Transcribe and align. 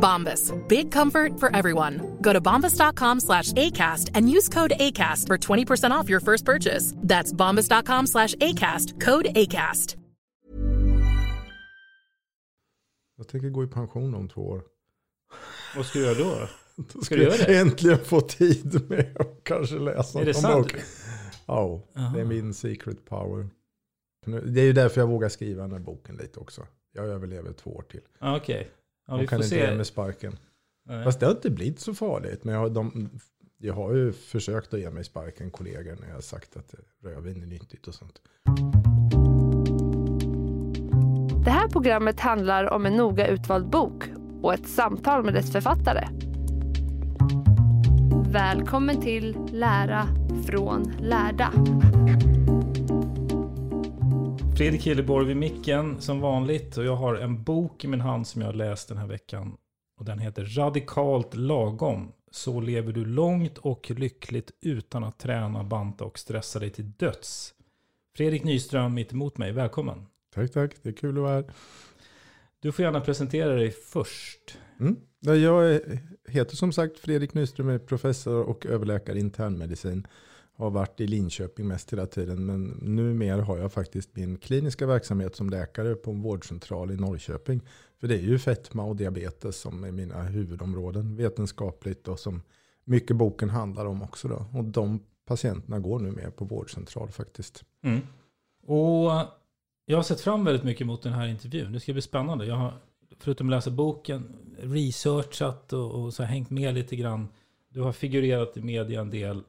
Bombas. 0.00 0.52
Big 0.68 0.90
comfort 0.90 1.38
for 1.40 1.54
everyone. 1.56 2.00
Go 2.22 2.32
to 2.32 2.40
bombas.com 2.40 3.20
slash 3.20 3.52
ACAST 3.52 4.10
and 4.14 4.30
use 4.36 4.48
code 4.48 4.72
ACAST 4.80 5.26
for 5.26 5.36
20% 5.38 5.90
off 5.90 6.08
your 6.10 6.20
first 6.20 6.44
purchase. 6.44 6.94
That's 7.08 7.32
bombas.com 7.32 8.06
slash 8.06 8.34
ACAST. 8.34 9.00
Code 9.00 9.26
ACAST. 9.34 9.96
Jag 13.16 13.28
tänker 13.28 13.48
gå 13.48 13.64
i 13.64 13.66
pension 13.66 14.14
om 14.14 14.28
två 14.28 14.40
år. 14.48 14.62
Vad 15.76 15.86
ska 15.86 15.98
du 15.98 16.04
göra 16.04 16.14
då? 16.18 16.48
Då 16.92 17.00
Ska 17.00 17.16
du 17.16 17.22
göra 17.22 17.36
det? 17.36 17.58
äntligen 17.58 17.98
få 17.98 18.20
tid 18.20 18.90
med 18.90 19.16
att 19.20 19.40
kanske 19.44 19.78
läsa 19.78 20.20
Är 20.20 20.24
det 20.24 20.34
sant? 20.34 20.72
Ja, 21.46 21.82
det 21.94 22.00
Aha. 22.00 22.18
är 22.18 22.24
min 22.24 22.54
secret 22.54 23.04
power. 23.04 23.48
Det 24.26 24.60
är 24.60 24.64
ju 24.64 24.72
därför 24.72 25.00
jag 25.00 25.08
vågar 25.08 25.28
skriva 25.28 25.62
den 25.62 25.72
här 25.72 25.78
boken 25.78 26.16
lite 26.16 26.40
också. 26.40 26.66
Jag 26.92 27.04
överlever 27.06 27.52
två 27.52 27.70
år 27.70 27.82
till. 27.82 28.00
Ja, 28.18 28.36
Okej. 28.36 28.70
Ja, 29.08 29.14
de 29.14 29.20
vi 29.20 29.26
kan 29.26 29.38
får 29.38 29.44
inte 29.44 29.56
ge 29.56 29.66
se. 29.66 29.74
mig 29.76 29.84
sparken. 29.84 30.38
Nej. 30.86 31.04
Fast 31.04 31.20
det 31.20 31.26
har 31.26 31.32
inte 31.32 31.50
blivit 31.50 31.80
så 31.80 31.94
farligt. 31.94 32.44
Men 32.44 32.54
jag 32.54 32.60
har, 32.60 32.68
de, 32.70 33.10
jag 33.58 33.74
har 33.74 33.94
ju 33.94 34.12
försökt 34.12 34.74
att 34.74 34.80
ge 34.80 34.90
mig 34.90 35.04
sparken 35.04 35.50
kollegor 35.50 35.96
när 36.00 36.08
jag 36.08 36.14
har 36.14 36.20
sagt 36.20 36.56
att 36.56 36.74
rödvin 37.02 37.42
är 37.42 37.46
nyttigt 37.46 37.86
och 37.88 37.94
sånt. 37.94 38.20
Det 41.44 41.50
här 41.50 41.68
programmet 41.68 42.20
handlar 42.20 42.70
om 42.72 42.86
en 42.86 42.96
noga 42.96 43.26
utvald 43.26 43.70
bok 43.70 44.04
och 44.42 44.54
ett 44.54 44.68
samtal 44.68 45.24
med 45.24 45.34
dess 45.34 45.52
författare. 45.52 46.08
Välkommen 48.32 49.00
till 49.00 49.36
Lära 49.52 50.08
från 50.46 50.92
lärda. 51.00 51.52
Fredrik 54.58 54.86
Hilleborg 54.86 55.26
vid 55.26 55.36
micken 55.36 56.00
som 56.00 56.20
vanligt. 56.20 56.76
Och 56.76 56.84
jag 56.84 56.96
har 56.96 57.14
en 57.14 57.42
bok 57.42 57.84
i 57.84 57.88
min 57.88 58.00
hand 58.00 58.26
som 58.26 58.42
jag 58.42 58.48
har 58.48 58.54
läst 58.54 58.88
den 58.88 58.98
här 58.98 59.06
veckan. 59.06 59.56
Och 59.98 60.04
den 60.04 60.18
heter 60.18 60.44
Radikalt 60.44 61.34
lagom. 61.34 62.12
Så 62.30 62.60
lever 62.60 62.92
du 62.92 63.04
långt 63.04 63.58
och 63.58 63.90
lyckligt 63.90 64.50
utan 64.60 65.04
att 65.04 65.18
träna, 65.18 65.64
banta 65.64 66.04
och 66.04 66.18
stressa 66.18 66.58
dig 66.58 66.70
till 66.70 66.92
döds. 66.92 67.54
Fredrik 68.16 68.44
Nyström 68.44 68.94
mitt 68.94 69.12
emot 69.12 69.38
mig. 69.38 69.52
Välkommen. 69.52 70.06
Tack, 70.34 70.52
tack. 70.52 70.70
Det 70.82 70.88
är 70.88 70.92
kul 70.92 71.16
att 71.16 71.22
vara 71.22 71.34
här. 71.34 71.44
Du 72.60 72.72
får 72.72 72.84
gärna 72.84 73.00
presentera 73.00 73.54
dig 73.54 73.70
först. 73.70 74.58
Mm. 74.80 74.96
Ja, 75.20 75.34
Jag 75.34 75.80
heter 76.28 76.56
som 76.56 76.72
sagt 76.72 76.98
Fredrik 76.98 77.34
Nyström, 77.34 77.68
är 77.68 77.78
professor 77.78 78.42
och 78.42 78.66
överläkare 78.66 79.16
i 79.16 79.20
internmedicin. 79.20 80.06
Har 80.58 80.70
varit 80.70 81.00
i 81.00 81.06
Linköping 81.06 81.68
mest 81.68 81.92
hela 81.92 82.06
tiden, 82.06 82.46
men 82.46 82.66
numera 82.82 83.42
har 83.42 83.58
jag 83.58 83.72
faktiskt 83.72 84.16
min 84.16 84.36
kliniska 84.36 84.86
verksamhet 84.86 85.36
som 85.36 85.50
läkare 85.50 85.94
på 85.94 86.10
en 86.10 86.22
vårdcentral 86.22 86.90
i 86.90 86.96
Norrköping. 86.96 87.60
För 88.00 88.08
det 88.08 88.14
är 88.14 88.22
ju 88.22 88.38
fetma 88.38 88.84
och 88.84 88.96
diabetes 88.96 89.56
som 89.56 89.84
är 89.84 89.92
mina 89.92 90.22
huvudområden 90.22 91.16
vetenskapligt 91.16 92.08
och 92.08 92.18
som 92.18 92.42
mycket 92.84 93.16
boken 93.16 93.50
handlar 93.50 93.86
om 93.86 94.02
också. 94.02 94.28
Då. 94.28 94.46
Och 94.54 94.64
de 94.64 95.00
patienterna 95.24 95.78
går 95.78 95.98
nu 95.98 96.10
med 96.10 96.36
på 96.36 96.44
vårdcentral 96.44 97.10
faktiskt. 97.10 97.64
Mm. 97.82 98.00
Och 98.62 99.10
jag 99.86 99.96
har 99.96 100.02
sett 100.02 100.20
fram 100.20 100.44
väldigt 100.44 100.64
mycket 100.64 100.86
mot 100.86 101.02
den 101.02 101.12
här 101.12 101.26
intervjun. 101.26 101.72
Det 101.72 101.80
ska 101.80 101.92
bli 101.92 102.02
spännande. 102.02 102.46
Jag 102.46 102.56
har, 102.56 102.72
förutom 103.18 103.46
att 103.46 103.50
läsa 103.50 103.70
boken, 103.70 104.36
researchat 104.58 105.72
och, 105.72 105.90
och 105.90 106.14
så 106.14 106.22
hängt 106.22 106.50
med 106.50 106.74
lite 106.74 106.96
grann. 106.96 107.28
Du 107.68 107.80
har 107.80 107.92
figurerat 107.92 108.56
i 108.56 108.60
media 108.62 109.00
en 109.00 109.10
del 109.10 109.42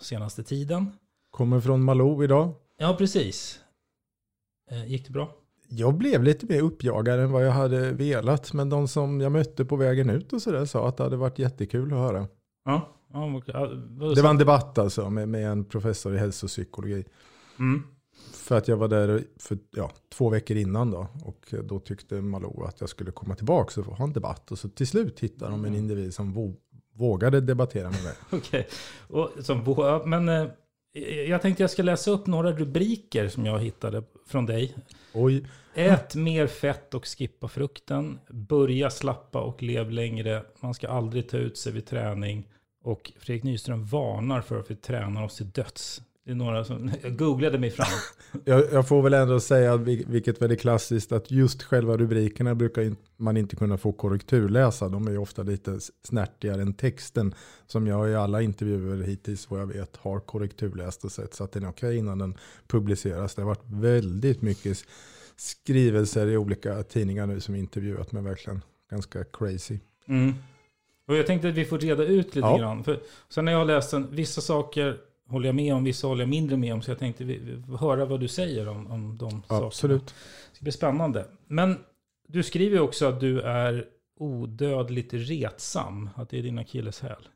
senaste 0.00 0.42
tiden. 0.42 0.90
Kommer 1.30 1.60
från 1.60 1.82
Malou 1.84 2.24
idag. 2.24 2.54
Ja, 2.78 2.94
precis. 2.98 3.60
Eh, 4.70 4.86
gick 4.90 5.06
det 5.06 5.12
bra? 5.12 5.34
Jag 5.68 5.94
blev 5.94 6.22
lite 6.22 6.46
mer 6.46 6.62
uppjagad 6.62 7.20
än 7.20 7.32
vad 7.32 7.46
jag 7.46 7.52
hade 7.52 7.92
velat. 7.92 8.52
Men 8.52 8.68
de 8.68 8.88
som 8.88 9.20
jag 9.20 9.32
mötte 9.32 9.64
på 9.64 9.76
vägen 9.76 10.10
ut 10.10 10.32
och 10.32 10.42
sådär 10.42 10.64
sa 10.64 10.88
att 10.88 10.96
det 10.96 11.02
hade 11.02 11.16
varit 11.16 11.38
jättekul 11.38 11.92
att 11.92 11.98
höra. 11.98 12.28
Ja. 12.64 12.96
ja, 13.12 13.42
Det 14.14 14.22
var 14.22 14.30
en 14.30 14.38
debatt 14.38 14.78
alltså 14.78 15.10
med, 15.10 15.28
med 15.28 15.46
en 15.50 15.64
professor 15.64 16.14
i 16.14 16.18
hälsopsykologi. 16.18 17.04
mm. 17.58 17.82
För 18.32 18.56
att 18.58 18.68
jag 18.68 18.76
var 18.76 18.88
där 18.88 19.24
för 19.36 19.58
ja, 19.70 19.90
två 20.12 20.28
veckor 20.30 20.56
innan 20.56 20.90
då. 20.90 21.06
Och 21.24 21.54
då 21.64 21.78
tyckte 21.80 22.20
Malou 22.20 22.64
att 22.64 22.80
jag 22.80 22.88
skulle 22.90 23.10
komma 23.12 23.34
tillbaka 23.34 23.80
och 23.80 23.86
ha 23.86 24.04
en 24.04 24.12
debatt. 24.12 24.52
Och 24.52 24.58
så 24.58 24.68
till 24.68 24.86
slut 24.86 25.20
hittade 25.20 25.50
de 25.50 25.60
en 25.60 25.66
Mm. 25.66 25.78
individ 25.78 26.14
som 26.14 26.32
vågade 27.00 27.40
debattera 27.40 27.90
med 27.90 28.02
mig. 28.04 28.14
Okej. 28.30 28.68
Som 29.42 29.74
ja, 29.76 30.02
Men 30.06 30.28
eh, 30.28 30.46
jag 31.28 31.42
tänkte 31.42 31.62
jag 31.62 31.70
ska 31.70 31.82
läsa 31.82 32.10
upp 32.10 32.26
några 32.26 32.52
rubriker 32.52 33.28
som 33.28 33.46
jag 33.46 33.58
hittade 33.58 34.02
från 34.26 34.46
dig. 34.46 34.76
Oj, 35.12 35.44
Ät 35.74 36.14
mer 36.14 36.46
fett 36.46 36.94
och 36.94 37.06
skippa 37.06 37.48
frukten. 37.48 38.18
Börja 38.28 38.90
slappa 38.90 39.40
och 39.40 39.62
lev 39.62 39.90
längre. 39.90 40.42
Man 40.60 40.74
ska 40.74 40.88
aldrig 40.88 41.28
ta 41.28 41.36
ut 41.36 41.58
sig 41.58 41.72
vid 41.72 41.86
träning. 41.86 42.48
Och 42.84 43.12
Fredrik 43.18 43.44
Nyström 43.44 43.84
varnar 43.84 44.40
för 44.40 44.60
att 44.60 44.70
vi 44.70 44.76
tränar 44.76 45.24
oss 45.24 45.36
till 45.36 45.50
döds. 45.50 46.02
Det 46.24 46.30
är 46.30 46.34
några 46.34 46.64
som... 46.64 46.90
Jag 47.02 47.16
googlade 47.18 47.58
mig 47.58 47.70
fram. 47.70 47.86
jag, 48.44 48.64
jag 48.72 48.88
får 48.88 49.02
väl 49.02 49.14
ändå 49.14 49.40
säga, 49.40 49.76
vil- 49.76 50.04
vilket 50.08 50.42
väldigt 50.42 50.60
klassiskt, 50.60 51.12
att 51.12 51.30
just 51.30 51.62
själva 51.62 51.96
rubrikerna 51.96 52.54
brukar 52.54 52.82
in- 52.82 52.96
man 53.16 53.36
inte 53.36 53.56
kunna 53.56 53.78
få 53.78 53.92
korrekturläsa. 53.92 54.88
De 54.88 55.06
är 55.06 55.10
ju 55.10 55.18
ofta 55.18 55.42
lite 55.42 55.78
snärtigare 56.04 56.62
än 56.62 56.74
texten. 56.74 57.34
Som 57.66 57.86
jag 57.86 58.10
i 58.10 58.14
alla 58.14 58.42
intervjuer 58.42 59.02
hittills, 59.02 59.50
vad 59.50 59.60
jag 59.60 59.66
vet, 59.66 59.96
har 59.96 60.20
korrekturläst 60.20 61.04
och 61.04 61.12
sett. 61.12 61.34
Så 61.34 61.44
att 61.44 61.52
den 61.52 61.64
är 61.64 61.68
okej 61.70 61.96
innan 61.96 62.18
den 62.18 62.36
publiceras. 62.68 63.34
Det 63.34 63.42
har 63.42 63.46
varit 63.46 63.64
väldigt 63.66 64.42
mycket 64.42 64.78
skrivelser 65.36 66.26
i 66.26 66.36
olika 66.36 66.82
tidningar 66.82 67.26
nu 67.26 67.40
som 67.40 67.54
intervjuat 67.54 68.12
mig 68.12 68.22
verkligen. 68.22 68.60
Ganska 68.90 69.24
crazy. 69.24 69.78
Mm. 70.08 70.34
Och 71.06 71.16
jag 71.16 71.26
tänkte 71.26 71.48
att 71.48 71.54
vi 71.54 71.64
får 71.64 71.78
reda 71.78 72.04
ut 72.04 72.26
lite 72.26 72.38
Ja. 72.38 72.58
grann. 72.58 72.84
För 72.84 73.00
sen 73.28 73.44
när 73.44 73.52
jag 73.52 73.58
har 73.58 73.64
läst 73.64 73.90
den, 73.90 74.06
vissa 74.10 74.40
saker 74.40 74.96
håller 75.30 75.46
jag 75.48 75.54
med 75.54 75.74
om, 75.74 75.84
vissa 75.84 76.06
håller 76.06 76.22
jag 76.22 76.28
mindre 76.28 76.56
med 76.56 76.74
om. 76.74 76.82
Så 76.82 76.90
jag 76.90 76.98
tänkte 76.98 77.24
vi, 77.24 77.38
vi 77.38 77.76
höra 77.76 78.04
vad 78.04 78.20
du 78.20 78.28
säger 78.28 78.68
om, 78.68 78.86
om 78.86 79.18
de 79.18 79.30
sakerna. 79.30 79.66
Absolut. 79.66 80.06
Det 80.06 80.56
ska 80.56 80.62
bli 80.62 80.72
spännande. 80.72 81.26
Men 81.46 81.78
du 82.28 82.42
skriver 82.42 82.76
ju 82.76 82.82
också 82.82 83.06
att 83.06 83.20
du 83.20 83.40
är 83.40 83.84
odödligt 84.18 85.14
retsam. 85.14 86.10
Att 86.14 86.30
det 86.30 86.38
är 86.38 86.42
din 86.42 86.58
akilleshäl. 86.58 87.28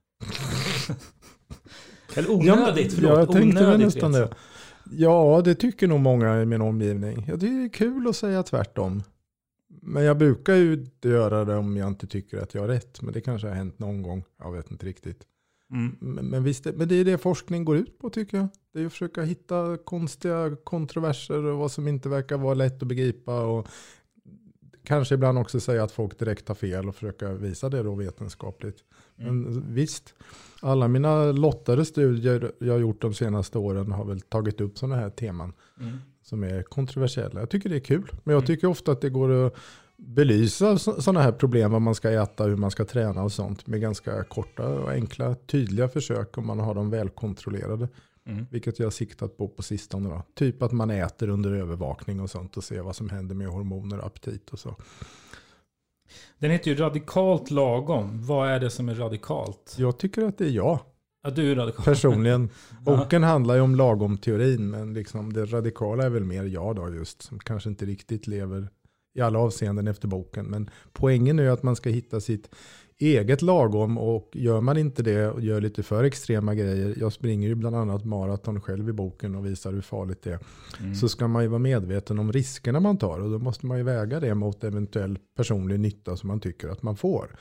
Eller 2.17 2.31
onödigt, 2.31 2.93
ja, 2.93 2.97
förlåt. 2.97 3.19
Jag 3.19 3.33
tänkte 3.33 3.65
onödigt 3.65 3.87
nästan 3.87 4.15
retsam. 4.15 4.29
det. 4.31 4.37
Ja, 4.97 5.43
det 5.45 5.55
tycker 5.55 5.87
nog 5.87 6.01
många 6.01 6.43
i 6.43 6.47
min 6.47 6.61
omgivning. 6.61 7.25
Jag 7.29 7.41
tycker 7.41 7.55
det 7.55 7.65
är 7.65 7.69
kul 7.69 8.09
att 8.09 8.17
säga 8.17 8.43
tvärtom. 8.43 9.03
Men 9.83 10.05
jag 10.05 10.19
brukar 10.19 10.55
ju 10.55 10.87
göra 11.03 11.45
det 11.45 11.57
om 11.57 11.77
jag 11.77 11.89
inte 11.89 12.07
tycker 12.07 12.39
att 12.39 12.55
jag 12.55 12.61
har 12.61 12.69
rätt. 12.69 13.03
Men 13.03 13.13
det 13.13 13.21
kanske 13.21 13.49
har 13.49 13.55
hänt 13.55 13.79
någon 13.79 14.03
gång. 14.03 14.25
Jag 14.39 14.53
vet 14.53 14.71
inte 14.71 14.87
riktigt. 14.87 15.27
Mm. 15.71 15.97
Men, 16.01 16.27
men, 16.27 16.45
visst, 16.45 16.65
men 16.65 16.89
det 16.89 16.95
är 16.95 17.05
det 17.05 17.19
forskning 17.19 17.65
går 17.65 17.77
ut 17.77 17.99
på 17.99 18.11
tycker 18.11 18.37
jag. 18.37 18.49
Det 18.73 18.81
är 18.81 18.87
att 18.87 18.93
försöka 18.93 19.23
hitta 19.23 19.77
konstiga 19.85 20.57
kontroverser 20.65 21.45
och 21.45 21.59
vad 21.59 21.71
som 21.73 21.89
inte 21.89 22.09
verkar 22.09 22.39
vara 22.39 22.55
lätt 22.55 22.83
att 22.83 22.89
begripa. 22.89 23.41
Och 23.45 23.69
kanske 24.85 25.15
ibland 25.15 25.39
också 25.39 25.61
säga 25.61 25.85
att 25.85 25.93
folk 25.93 26.19
direkt 26.19 26.49
har 26.49 26.55
fel 26.55 26.89
och 26.89 26.95
försöka 26.95 27.33
visa 27.33 27.69
det 27.69 27.83
då 27.83 27.95
vetenskapligt. 27.95 28.77
Mm. 29.19 29.41
Men 29.43 29.75
visst, 29.75 30.15
alla 30.61 30.89
mina 30.89 31.33
lottade 31.33 31.85
studier 31.85 32.53
jag 32.59 32.73
har 32.73 32.81
gjort 32.81 33.03
de 33.03 33.15
senaste 33.15 33.59
åren 33.59 33.93
har 33.93 34.05
väl 34.05 34.21
tagit 34.21 34.61
upp 34.61 34.79
sådana 34.79 34.97
här 34.97 35.11
teman 35.11 35.53
Mm. 35.81 35.97
som 36.23 36.45
är 36.45 36.63
kontroversiella. 36.63 37.41
Jag 37.41 37.51
tycker 37.51 37.69
det 37.69 37.77
är 37.77 37.81
kul. 37.81 38.11
Men 38.25 38.33
jag 38.33 38.41
Mm. 38.41 38.47
tycker 38.47 38.67
ofta 38.67 38.93
att 38.93 39.01
det 39.01 39.11
går 39.11 39.47
att 39.47 39.55
belysa 39.97 40.79
sådana 40.79 41.23
här 41.23 41.33
problem, 41.33 41.73
vad 41.73 41.83
man 41.83 41.95
ska 41.95 42.11
äta, 42.11 42.45
hur 42.45 42.57
man 42.57 42.71
ska 42.71 42.85
träna 42.85 43.23
och 43.23 43.33
sånt 43.33 43.67
med 43.67 43.81
ganska 43.81 44.25
korta 44.25 44.69
och 44.69 44.91
enkla, 44.91 45.35
tydliga 45.35 45.89
försök 45.89 46.39
om 46.39 46.47
man 46.47 46.59
har 46.59 46.75
dem 46.75 46.91
välkontrollerade. 46.91 47.89
Mm. 48.27 48.47
Vilket 48.51 48.79
jag 48.79 48.87
har 48.87 48.91
siktat 48.91 49.37
på 49.37 49.49
på 49.49 49.63
sistone. 49.63 50.09
Då. 50.09 50.23
Typ 50.35 50.63
att 50.63 50.73
man 50.73 50.91
äter 50.91 51.29
under 51.29 51.53
övervakning 51.53 52.21
och 52.21 52.31
sånt 52.31 52.57
och 52.57 52.65
ser 52.65 52.81
vad 52.81 52.97
som 52.97 53.11
händer 53.11 53.35
med 53.35 53.49
hormoner 53.49 53.99
och 53.99 54.07
aptit 54.07 54.51
och 54.51 54.59
så. 54.59 54.77
Den 56.39 56.51
heter 56.51 56.71
ju 56.71 56.77
radikalt 56.77 57.51
lagom. 57.51 58.27
Vad 58.27 58.49
är 58.49 58.61
det 58.61 58.71
som 58.71 58.89
är 58.89 58.95
radikalt? 58.95 59.77
Jag 59.79 59.99
tycker 59.99 60.23
att 60.23 60.39
det 60.39 60.45
är 60.45 60.51
jag 60.51 60.79
Ja, 61.23 61.31
du 61.31 61.53
är 61.53 61.57
radikal. 61.57 61.85
personligen. 61.85 62.51
Boken 62.81 63.23
handlar 63.23 63.55
ju 63.55 63.61
om 63.61 63.75
lagom 63.75 64.19
teorin 64.19 64.71
men 64.71 64.95
liksom 64.95 65.33
det 65.33 65.45
radikala 65.45 66.05
är 66.05 66.11
väl 66.11 66.25
mer 66.25 66.45
jag 66.45 66.77
då 66.77 66.95
just. 66.95 67.23
Som 67.23 67.39
kanske 67.39 67.69
inte 67.69 67.87
riktigt 67.87 68.27
lever 68.27 68.69
i 69.15 69.21
alla 69.21 69.39
avseenden 69.39 69.89
efter 69.89 70.09
boken. 70.09 70.47
Men 70.47 70.71
poängen 70.93 71.39
är 71.39 71.49
att 71.49 71.63
man 71.63 71.77
ska 71.77 71.91
hitta 71.91 72.21
sitt 72.21 72.51
eget 72.99 73.43
lagom 73.43 73.99
och 73.99 74.31
gör 74.33 74.61
man 74.61 74.77
inte 74.77 75.03
det 75.03 75.29
och 75.29 75.41
gör 75.41 75.61
lite 75.61 75.83
för 75.83 76.05
extrema 76.05 76.55
grejer. 76.55 76.95
Jag 77.01 77.13
springer 77.13 77.49
ju 77.49 77.55
bland 77.55 77.77
annat 77.77 78.05
maraton 78.05 78.61
själv 78.61 78.89
i 78.89 78.93
boken 78.93 79.35
och 79.35 79.47
visar 79.47 79.73
hur 79.73 79.81
farligt 79.81 80.23
det 80.23 80.33
är. 80.33 80.39
Mm. 80.81 80.95
Så 80.95 81.09
ska 81.09 81.29
man 81.29 81.43
ju 81.43 81.49
vara 81.49 81.59
medveten 81.59 82.19
om 82.19 82.33
riskerna 82.33 82.81
man 82.81 82.99
tar 82.99 83.21
och 83.21 83.31
då 83.31 83.39
måste 83.39 83.67
man 83.67 83.79
ju 83.79 83.85
väga 83.85 84.21
det 84.21 84.35
mot 84.35 84.65
eventuell 84.65 85.19
personlig 85.37 85.81
nytta 85.81 86.17
som 86.17 86.29
man 86.29 86.41
tycker 86.41 86.69
att 86.69 86.83
man 86.83 86.97
får. 86.97 87.37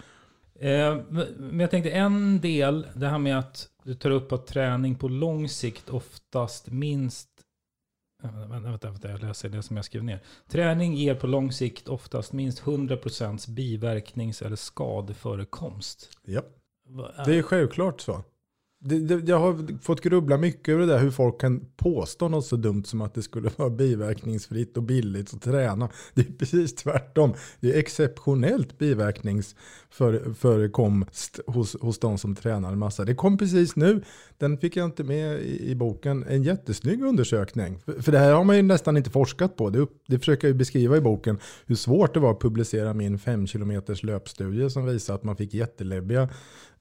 Eh, 0.59 0.97
men 1.37 1.59
jag 1.59 1.71
tänkte 1.71 1.91
en 1.91 2.41
del, 2.41 2.87
det 2.95 3.07
här 3.07 3.19
med 3.19 3.39
att 3.39 3.67
du 3.83 3.95
tar 3.95 4.09
upp 4.09 4.31
att 4.31 4.47
träning 4.47 4.95
på 4.95 5.07
lång 5.07 5.49
sikt 5.49 5.89
oftast 5.89 6.71
minst... 6.71 7.29
Vänta, 8.23 8.59
vänta, 8.59 8.91
vänta, 8.91 9.09
jag 9.09 9.21
läser 9.21 9.49
det 9.49 9.63
som 9.63 9.75
jag 9.75 9.85
skrev 9.85 10.03
ner. 10.03 10.19
Träning 10.47 10.93
ger 10.95 11.15
på 11.15 11.27
lång 11.27 11.51
sikt 11.51 11.87
oftast 11.87 12.33
minst 12.33 12.63
100% 12.63 13.49
biverknings 13.49 14.41
eller 14.41 14.55
skadeförekomst. 14.55 16.09
Ja. 16.25 16.41
Det 17.25 17.37
är 17.37 17.41
självklart 17.41 18.01
så. 18.01 18.23
Det, 18.85 18.99
det, 18.99 19.29
jag 19.29 19.39
har 19.39 19.81
fått 19.81 20.01
grubbla 20.01 20.37
mycket 20.37 20.69
över 20.69 20.85
det 20.85 20.93
där 20.93 20.99
hur 20.99 21.11
folk 21.11 21.41
kan 21.41 21.65
påstå 21.75 22.29
något 22.29 22.45
så 22.45 22.55
dumt 22.55 22.83
som 22.83 23.01
att 23.01 23.13
det 23.13 23.21
skulle 23.21 23.49
vara 23.55 23.69
biverkningsfritt 23.69 24.77
och 24.77 24.83
billigt 24.83 25.33
att 25.33 25.41
träna. 25.41 25.89
Det 26.13 26.21
är 26.21 26.31
precis 26.31 26.75
tvärtom. 26.75 27.33
Det 27.59 27.73
är 27.73 27.79
exceptionellt 27.79 28.77
biverkningsförekomst 28.77 31.39
hos, 31.47 31.75
hos 31.81 31.99
de 31.99 32.17
som 32.17 32.35
tränar 32.35 32.71
en 32.71 32.79
massa. 32.79 33.05
Det 33.05 33.15
kom 33.15 33.37
precis 33.37 33.75
nu, 33.75 34.03
den 34.37 34.57
fick 34.57 34.75
jag 34.75 34.85
inte 34.85 35.03
med 35.03 35.41
i, 35.41 35.71
i 35.71 35.75
boken, 35.75 36.25
en 36.29 36.43
jättesnygg 36.43 37.03
undersökning. 37.03 37.79
För, 37.85 38.01
för 38.01 38.11
det 38.11 38.19
här 38.19 38.33
har 38.33 38.43
man 38.43 38.55
ju 38.55 38.61
nästan 38.61 38.97
inte 38.97 39.09
forskat 39.09 39.57
på. 39.57 39.69
Det, 39.69 39.87
det 40.07 40.19
försöker 40.19 40.47
jag 40.47 40.53
ju 40.53 40.57
beskriva 40.57 40.97
i 40.97 41.01
boken 41.01 41.39
hur 41.65 41.75
svårt 41.75 42.13
det 42.13 42.19
var 42.19 42.31
att 42.31 42.41
publicera 42.41 42.93
min 42.93 43.19
5 43.19 43.47
km 43.47 43.81
löpstudie 44.03 44.69
som 44.69 44.85
visar 44.85 45.15
att 45.15 45.23
man 45.23 45.35
fick 45.35 45.53
jätteläbbiga 45.53 46.29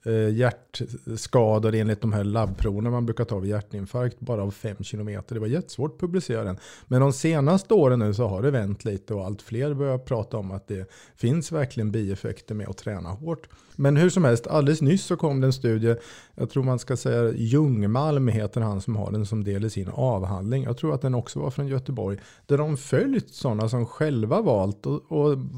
eh, 0.05 0.29
hjärtskador 0.29 1.75
enligt 1.75 2.01
de 2.01 2.13
här 2.13 2.25
labbproverna 2.25 2.91
man 2.91 3.07
brukar 3.07 3.25
ta 3.25 3.39
vid 3.39 3.51
hjärtinfarkt 3.51 4.21
bara 4.21 4.43
av 4.43 4.51
5 4.51 4.77
km. 4.77 5.23
Det 5.29 5.39
var 5.39 5.47
jättesvårt 5.47 5.93
att 5.93 6.01
publicera 6.01 6.45
den. 6.45 6.59
Men 6.89 7.01
de 7.01 7.13
senaste 7.13 7.75
åren 7.75 7.99
nu 7.99 8.15
så 8.15 8.27
har 8.27 8.43
det 8.43 8.51
vänt 8.51 8.85
lite 8.85 9.15
och 9.15 9.25
allt 9.25 9.43
fler 9.43 9.75
börjar 9.75 9.99
prata 9.99 10.37
om 10.37 10.51
att 10.51 10.69
det 10.69 10.91
finns 11.17 11.53
verkligen 11.53 11.91
bieffekter 11.91 12.55
med 12.55 12.69
att 12.69 12.77
träna 12.77 13.09
hårt. 13.09 13.49
Men 13.77 13.97
hur 13.97 14.11
som 14.11 14.25
helst, 14.25 14.47
alldeles 14.47 14.81
nyss 14.81 15.05
så 15.05 15.17
kom 15.17 15.41
det 15.41 15.47
en 15.47 15.53
studie, 15.53 15.97
jag 16.35 16.51
tror 16.51 16.63
man 16.63 16.79
ska 16.79 16.97
säga 16.97 17.33
Ljungmalm 17.33 18.29
heter 18.29 18.61
han 18.61 18.81
som 18.81 18.97
har 18.97 19.13
den 19.13 19.27
som 19.27 19.45
del 19.45 19.65
i 19.65 19.71
sin 19.71 19.89
avhandling. 19.89 20.63
Jag 20.63 20.77
tror 20.77 20.95
att 20.95 21.03
den 21.03 21.15
också 21.15 21.39
var 21.39 21.51
från 21.51 21.67
Göteborg. 21.67 22.19
Där 22.47 22.59
de 22.59 22.77
följt 22.77 23.35
sådana 23.35 23.69
som 23.69 23.87
själva 23.87 24.41
valt 24.43 24.87
att 24.87 25.03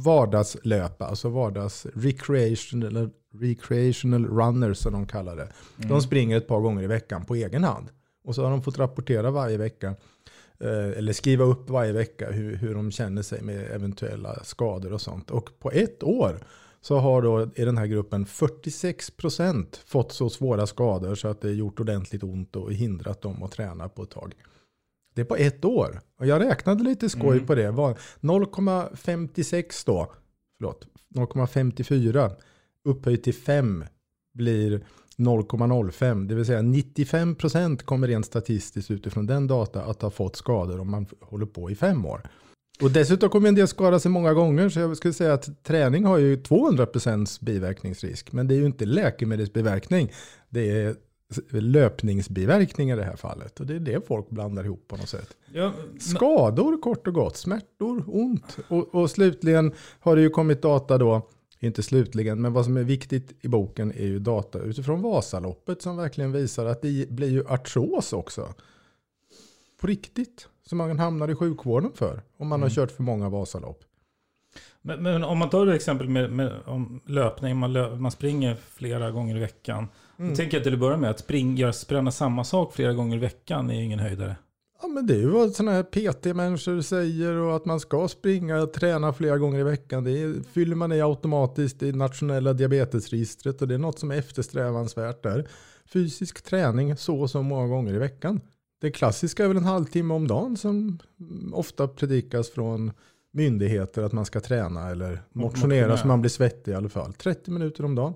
vardagslöpa, 0.04 1.06
alltså 1.06 1.28
vardags 1.28 1.86
recreational, 1.94 3.10
recreational 3.34 4.26
runners 4.26 4.78
som 4.78 4.92
de 4.92 5.06
kallar 5.06 5.36
det. 5.36 5.48
De 5.76 6.02
springer 6.02 6.36
ett 6.36 6.48
par 6.48 6.60
gånger 6.60 6.82
i 6.82 6.86
veckan 6.86 7.24
på 7.24 7.34
egen 7.34 7.64
hand. 7.64 7.88
Och 8.24 8.34
så 8.34 8.42
har 8.42 8.50
de 8.50 8.62
fått 8.62 8.78
rapportera 8.78 9.30
varje 9.30 9.56
vecka, 9.56 9.94
eh, 10.60 10.98
eller 10.98 11.12
skriva 11.12 11.44
upp 11.44 11.70
varje 11.70 11.92
vecka 11.92 12.30
hur, 12.30 12.56
hur 12.56 12.74
de 12.74 12.90
känner 12.90 13.22
sig 13.22 13.42
med 13.42 13.70
eventuella 13.70 14.44
skador 14.44 14.92
och 14.92 15.00
sånt. 15.00 15.30
Och 15.30 15.58
på 15.58 15.70
ett 15.70 16.02
år 16.02 16.40
så 16.84 16.98
har 16.98 17.22
då 17.22 17.48
i 17.54 17.64
den 17.64 17.78
här 17.78 17.86
gruppen 17.86 18.26
46% 18.26 19.66
fått 19.86 20.12
så 20.12 20.30
svåra 20.30 20.66
skador 20.66 21.14
så 21.14 21.28
att 21.28 21.40
det 21.40 21.52
gjort 21.52 21.80
ordentligt 21.80 22.22
ont 22.22 22.56
och 22.56 22.72
hindrat 22.72 23.22
dem 23.22 23.42
att 23.42 23.52
träna 23.52 23.88
på 23.88 24.02
ett 24.02 24.10
tag. 24.10 24.34
Det 25.14 25.20
är 25.20 25.24
på 25.24 25.36
ett 25.36 25.64
år. 25.64 26.00
Och 26.18 26.26
jag 26.26 26.42
räknade 26.42 26.84
lite 26.84 27.08
skoj 27.08 27.36
Mm. 27.36 27.46
på 27.46 27.54
det. 27.54 27.70
Var 27.70 27.98
0,56 28.20 29.86
då, 29.86 30.12
förlåt, 30.58 30.86
0,54 31.14 32.30
upphöjt 32.84 33.24
till 33.24 33.34
5 33.34 33.84
blir 34.34 34.86
0,05. 35.16 36.26
Det 36.28 36.34
vill 36.34 36.46
säga 36.46 36.62
95% 36.62 37.82
kommer 37.82 38.08
rent 38.08 38.26
statistiskt 38.26 38.90
utifrån 38.90 39.26
den 39.26 39.46
data 39.46 39.82
att 39.82 40.02
ha 40.02 40.10
fått 40.10 40.36
skador 40.36 40.80
om 40.80 40.90
man 40.90 41.06
håller 41.20 41.46
på 41.46 41.70
i 41.70 41.74
fem 41.74 42.06
år. 42.06 42.22
Och 42.82 42.90
dessutom 42.90 43.30
kommer 43.30 43.48
en 43.48 43.54
del 43.54 43.68
skada 43.68 43.98
sig 43.98 44.10
många 44.10 44.34
gånger. 44.34 44.68
Så 44.68 44.80
jag 44.80 44.96
skulle 44.96 45.14
säga 45.14 45.32
att 45.32 45.64
träning 45.64 46.04
har 46.04 46.18
ju 46.18 46.36
200% 46.36 47.44
biverkningsrisk. 47.44 48.32
Men 48.32 48.48
det 48.48 48.54
är 48.54 48.56
ju 48.56 48.66
inte 48.66 48.84
läkemedelsbiverkning. 48.84 50.12
Det 50.48 50.70
är 50.70 50.96
löpningsbiverkning 51.50 52.90
i 52.90 52.96
det 52.96 53.04
här 53.04 53.16
fallet. 53.16 53.60
Och 53.60 53.66
det 53.66 53.74
är 53.74 53.80
det 53.80 54.06
folk 54.06 54.30
blandar 54.30 54.64
ihop 54.64 54.88
på 54.88 54.96
något 54.96 55.08
sätt. 55.08 55.36
Ja, 55.52 55.72
Skador 56.00 56.82
kort 56.82 57.06
och 57.06 57.14
gott, 57.14 57.36
smärtor, 57.36 58.04
ont. 58.06 58.56
Och, 58.68 58.94
och 58.94 59.10
slutligen 59.10 59.72
har 60.00 60.16
det 60.16 60.22
ju 60.22 60.30
kommit 60.30 60.62
data 60.62 60.98
då, 60.98 61.28
inte 61.60 61.82
slutligen, 61.82 62.40
men 62.40 62.52
vad 62.52 62.64
som 62.64 62.76
är 62.76 62.82
viktigt 62.82 63.32
i 63.40 63.48
boken 63.48 63.92
är 63.92 64.06
ju 64.06 64.18
data 64.18 64.58
utifrån 64.58 65.02
Vasaloppet 65.02 65.82
som 65.82 65.96
verkligen 65.96 66.32
visar 66.32 66.66
att 66.66 66.82
det 66.82 67.10
blir 67.10 67.30
ju 67.30 67.46
artros 67.48 68.12
också. 68.12 68.54
På 69.80 69.86
riktigt. 69.86 70.48
Som 70.68 70.78
man 70.78 70.98
hamnar 70.98 71.30
i 71.30 71.34
sjukvården 71.34 71.92
för 71.94 72.22
om 72.36 72.48
man 72.48 72.62
har 72.62 72.70
kört 72.70 72.90
för 72.90 73.02
många 73.02 73.28
Vasalopp. 73.28 73.84
Men, 74.82 75.02
men 75.02 75.24
om 75.24 75.38
man 75.38 75.50
tar 75.50 75.66
ett 75.66 75.74
exempel 75.74 76.08
med, 76.08 76.32
med 76.32 76.52
om 76.66 77.00
löpning, 77.06 77.56
man, 77.56 77.72
lö, 77.72 77.96
man 77.96 78.10
springer 78.10 78.54
flera 78.54 79.10
gånger 79.10 79.36
i 79.36 79.40
veckan. 79.40 79.88
Mm. 80.18 80.30
Då 80.30 80.36
tänker 80.36 80.56
jag 80.56 80.64
till 80.64 80.72
att 80.72 80.80
börja 80.80 80.96
med 80.96 81.10
att 81.10 81.18
springa 81.18 81.72
samma 81.72 82.44
sak 82.44 82.74
flera 82.74 82.92
gånger 82.92 83.16
i 83.16 83.20
veckan 83.20 83.70
är 83.70 83.74
ju 83.74 83.84
ingen 83.84 83.98
höjdare. 83.98 84.36
Ja 84.82 84.88
men 84.88 85.06
det 85.06 85.14
är 85.14 85.18
ju 85.18 85.28
vad 85.28 85.54
sådana 85.54 85.72
här 85.72 85.82
PT-människor 85.82 86.80
säger 86.80 87.32
och 87.32 87.56
att 87.56 87.64
man 87.64 87.80
ska 87.80 88.08
springa 88.08 88.62
och 88.62 88.72
träna 88.72 89.12
flera 89.12 89.38
gånger 89.38 89.60
i 89.60 89.62
veckan. 89.62 90.04
Det 90.04 90.10
är, 90.10 90.34
fyller 90.52 90.76
man 90.76 90.92
i 90.92 91.02
automatiskt 91.02 91.82
i 91.82 91.92
nationella 91.92 92.52
diabetesregistret 92.52 93.62
och 93.62 93.68
det 93.68 93.74
är 93.74 93.78
något 93.78 93.98
som 93.98 94.10
är 94.10 94.16
eftersträvansvärt 94.16 95.22
där. 95.22 95.48
Fysisk 95.86 96.42
träning 96.42 96.96
så 96.96 97.20
och 97.20 97.30
så 97.30 97.42
många 97.42 97.66
gånger 97.66 97.94
i 97.94 97.98
veckan. 97.98 98.40
Det 98.84 98.90
klassiska 98.90 99.44
är 99.44 99.48
väl 99.48 99.56
en 99.56 99.64
halvtimme 99.64 100.14
om 100.14 100.28
dagen 100.28 100.56
som 100.56 100.98
ofta 101.52 101.88
predikas 101.88 102.50
från 102.50 102.92
myndigheter 103.32 104.02
att 104.02 104.12
man 104.12 104.24
ska 104.24 104.40
träna 104.40 104.90
eller 104.90 105.22
motionera 105.32 105.46
motionera. 105.48 105.96
så 105.96 106.06
man 106.06 106.20
blir 106.20 106.30
svettig 106.30 106.72
i 106.72 106.74
alla 106.74 106.88
fall. 106.88 107.12
30 107.12 107.50
minuter 107.50 107.84
om 107.84 107.94
dagen. 107.94 108.14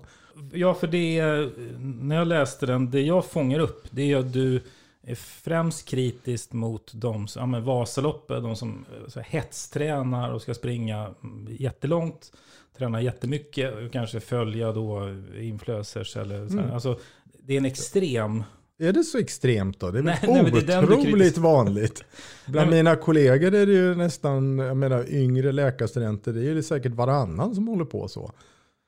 Ja, 0.51 0.73
för 0.73 0.87
det 0.87 1.19
är, 1.19 1.51
när 1.79 2.15
jag 2.15 2.27
läste 2.27 2.65
den, 2.65 2.91
det 2.91 3.01
jag 3.01 3.25
fångar 3.25 3.59
upp, 3.59 3.87
det 3.91 4.11
är 4.11 4.17
att 4.17 4.33
du 4.33 4.61
är 5.03 5.15
främst 5.15 5.87
kritiskt 5.87 6.53
mot 6.53 6.91
de 6.93 7.27
som, 7.27 7.39
ja 7.39 7.45
men 7.45 7.63
Vasaloppet, 7.63 8.43
de 8.43 8.55
som 8.55 8.85
eh, 8.93 9.07
så 9.07 9.19
här, 9.19 9.27
hetstränar 9.29 10.33
och 10.33 10.41
ska 10.41 10.53
springa 10.53 11.09
jättelångt, 11.47 12.31
träna 12.77 13.01
jättemycket 13.01 13.73
och 13.75 13.91
kanske 13.91 14.19
följa 14.19 14.71
då 14.71 15.15
influencers 15.39 16.17
eller 16.17 16.47
så 16.47 16.53
här. 16.53 16.63
Mm. 16.63 16.73
Alltså, 16.73 16.99
det 17.39 17.53
är 17.53 17.57
en 17.57 17.65
extrem 17.65 18.43
Är 18.81 18.93
det 18.93 19.03
så 19.03 19.17
extremt 19.17 19.79
då? 19.79 19.91
Det 19.91 19.99
är 19.99 20.03
väl 20.03 20.05
Nej, 20.05 20.19
nej, 20.23 20.43
men 20.43 20.65
det 20.65 20.73
är 20.73 20.83
otroligt 20.83 21.37
vanligt. 21.37 22.03
Bland 22.47 22.69
Nej, 22.69 22.77
mina 22.77 22.95
kollegor 22.95 23.53
är 23.53 23.65
det 23.65 23.73
ju 23.73 23.95
nästan, 23.95 24.57
jag 24.59 24.77
menar 24.77 25.05
yngre 25.09 25.51
läkarstudenter, 25.51 26.33
det 26.33 26.39
är 26.39 26.43
ju 26.43 26.63
säkert 26.63 26.93
varannan 26.93 27.55
som 27.55 27.67
håller 27.67 27.85
på 27.85 28.07
så. 28.07 28.31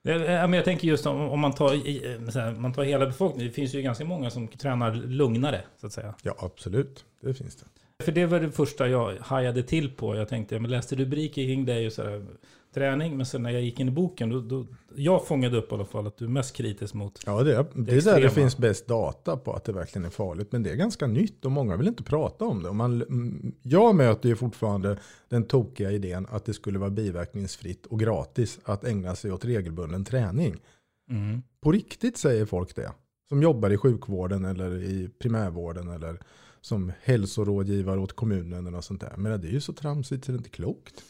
Jag 0.04 0.66
tänker 0.66 0.88
just 0.88 1.06
om, 1.06 1.40
man, 1.40 1.54
tar, 1.54 1.70
här, 2.40 2.60
man 2.60 2.74
tar 2.74 2.84
hela 2.84 3.06
befolkningen. 3.06 3.48
Det 3.48 3.54
finns 3.54 3.76
ju 3.76 3.82
ganska 3.82 4.06
många 4.06 4.30
som 4.30 4.48
tränar 4.48 4.94
lugnare, 4.94 5.62
så 5.82 5.88
att 5.88 5.94
säga. 5.94 6.16
Ja, 6.24 6.36
absolut. 6.40 7.06
Det 7.22 7.34
finns 7.34 7.56
det. 7.56 7.66
För 8.04 8.12
det 8.12 8.26
var 8.26 8.40
det 8.40 8.52
första 8.52 8.88
jag 8.88 9.16
hajade 9.20 9.64
till 9.64 9.92
på. 9.92 10.16
Jag 10.16 10.30
tänkte, 10.30 10.60
men 10.60 10.72
läste 10.72 10.96
rubriker 10.96 11.46
kring 11.46 11.66
det 11.66 11.86
och 11.86 11.94
så 11.94 12.04
här, 12.04 12.26
träning. 12.74 13.18
Men 13.18 13.26
sen 13.26 13.44
när 13.44 13.50
jag 13.50 13.62
gick 13.62 13.80
in 13.80 13.88
i 13.88 13.92
boken, 13.92 14.30
då, 14.30 14.40
då, 14.40 14.66
jag 14.96 15.28
fångade 15.28 15.58
upp 15.58 15.72
i 15.72 15.76
alla 15.76 15.86
fall 15.86 16.08
att 16.08 16.18
du 16.18 16.26
är 16.26 16.30
mest 16.30 16.56
kritisk 16.56 16.94
mot 16.94 17.24
Ja, 17.26 17.44
det, 17.44 17.56
är- 17.56 17.66
det 17.74 17.92
är 17.98 18.02
där 18.02 18.22
det 18.22 18.30
finns 18.30 18.58
bäst 18.58 18.88
data 18.88 19.38
på 19.38 19.54
att 19.54 19.64
det 19.66 19.74
verkligen 19.74 20.06
är 20.06 20.10
farligt. 20.10 20.52
Men 20.52 20.64
det 20.64 20.70
är 20.72 20.76
ganska 20.76 21.08
nytt 21.08 21.46
och 21.46 21.52
många 21.52 21.76
vill 21.78 21.88
inte 21.88 22.04
prata 22.04 22.46
om 22.46 22.64
det. 22.64 22.70
Och 22.70 22.76
man, 22.76 23.02
mm, 23.02 23.56
jag 23.62 23.96
möter 23.96 24.30
ju 24.30 24.36
fortfarande 24.36 24.98
den 25.30 25.44
tokiga 25.44 25.92
idén 25.92 26.28
att 26.30 26.46
det 26.46 26.54
skulle 26.54 26.80
vara 26.80 26.90
biverkningsfritt 26.90 27.86
och 27.86 28.00
gratis 28.00 28.60
att 28.64 28.84
ägna 28.84 29.16
sig 29.16 29.32
åt 29.32 29.46
regelbunden 29.46 30.06
träning. 30.06 30.56
Mm. 31.10 31.42
På 31.62 31.72
riktigt 31.72 32.18
säger 32.18 32.46
folk 32.46 32.76
det. 32.76 32.92
Som 33.30 33.42
jobbar 33.44 33.70
i 33.70 33.78
sjukvården 33.78 34.46
eller 34.46 34.84
i 34.84 35.10
primärvården 35.20 35.88
eller 35.88 36.20
som 36.62 36.92
hälsorådgivare 37.04 38.00
åt 38.00 38.14
kommunen 38.14 38.60
eller 38.60 38.72
något 38.72 38.86
sånt 38.86 39.02
där. 39.02 39.14
Men 39.18 39.42
det 39.42 39.48
är 39.48 39.52
ju 39.52 39.62
så 39.62 39.74
tramsigt 39.74 40.26
så 40.26 40.32
det 40.32 40.36
är 40.36 40.38
inte 40.38 40.50
klokt. 40.50 41.04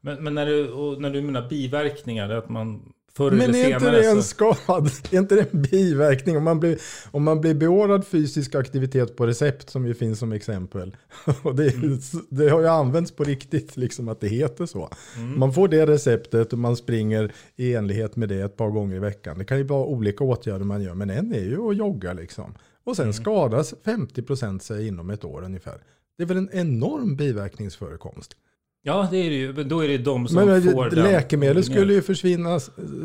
Men, 0.00 0.24
men 0.24 0.34
när, 0.34 0.46
du, 0.46 0.66
när 1.00 1.10
du 1.10 1.22
menar 1.22 1.48
biverkningar, 1.48 2.28
det 2.28 2.38
att 2.38 2.48
man 2.48 2.92
förr 3.18 3.30
Men 3.30 3.54
är 3.54 3.68
inte 3.72 3.90
det 3.90 4.08
en 4.10 4.22
skad? 4.22 4.56
Är 5.10 5.18
inte 5.18 5.34
det 5.34 5.52
en 5.52 5.62
biverkning? 5.62 6.36
Om 6.36 6.44
man 6.44 6.60
blir, 6.60 6.78
om 7.10 7.22
man 7.24 7.40
blir 7.40 7.54
beordrad 7.54 8.06
fysisk 8.06 8.54
aktivitet 8.54 9.16
på 9.16 9.26
recept 9.26 9.70
som 9.70 9.86
ju 9.86 9.94
finns 9.94 10.18
som 10.18 10.32
exempel. 10.32 10.96
Och 11.42 11.54
det, 11.54 11.64
är- 11.66 12.34
det 12.34 12.48
har 12.48 12.60
ju 12.60 12.66
använts 12.68 13.12
på 13.12 13.24
riktigt, 13.24 13.76
liksom 13.76 14.08
att 14.08 14.20
det 14.20 14.28
heter 14.28 14.66
så. 14.66 14.90
Man 15.36 15.52
får 15.52 15.68
det 15.68 15.86
receptet 15.86 16.52
och 16.52 16.58
man 16.58 16.76
springer 16.76 17.32
i 17.56 17.74
enlighet 17.74 18.16
med 18.16 18.28
det 18.28 18.40
ett 18.40 18.56
par 18.56 18.70
gånger 18.70 18.96
i 18.96 18.98
veckan. 18.98 19.38
Det 19.38 19.44
kan 19.44 19.58
ju 19.58 19.64
vara 19.64 19.84
olika 19.84 20.24
åtgärder 20.24 20.64
man 20.64 20.82
gör, 20.82 20.94
men 20.94 21.10
en 21.10 21.34
är 21.34 21.44
ju 21.44 21.68
att 21.70 21.76
jogga 21.76 22.12
liksom. 22.12 22.54
Och 22.84 22.96
sen 22.96 23.14
skadas 23.14 23.74
50% 23.84 24.58
sig 24.58 24.86
inom 24.88 25.10
ett 25.10 25.24
år 25.24 25.42
ungefär. 25.44 25.78
Det 26.18 26.22
är 26.24 26.26
väl 26.26 26.36
en 26.36 26.50
enorm 26.52 27.16
biverkningsförekomst. 27.16 28.36
Ja, 28.82 29.08
det 29.10 29.16
är 29.16 29.30
det 29.30 29.36
ju. 29.36 29.52
Men 29.52 29.68
då 29.68 29.80
är 29.84 29.88
det 29.88 29.98
de 29.98 30.28
som 30.28 30.44
Men 30.46 30.62
får 30.62 30.86
eh, 30.86 30.90
den. 30.90 31.04
läkemedel 31.04 31.64
skulle 31.64 31.94
ju 31.94 32.02
försvinna 32.02 32.60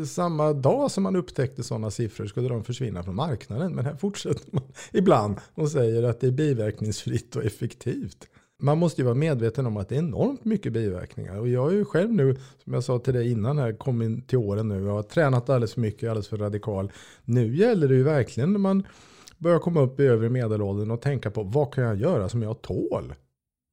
samma 0.06 0.52
dag 0.52 0.90
som 0.90 1.02
man 1.02 1.16
upptäckte 1.16 1.62
sådana 1.62 1.90
siffror 1.90 2.26
skulle 2.26 2.48
de 2.48 2.64
försvinna 2.64 3.02
från 3.02 3.14
marknaden. 3.14 3.74
Men 3.74 3.84
här 3.84 3.96
fortsätter 3.96 4.44
man 4.50 4.62
ibland 4.92 5.36
och 5.54 5.68
säger 5.70 6.02
att 6.02 6.20
det 6.20 6.26
är 6.26 6.30
biverkningsfritt 6.30 7.36
och 7.36 7.44
effektivt. 7.44 8.28
Man 8.62 8.78
måste 8.78 9.00
ju 9.00 9.04
vara 9.04 9.14
medveten 9.14 9.66
om 9.66 9.76
att 9.76 9.88
det 9.88 9.94
är 9.94 9.98
enormt 9.98 10.44
mycket 10.44 10.72
biverkningar. 10.72 11.38
Och 11.38 11.48
jag 11.48 11.62
har 11.62 11.70
ju 11.70 11.84
själv 11.84 12.12
nu, 12.12 12.36
som 12.64 12.72
jag 12.72 12.84
sa 12.84 12.98
till 12.98 13.14
dig 13.14 13.30
innan 13.30 13.58
här, 13.58 13.72
kommit 13.72 14.28
till 14.28 14.38
åren 14.38 14.68
nu. 14.68 14.84
Jag 14.84 14.92
har 14.92 15.02
tränat 15.02 15.50
alldeles 15.50 15.74
för 15.74 15.80
mycket, 15.80 16.08
alldeles 16.08 16.28
för 16.28 16.36
radikal. 16.36 16.92
Nu 17.24 17.56
gäller 17.56 17.88
det 17.88 17.94
ju 17.94 18.02
verkligen 18.02 18.52
när 18.52 18.58
man 18.58 18.86
börjar 19.38 19.58
komma 19.58 19.80
upp 19.80 20.00
i 20.00 20.02
övre 20.02 20.28
medelåldern 20.30 20.90
och 20.90 21.00
tänka 21.02 21.30
på 21.30 21.42
vad 21.42 21.74
kan 21.74 21.84
jag 21.84 21.96
göra 21.96 22.28
som 22.28 22.42
jag 22.42 22.62
tål? 22.62 23.14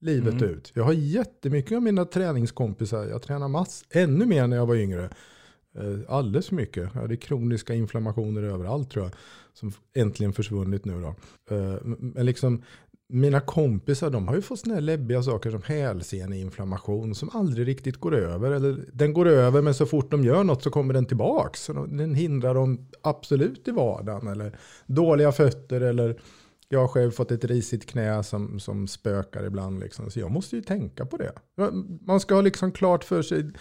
Livet 0.01 0.33
Mm. 0.33 0.49
ut. 0.49 0.71
Jag 0.75 0.83
har 0.83 0.93
jättemycket 0.93 1.75
av 1.75 1.81
mina 1.81 2.05
träningskompisar. 2.05 3.05
Jag 3.05 3.21
tränar 3.21 3.47
mass, 3.47 3.83
ännu 3.89 4.25
mer 4.25 4.47
när 4.47 4.57
jag 4.57 4.65
var 4.65 4.75
yngre. 4.75 5.03
Eh, 5.77 5.99
Alldeles 6.15 6.47
för 6.47 6.55
mycket. 6.55 6.89
Jag 6.93 7.01
hade 7.01 7.17
kroniska 7.17 7.73
inflammationer 7.73 8.43
överallt 8.43 8.89
tror 8.91 9.05
jag. 9.05 9.13
Som 9.53 9.71
äntligen 9.93 10.33
försvunnit 10.33 10.85
nu 10.85 11.01
då. 11.01 11.07
Eh, 11.55 11.75
Men 11.83 12.25
liksom 12.25 12.61
mina 13.13 13.39
kompisar 13.39 14.09
de 14.09 14.27
har 14.27 14.35
ju 14.35 14.41
fått 14.41 14.59
såna 14.59 14.73
här 14.73 14.81
läbbiga 14.81 15.23
saker 15.23 15.51
som 15.51 15.61
hälseneinflammation 15.65 17.15
som 17.15 17.29
aldrig 17.33 17.67
riktigt 17.67 17.97
går 17.97 18.15
över. 18.15 18.51
Eller 18.51 18.85
den 18.93 19.13
går 19.13 19.27
över 19.27 19.61
men 19.61 19.73
så 19.73 19.85
fort 19.85 20.11
de 20.11 20.23
gör 20.23 20.43
något 20.43 20.63
så 20.63 20.69
kommer 20.71 20.93
den 20.93 21.05
tillbaks. 21.05 21.67
De- 21.67 21.97
den 21.97 22.15
hindrar 22.15 22.53
dem 22.53 22.87
absolut 23.01 23.67
i 23.67 23.71
vardagen. 23.71 24.27
Eller 24.27 24.57
dåliga 24.85 25.31
fötter 25.31 25.81
eller 25.81 26.21
jag 26.71 26.79
har 26.79 26.87
själv 26.87 27.11
fått 27.11 27.31
ett 27.31 27.45
risigt 27.45 27.85
knä 27.85 28.23
som, 28.23 28.59
som 28.59 28.87
spökar 28.87 29.45
ibland. 29.45 29.79
Liksom. 29.79 30.11
Så 30.11 30.19
jag 30.19 30.31
måste 30.31 30.55
ju 30.55 30.61
tänka 30.61 31.05
på 31.05 31.17
det. 31.17 31.33
Man 32.01 32.19
ska 32.19 32.35
ha 32.35 32.41
liksom 32.41 32.71
klart 32.71 33.03
för 33.03 33.21
sig 33.21 33.51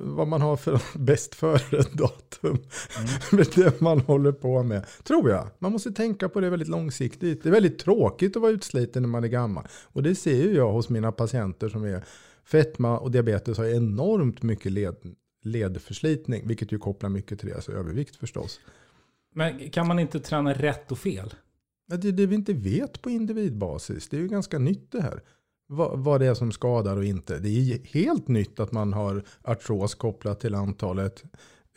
vad 0.00 0.28
man 0.28 0.42
har 0.42 0.56
för 0.56 0.82
bäst 0.98 1.34
före-datum. 1.34 2.58
med 3.32 3.46
det 3.54 3.80
man 3.80 4.00
håller 4.00 4.32
på 4.32 4.62
med. 4.62 4.86
Tror 5.04 5.30
jag. 5.30 5.48
Man 5.58 5.72
måste 5.72 5.92
tänka 5.92 6.28
på 6.28 6.40
det 6.40 6.50
väldigt 6.50 6.68
långsiktigt. 6.68 7.42
Det 7.42 7.48
är 7.48 7.52
väldigt 7.52 7.78
tråkigt 7.78 8.36
att 8.36 8.42
vara 8.42 8.52
utsliten 8.52 9.02
när 9.02 9.08
man 9.08 9.24
är 9.24 9.28
gammal. 9.28 9.66
Och 9.92 10.02
det 10.02 10.14
ser 10.14 10.42
ju 10.42 10.54
jag 10.54 10.72
hos 10.72 10.88
mina 10.88 11.12
patienter 11.12 11.68
som 11.68 11.84
är 11.84 12.04
fetma 12.44 12.98
och 12.98 13.10
diabetes 13.10 13.58
har 13.58 13.64
enormt 13.64 14.42
mycket 14.42 14.72
led, 14.72 14.96
ledförslitning. 15.42 16.48
Vilket 16.48 16.72
ju 16.72 16.78
kopplar 16.78 17.10
mycket 17.10 17.40
till 17.40 17.48
deras 17.48 17.68
övervikt 17.68 18.16
förstås. 18.16 18.60
Men 19.34 19.70
kan 19.70 19.86
man 19.88 19.98
inte 19.98 20.20
träna 20.20 20.52
rätt 20.52 20.92
och 20.92 20.98
fel? 20.98 21.34
Det 21.86 22.08
är 22.08 22.12
det 22.12 22.26
vi 22.26 22.34
inte 22.34 22.52
vet 22.52 23.02
på 23.02 23.10
individbasis. 23.10 24.08
Det 24.08 24.16
är 24.16 24.20
ju 24.20 24.28
ganska 24.28 24.58
nytt 24.58 24.92
det 24.92 25.02
här. 25.02 25.22
Vad, 25.68 25.98
vad 25.98 26.20
det 26.20 26.26
är 26.26 26.34
som 26.34 26.52
skadar 26.52 26.96
och 26.96 27.04
inte. 27.04 27.38
Det 27.38 27.48
är 27.48 27.84
helt 27.84 28.28
nytt 28.28 28.60
att 28.60 28.72
man 28.72 28.92
har 28.92 29.22
artros 29.42 29.94
kopplat 29.94 30.40
till 30.40 30.54
antalet 30.54 31.24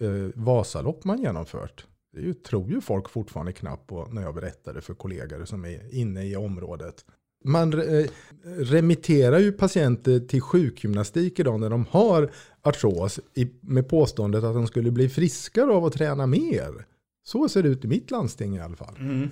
eh, 0.02 0.10
Vasalopp 0.36 1.04
man 1.04 1.22
genomfört. 1.22 1.86
Det 2.14 2.22
ju, 2.22 2.34
tror 2.34 2.70
ju 2.70 2.82
folk 2.82 3.10
fortfarande 3.10 3.54
knappt 3.54 3.88
på 3.88 4.08
när 4.12 4.22
jag 4.22 4.36
berättar 4.36 4.74
det 4.74 4.82
för 4.82 4.94
kollegor 4.94 5.46
som 5.46 5.66
är 5.66 5.96
inne 5.96 6.26
i 6.26 6.36
området. 6.36 7.06
Man 7.44 7.72
re 7.72 8.08
remitterar 8.44 9.40
ju 9.40 9.52
patienter 9.52 10.20
till 10.20 10.42
sjukgymnastik 10.42 11.40
idag 11.40 11.60
när 11.60 11.70
de 11.70 11.86
har 11.90 12.32
artros 12.62 13.20
i, 13.34 13.52
med 13.62 13.90
påståendet 13.90 14.44
att 14.44 14.54
de 14.54 14.68
skulle 14.68 14.92
bli 14.92 15.10
friskare 15.10 15.72
av 15.72 15.86
att 15.86 15.94
träna 15.94 16.28
mer. 16.28 16.86
Så 17.24 17.50
ser 17.50 17.64
det 17.64 17.70
ut 17.70 17.86
i 17.86 17.88
mitt 17.88 18.12
landsting 18.12 18.56
i 18.56 18.60
alla 18.60 18.76
fall. 18.76 18.96
Mm. 19.00 19.30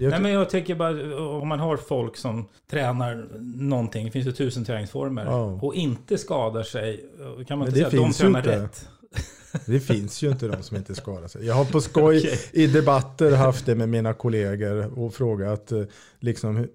Nej, 0.00 0.20
men 0.20 0.32
jag 0.32 0.50
tänker 0.50 0.74
bara 0.74 1.16
om 1.28 1.48
man 1.48 1.60
har 1.60 1.76
folk 1.76 2.16
som 2.16 2.48
tränar 2.70 3.28
någonting, 3.56 4.04
det 4.04 4.10
finns 4.10 4.26
ju 4.26 4.32
tusen 4.32 4.64
träningsformer, 4.64 5.24
Ja. 5.24 5.44
och 5.62 5.74
inte 5.74 6.18
skadar 6.18 6.62
sig, 6.62 7.04
kan 7.48 7.58
man 7.58 7.58
Men 7.58 7.66
inte 7.68 7.72
säga 7.74 7.86
att 7.86 7.92
de 7.92 8.12
tränar 8.12 8.38
inte. 8.38 8.62
rätt? 8.62 8.88
Det 9.66 9.80
finns 9.80 10.22
ju 10.22 10.30
inte 10.30 10.48
de 10.48 10.62
som 10.62 10.76
inte 10.76 10.94
skadar 10.94 11.28
sig. 11.28 11.46
Jag 11.46 11.54
har 11.54 11.64
på 11.64 11.80
skoj 11.80 12.18
Okej. 12.18 12.38
i 12.52 12.66
debatter 12.66 13.36
haft 13.36 13.66
det 13.66 13.74
med 13.74 13.88
mina 13.88 14.12
kollegor 14.14 14.98
och 14.98 15.14
frågat 15.14 15.72
eh, 15.72 15.82
liksom, 16.20 16.68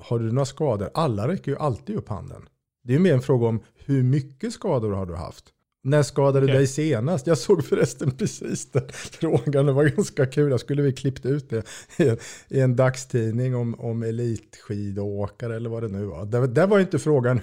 har 0.00 0.18
du 0.18 0.32
några 0.32 0.44
skador? 0.44 0.90
Alla 0.94 1.28
räcker 1.28 1.50
ju 1.50 1.58
alltid 1.58 1.96
upp 1.96 2.08
handen. 2.08 2.42
Det 2.84 2.92
är 2.92 2.96
ju 2.96 3.02
mer 3.02 3.14
en 3.14 3.22
fråga 3.22 3.46
om 3.46 3.60
hur 3.74 4.02
mycket 4.02 4.52
skador 4.52 4.92
har 4.92 5.06
du 5.06 5.14
haft? 5.14 5.44
När 5.86 6.02
skadade 6.02 6.40
du 6.40 6.44
Okej. 6.46 6.56
dig 6.56 6.66
senast? 6.66 7.26
Jag 7.26 7.38
såg 7.38 7.64
förresten 7.64 8.10
precis 8.10 8.70
den 8.70 8.82
frågan. 8.92 9.66
Det 9.66 9.72
var 9.72 9.84
ganska 9.84 10.26
kul. 10.26 10.50
Jag 10.50 10.60
skulle 10.60 10.82
vi 10.82 10.92
klippt 10.92 11.26
ut 11.26 11.50
det 11.50 11.62
i- 12.04 12.16
i 12.48 12.60
en 12.60 12.76
dagstidning 12.76 13.56
om, 13.56 13.74
om 13.80 14.02
elitskidåkare 14.02 15.56
eller 15.56 15.70
vad 15.70 15.82
det 15.82 15.88
nu 15.88 16.04
var. 16.04 16.24
Där, 16.24 16.46
där 16.46 16.66
var 16.66 16.80
inte 16.80 16.98
frågan, 16.98 17.40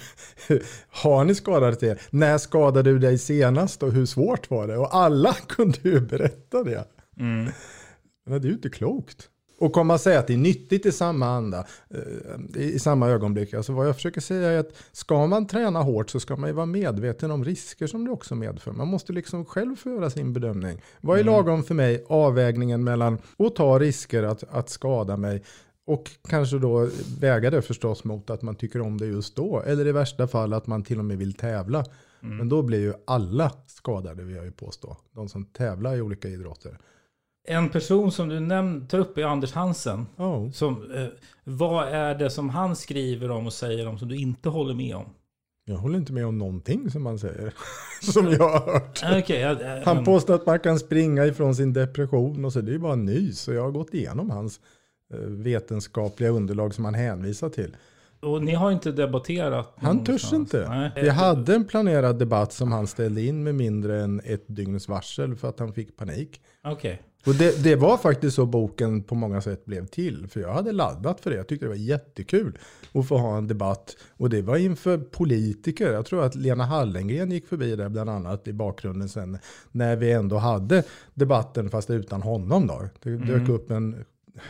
har 0.87 1.25
ni 1.25 1.35
skadat 1.35 1.83
er? 1.83 2.01
När 2.09 2.37
skadade 2.37 2.91
du 2.91 2.99
dig 2.99 3.17
senast 3.17 3.83
och 3.83 3.91
hur 3.91 4.05
svårt 4.05 4.49
var 4.49 4.67
det? 4.67 4.77
Och 4.77 4.95
alla 4.95 5.33
kunde 5.47 5.77
ju 5.81 5.99
berätta 5.99 6.63
det. 6.63 6.85
Mm. 7.19 7.51
Men 8.25 8.41
det 8.41 8.45
är 8.47 8.49
ju 8.49 8.55
inte 8.55 8.69
klokt. 8.69 9.29
Och 9.63 9.73
komma 9.73 9.93
och 9.93 10.01
säga 10.01 10.19
att 10.19 10.27
det 10.27 10.33
är 10.33 10.37
nyttigt 10.37 10.85
i 10.85 10.91
samma 10.91 11.27
anda, 11.27 11.65
eh, 11.89 12.61
i 12.61 12.79
samma 12.79 13.09
ögonblick. 13.09 13.53
Alltså 13.53 13.73
vad 13.73 13.87
jag 13.87 13.95
försöker 13.95 14.21
säga 14.21 14.51
är 14.51 14.59
att 14.59 14.75
ska 14.91 15.27
man 15.27 15.47
träna 15.47 15.81
hårt 15.81 16.09
så 16.09 16.19
ska 16.19 16.35
man 16.35 16.49
ju 16.49 16.53
vara 16.53 16.65
medveten 16.65 17.31
om 17.31 17.45
risker 17.45 17.87
som 17.87 18.05
det 18.05 18.11
också 18.11 18.35
medför. 18.35 18.71
Man 18.71 18.87
måste 18.87 19.13
liksom 19.13 19.45
själv 19.45 19.75
få 19.75 19.89
göra 19.89 20.09
sin 20.09 20.33
bedömning. 20.33 20.81
Vad 21.01 21.19
är 21.19 21.23
lagom 21.23 21.63
för 21.63 21.75
mig? 21.75 22.03
Avvägningen 22.07 22.83
mellan 22.83 23.17
att 23.37 23.55
ta 23.55 23.79
risker 23.79 24.23
att, 24.23 24.43
att 24.49 24.69
skada 24.69 25.17
mig 25.17 25.43
och 25.85 26.11
kanske 26.29 26.57
då 26.57 26.89
väga 27.19 27.49
det 27.49 27.61
förstås 27.61 28.03
mot 28.03 28.29
att 28.29 28.41
man 28.41 28.55
tycker 28.55 28.81
om 28.81 28.97
det 28.97 29.05
just 29.05 29.35
då. 29.35 29.61
Eller 29.61 29.87
i 29.87 29.91
värsta 29.91 30.27
fall 30.27 30.53
att 30.53 30.67
man 30.67 30.83
till 30.83 30.99
och 30.99 31.05
med 31.05 31.17
vill 31.17 31.33
tävla. 31.33 31.85
Men 32.19 32.49
då 32.49 32.61
blir 32.61 32.79
ju 32.79 32.93
alla 33.07 33.51
skadade 33.67 34.23
vill 34.23 34.35
jag 34.35 34.45
ju 34.45 34.51
påstå. 34.51 34.97
De 35.15 35.29
som 35.29 35.45
tävlar 35.45 35.95
i 35.95 36.01
olika 36.01 36.27
idrotter. 36.27 36.77
En 37.47 37.69
person 37.69 38.11
som 38.11 38.29
du 38.29 38.39
nämn, 38.39 38.87
tar 38.87 38.99
upp 38.99 39.17
är 39.17 39.23
Anders 39.23 39.53
Hansen. 39.53 40.05
Oh. 40.17 40.51
Som, 40.51 40.91
eh, 40.91 41.07
vad 41.43 41.87
är 41.87 42.15
det 42.15 42.29
som 42.29 42.49
han 42.49 42.75
skriver 42.75 43.31
om 43.31 43.45
och 43.45 43.53
säger 43.53 43.87
om 43.87 43.97
som 43.97 44.07
du 44.07 44.15
inte 44.15 44.49
håller 44.49 44.73
med 44.73 44.95
om? 44.95 45.05
Jag 45.65 45.75
håller 45.75 45.97
inte 45.97 46.13
med 46.13 46.25
om 46.25 46.37
någonting 46.37 46.91
som 46.91 47.03
man 47.03 47.19
säger. 47.19 47.53
som 48.01 48.31
jag 48.31 48.49
har 48.49 48.73
hört. 48.73 49.01
Ah, 49.03 49.19
Okej, 49.19 49.39
ja, 49.39 49.61
eh, 49.61 49.83
Han 49.85 50.05
påstår 50.05 50.35
att 50.35 50.45
man 50.45 50.59
kan 50.59 50.79
springa 50.79 51.25
ifrån 51.25 51.55
sin 51.55 51.73
depression 51.73 52.45
och 52.45 52.53
så 52.53 52.61
det 52.61 52.71
är 52.71 52.73
ju 52.73 52.79
bara 52.79 52.95
nys. 52.95 53.47
Och 53.47 53.53
jag 53.53 53.61
har 53.61 53.71
gått 53.71 53.93
igenom 53.93 54.29
hans 54.29 54.59
eh, 55.13 55.19
vetenskapliga 55.19 56.29
underlag 56.29 56.73
som 56.73 56.85
han 56.85 56.93
hänvisar 56.93 57.49
till. 57.49 57.75
Och 58.23 58.43
ni 58.43 58.53
har 58.53 58.71
inte 58.71 58.91
debatterat 58.91 59.73
Han 59.77 60.03
törs 60.03 60.33
inte. 60.33 60.69
Nej. 60.69 60.91
Vi 60.95 61.09
hade 61.09 61.55
en 61.55 61.65
planerad 61.65 62.19
debatt 62.19 62.53
som 62.53 62.71
han 62.71 62.87
ställde 62.87 63.21
in 63.21 63.43
med 63.43 63.55
mindre 63.55 64.01
än 64.01 64.21
ett 64.25 64.45
dygns 64.47 64.87
varsel 64.87 65.35
för 65.35 65.49
att 65.49 65.59
han 65.59 65.73
fick 65.73 65.97
panik. 65.97 66.41
Okej. 66.63 67.01
Och 67.25 67.35
det, 67.35 67.63
det 67.63 67.75
var 67.75 67.97
faktiskt 67.97 68.35
så 68.35 68.45
boken 68.45 69.03
på 69.03 69.15
många 69.15 69.41
sätt 69.41 69.65
blev 69.65 69.85
till. 69.85 70.27
För 70.27 70.39
jag 70.39 70.53
hade 70.53 70.71
laddat 70.71 71.19
för 71.19 71.29
det. 71.29 71.35
Jag 71.37 71.47
tyckte 71.47 71.65
det 71.65 71.69
var 71.69 71.75
jättekul 71.75 72.57
att 72.93 73.07
få 73.07 73.17
ha 73.17 73.37
en 73.37 73.47
debatt. 73.47 73.97
Och 74.17 74.29
det 74.29 74.41
var 74.41 74.57
inför 74.57 74.97
politiker. 74.97 75.93
Jag 75.93 76.05
tror 76.05 76.23
att 76.23 76.35
Lena 76.35 76.65
Hallengren 76.65 77.31
gick 77.31 77.47
förbi 77.47 77.75
där 77.75 77.89
bland 77.89 78.09
annat 78.09 78.47
i 78.47 78.53
bakgrunden 78.53 79.09
sen. 79.09 79.37
När 79.71 79.95
vi 79.95 80.11
ändå 80.11 80.37
hade 80.37 80.83
debatten 81.13 81.69
fast 81.69 81.89
utan 81.89 82.21
honom 82.21 82.67
då. 82.67 82.89
Det 83.03 83.17
dök 83.17 83.49
upp 83.49 83.71
en 83.71 84.05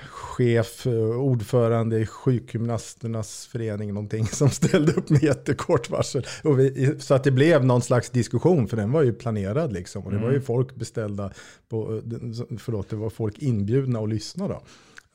chef, 0.09 0.87
eh, 0.87 0.93
ordförande 0.93 1.99
i 1.99 2.05
sjukgymnasternas 2.05 3.47
förening 3.51 3.93
någonting 3.93 4.27
som 4.27 4.49
ställde 4.49 4.93
upp 4.93 5.09
med 5.09 5.23
jättekort 5.23 5.89
varsel. 5.89 6.25
Vi, 6.57 6.95
så 6.99 7.13
att 7.13 7.23
det 7.23 7.31
blev 7.31 7.65
någon 7.65 7.81
slags 7.81 8.09
diskussion 8.09 8.67
för 8.67 8.77
den 8.77 8.91
var 8.91 9.03
ju 9.03 9.13
planerad 9.13 9.73
liksom. 9.73 10.03
Och 10.03 10.11
det 10.11 10.17
var 10.17 10.31
ju 10.31 10.41
folk 10.41 10.75
beställda, 10.75 11.31
på, 11.69 11.95
eh, 11.95 12.57
förlåt 12.57 12.89
det 12.89 12.95
var 12.95 13.09
folk 13.09 13.39
inbjudna 13.39 13.99
att 13.99 14.09
lyssna 14.09 14.47
då. 14.47 14.61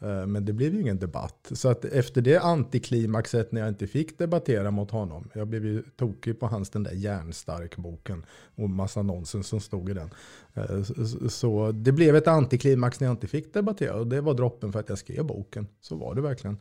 Eh, 0.03 0.27
Men 0.27 0.45
det 0.45 0.53
blev 0.53 0.75
ju 0.75 0.81
ingen 0.81 0.99
debatt. 0.99 1.49
Så 1.53 1.69
att 1.69 1.85
efter 1.85 2.21
det 2.21 2.37
antiklimaxet 2.41 3.53
när 3.53 3.61
jag 3.61 3.69
inte 3.69 3.87
fick 3.87 4.19
debattera 4.19 4.71
mot 4.71 4.91
honom. 4.91 5.31
Jag 5.35 5.49
blev 5.49 5.65
ju 5.67 5.83
tokig 5.97 6.41
på 6.41 6.47
hans 6.47 6.71
den 6.71 6.83
där 6.83 6.93
järnstark-boken. 6.93 8.25
Och 8.57 8.71
massa 8.71 9.03
nonsens 9.03 9.47
som 9.47 9.61
stod 9.61 9.91
i 9.91 9.93
den. 9.95 10.11
Eh, 10.55 10.83
så- 10.83 11.29
Så 11.29 11.73
det 11.73 11.93
blev 11.93 12.17
ett 12.17 12.29
antiklimax 12.29 13.01
när 13.01 13.07
jag 13.09 13.13
inte 13.13 13.27
fick 13.27 13.55
debattera. 13.55 13.95
Och 13.95 14.07
det 14.07 14.21
var 14.21 14.35
droppen 14.35 14.73
för 14.73 14.81
att 14.81 14.89
jag 14.89 14.99
skrev 14.99 15.25
boken. 15.25 15.67
Så 15.81 15.97
var 15.97 16.15
det 16.15 16.21
verkligen. 16.21 16.59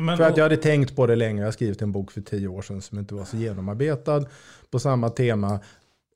Men, 0.00 0.16
För 0.16 0.24
att 0.24 0.36
jag 0.36 0.44
hade 0.44 0.56
tänkt 0.56 0.96
på 0.96 1.06
det 1.06 1.16
länge. 1.16 1.40
Jag 1.40 1.46
har 1.46 1.52
skrivit 1.52 1.82
en 1.82 1.92
bok 1.92 2.10
för 2.10 2.20
tio 2.20 2.48
år 2.48 2.62
sedan 2.62 2.82
som 2.82 2.98
inte 2.98 3.14
var 3.14 3.24
så 3.24 3.36
genomarbetad. 3.36 4.24
På 4.70 4.78
samma 4.78 5.08
tema. 5.10 5.60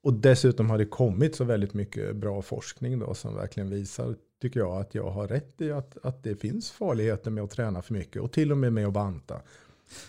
Och 0.03 0.13
dessutom 0.15 0.71
har 0.71 0.79
det 0.79 0.85
kommit 0.87 1.37
så 1.37 1.45
väldigt 1.45 1.75
mycket 1.75 2.17
bra 2.17 2.43
forskning 2.43 2.99
då 2.99 3.15
som 3.15 3.35
verkligen 3.35 3.71
visar, 3.71 4.15
tycker 4.43 4.61
jag, 4.61 4.81
att 4.81 4.95
jag 4.95 5.11
har 5.11 5.29
rätt 5.29 5.61
i 5.61 5.73
att, 5.73 5.99
att 6.03 6.23
det 6.23 6.37
finns 6.37 6.71
farligheter 6.71 7.31
med 7.31 7.45
att 7.45 7.51
träna 7.51 7.83
för 7.83 7.95
mycket. 7.95 8.23
Och 8.23 8.33
till 8.33 8.53
och 8.53 8.59
med 8.59 8.73
med 8.73 8.87
att 8.87 8.93
banta. 8.93 9.41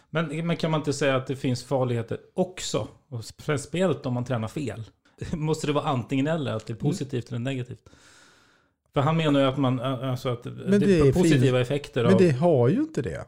men, 0.09 0.47
men 0.47 0.57
kan 0.57 0.71
man 0.71 0.79
inte 0.79 0.93
säga 0.93 1.15
att 1.15 1.27
det 1.27 1.35
finns 1.35 1.63
farligheter 1.63 2.19
också? 2.33 2.87
Och 3.09 3.25
speciellt 3.25 4.05
om 4.05 4.13
man 4.13 4.25
tränar 4.25 4.47
fel. 4.47 4.83
Måste 5.33 5.67
det 5.67 5.73
vara 5.73 5.85
antingen 5.85 6.27
eller, 6.27 6.51
att 6.53 6.65
det 6.67 6.71
är 6.73 6.75
Mm. 6.75 6.91
positivt 6.91 7.29
eller 7.29 7.39
negativt? 7.39 7.89
För 8.93 9.01
han 9.01 9.17
menar 9.17 9.39
ju 9.39 9.45
att 9.45 9.57
man, 9.57 9.79
alltså 9.79 10.29
att 10.29 10.43
det, 10.43 10.79
det 10.79 10.99
är 10.99 11.13
positiva 11.13 11.41
fin- 11.45 11.55
effekter 11.55 12.03
Men 12.03 12.13
av 12.13 12.19
det 12.19 12.31
har 12.31 12.67
ju 12.69 12.79
inte 12.79 13.01
det. 13.01 13.25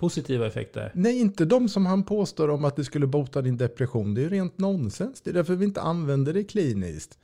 positiva 0.00 0.46
effekter. 0.46 0.92
Nej, 0.94 1.18
inte 1.20 1.44
de 1.44 1.68
som 1.68 1.86
han 1.86 2.02
påstår 2.04 2.48
om 2.50 2.64
att 2.64 2.76
det 2.76 2.84
skulle 2.84 3.06
bota 3.06 3.42
din 3.42 3.56
depression. 3.56 4.14
Det 4.14 4.20
är 4.20 4.22
ju 4.22 4.28
rent 4.28 4.58
nonsens. 4.58 5.20
Det 5.20 5.30
är 5.30 5.34
därför 5.34 5.54
vi 5.54 5.64
inte 5.64 5.80
använder 5.80 6.32
det 6.34 6.44
kliniskt. 6.44 7.18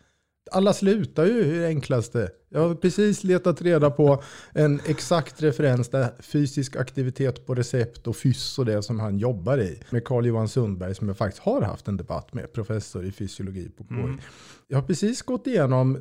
Alla 0.50 0.72
slutar 0.72 1.24
ju 1.24 1.44
i 1.44 1.58
det 1.58 1.66
enklaste. 1.66 2.30
Jag 2.48 2.68
har 2.68 2.74
precis 2.74 3.24
letat 3.24 3.62
reda 3.62 3.90
på 3.90 4.22
en 4.52 4.80
exakt 4.86 5.42
referens 5.42 5.88
där 5.88 6.08
fysisk 6.20 6.76
aktivitet 6.76 7.46
på 7.46 7.54
recept 7.54 8.06
och 8.06 8.16
fys 8.16 8.58
och 8.58 8.64
det 8.64 8.82
som 8.82 9.00
han 9.00 9.18
jobbar 9.18 9.58
i. 9.58 9.82
Med 9.90 10.04
Carl 10.04 10.26
Johan 10.26 10.48
Sundberg 10.48 10.94
som 10.94 11.08
jag 11.08 11.16
faktiskt 11.16 11.42
har 11.42 11.62
haft 11.62 11.88
en 11.88 11.96
debatt 11.96 12.34
med, 12.34 12.52
professor 12.52 13.04
i 13.04 13.12
fysiologi 13.12 13.68
på 13.68 13.84
KI. 13.84 14.22
Jag 14.68 14.78
har 14.78 14.86
precis 14.86 15.22
gått 15.22 15.46
igenom 15.46 15.98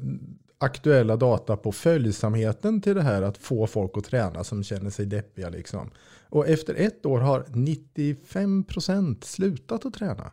aktuella 0.57 1.15
data 1.15 1.57
på 1.57 1.71
följsamheten 1.71 2.81
till 2.81 2.95
det 2.95 3.01
här 3.01 3.21
att 3.21 3.37
få 3.37 3.67
folk 3.67 3.97
att 3.97 4.03
träna 4.03 4.43
som 4.43 4.63
känner 4.63 4.89
sig 4.89 5.05
deppiga. 5.05 5.49
Liksom. 5.49 5.91
Och 6.29 6.47
efter 6.47 6.75
ett 6.75 7.05
år 7.05 7.19
har 7.19 7.43
95% 7.43 9.23
slutat 9.23 9.85
att 9.85 9.93
träna. 9.93 10.31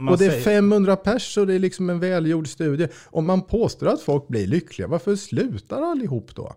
Man 0.00 0.12
och 0.14 0.18
det 0.18 0.26
är 0.26 0.30
säger- 0.30 0.44
500 0.44 0.96
pers 0.96 1.38
och 1.38 1.46
det 1.46 1.54
är 1.54 1.58
liksom 1.58 1.90
en 1.90 2.00
välgjord 2.00 2.48
studie. 2.48 2.88
Om 3.06 3.26
man 3.26 3.42
påstår 3.42 3.86
att 3.86 4.00
folk 4.00 4.28
blir 4.28 4.46
lyckliga, 4.46 4.88
varför 4.88 5.16
slutar 5.16 5.82
allihop 5.82 6.34
då? 6.34 6.52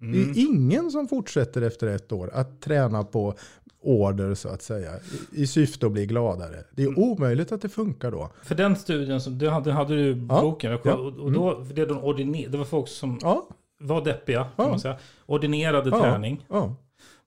Det 0.00 0.04
Mm. 0.06 0.30
är 0.30 0.38
ingen 0.38 0.90
som 0.90 1.08
fortsätter 1.08 1.62
efter 1.62 1.86
ett 1.86 2.12
år 2.12 2.30
att 2.32 2.60
träna 2.60 3.04
på 3.04 3.34
order 3.82 4.34
så 4.34 4.48
att 4.48 4.62
säga. 4.62 4.90
I, 5.32 5.42
i 5.42 5.46
syfte 5.46 5.86
att 5.86 5.92
bli 5.92 6.06
gladare. 6.06 6.64
Det 6.70 6.82
är 6.82 6.98
omöjligt 6.98 7.52
att 7.52 7.62
det 7.62 7.68
funkar 7.68 8.10
då. 8.10 8.30
För 8.44 8.54
den 8.54 8.76
studien, 8.76 9.20
som 9.20 9.38
du 9.38 9.48
hade, 9.48 9.72
hade 9.72 9.96
du 9.96 10.26
Ja, 10.28 10.40
boken, 10.40 10.72
och, 10.74 10.80
ja. 10.84 10.92
Mm. 10.94 11.04
och 11.20 11.32
då, 11.32 11.64
det, 11.74 11.86
de 11.86 11.98
ordiner, 11.98 12.48
det 12.48 12.58
var 12.58 12.64
folk 12.64 12.88
som 12.88 13.18
Ja, 13.22 13.48
var 13.80 14.04
deppiga, 14.04 14.40
kan 14.44 14.50
Ja. 14.64 14.68
man 14.68 14.80
säga. 14.80 14.96
Ordinerade 15.26 15.90
träning. 15.90 16.46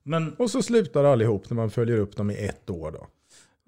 Men, 0.02 0.32
Och 0.38 0.50
så 0.50 0.62
slutar 0.62 1.04
allihop 1.04 1.50
när 1.50 1.56
man 1.56 1.70
följer 1.70 1.98
upp 1.98 2.16
dem 2.16 2.30
i 2.30 2.34
ett 2.34 2.70
år 2.70 2.90
då. 2.90 3.06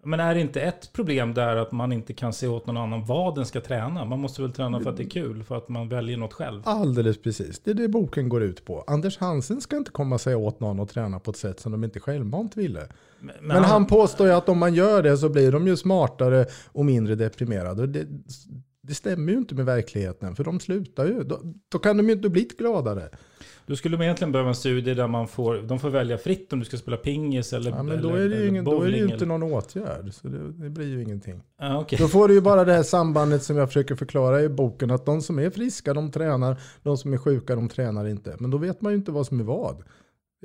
Men 0.04 0.20
är 0.20 0.34
det 0.34 0.40
inte 0.40 0.60
ett 0.60 0.92
problem 0.92 1.34
där 1.34 1.56
att 1.56 1.72
man 1.72 1.92
inte 1.92 2.12
kan 2.12 2.32
se 2.32 2.48
åt 2.48 2.66
någon 2.66 2.76
annan 2.76 3.04
vad 3.04 3.34
den 3.34 3.46
ska 3.46 3.60
träna? 3.60 4.04
Man 4.04 4.18
måste 4.18 4.42
väl 4.42 4.52
träna 4.52 4.80
för 4.80 4.90
att 4.90 4.96
det 4.96 5.02
är 5.02 5.10
kul, 5.10 5.44
för 5.44 5.56
att 5.56 5.68
man 5.68 5.88
väljer 5.88 6.16
något 6.16 6.32
själv. 6.32 6.62
Alldeles 6.64 7.22
precis. 7.22 7.60
Det 7.60 7.70
är 7.70 7.74
det 7.74 7.88
boken 7.88 8.28
går 8.28 8.42
ut 8.42 8.64
på. 8.64 8.84
Anders 8.86 9.18
Hansen 9.18 9.60
ska 9.60 9.76
inte 9.76 9.90
komma 9.90 10.14
och 10.14 10.20
säga 10.20 10.36
åt 10.36 10.60
någon 10.60 10.80
att 10.80 10.88
träna 10.88 11.20
på 11.20 11.30
ett 11.30 11.36
sätt 11.36 11.60
som 11.60 11.72
de 11.72 11.84
inte 11.84 12.00
självmant 12.00 12.56
ville. 12.56 12.88
Men, 13.20 13.34
Men 13.40 13.64
han 13.64 13.86
påstår 13.86 14.26
ju 14.26 14.32
att 14.32 14.48
om 14.48 14.58
man 14.58 14.74
gör 14.74 15.02
det 15.02 15.16
så 15.16 15.28
blir 15.28 15.52
de 15.52 15.66
ju 15.66 15.76
smartare 15.76 16.46
och 16.72 16.84
mindre 16.84 17.14
deprimerade. 17.14 17.86
Det, 17.86 18.06
det 18.82 18.94
stämmer 18.94 19.32
ju 19.32 19.38
inte 19.38 19.54
med 19.54 19.66
verkligheten, 19.66 20.36
för 20.36 20.44
de 20.44 20.60
slutar 20.60 21.06
ju. 21.06 21.22
Då, 21.22 21.40
då 21.68 21.78
kan 21.78 21.96
de 21.96 22.06
ju 22.08 22.12
inte 22.12 22.28
bli 22.28 22.48
gladare. 22.58 23.08
Du 23.66 23.76
skulle 23.76 23.96
man 23.96 24.04
egentligen 24.04 24.32
behöva 24.32 24.48
en 24.48 24.54
studie 24.54 24.94
där 24.94 25.06
man 25.06 25.28
får, 25.28 25.54
de 25.62 25.78
får 25.78 25.90
välja 25.90 26.18
fritt 26.18 26.52
om 26.52 26.58
du 26.58 26.64
ska 26.64 26.76
spela 26.76 26.96
pingis 26.96 27.52
eller 27.52 27.70
Ja, 27.70 27.82
men 27.82 28.02
då 28.02 28.08
eller- 28.08 28.18
är 28.20 28.28
det 28.28 28.36
ju, 28.36 28.48
ingen, 28.48 28.64
då 28.64 28.82
är 28.82 28.90
det 28.90 28.96
ju 28.96 29.08
inte 29.08 29.26
någon 29.26 29.42
åtgärd. 29.42 30.12
Så 30.14 30.28
det, 30.28 30.52
det 30.52 30.70
blir 30.70 30.86
ju 30.86 31.02
ingenting. 31.02 31.42
Ja, 31.58 31.80
okej. 31.80 31.98
Då 31.98 32.08
får 32.08 32.28
du 32.28 32.34
ju 32.34 32.40
bara 32.40 32.64
det 32.64 32.72
här 32.72 32.82
sambandet 32.82 33.42
som 33.42 33.56
jag 33.56 33.68
försöker 33.68 33.94
förklara 33.94 34.42
i 34.42 34.48
boken. 34.48 34.90
Att 34.90 35.06
de 35.06 35.22
som 35.22 35.38
är 35.38 35.50
friska 35.50 35.94
de 35.94 36.10
tränar, 36.10 36.56
de 36.82 36.96
som 36.98 37.12
är 37.12 37.16
sjuka 37.18 37.54
de 37.56 37.68
tränar 37.68 38.06
inte. 38.08 38.36
Men 38.38 38.50
då 38.50 38.58
vet 38.58 38.80
man 38.80 38.92
ju 38.92 38.98
inte 38.98 39.12
vad 39.12 39.26
som 39.26 39.40
är 39.40 39.44
vad. 39.44 39.82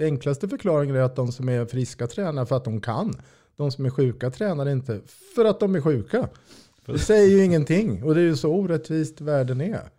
Enklaste 0.02 0.48
förklaringen 0.48 0.96
är 0.96 1.02
att 1.02 1.16
de 1.16 1.32
som 1.32 1.50
är 1.50 1.66
friska 1.66 2.08
tränar 2.08 2.46
för 2.46 2.56
att 2.56 2.66
de 2.66 2.82
kan. 2.82 3.14
De 3.56 3.72
som 3.72 3.86
är 3.86 3.90
sjuka 3.90 4.30
tränar 4.30 4.70
inte 4.70 5.02
för 5.36 5.46
att 5.46 5.60
de 5.60 5.76
är 5.76 5.82
sjuka. 5.82 6.30
Det 6.88 7.00
säger 7.00 7.38
ju 7.38 7.44
ingenting. 7.44 8.04
Och 8.04 8.16
det 8.16 8.22
är 8.22 8.26
ju 8.26 8.36
så 8.36 8.52
orättvist 8.52 9.22
världen 9.22 9.62
är. 9.62 9.90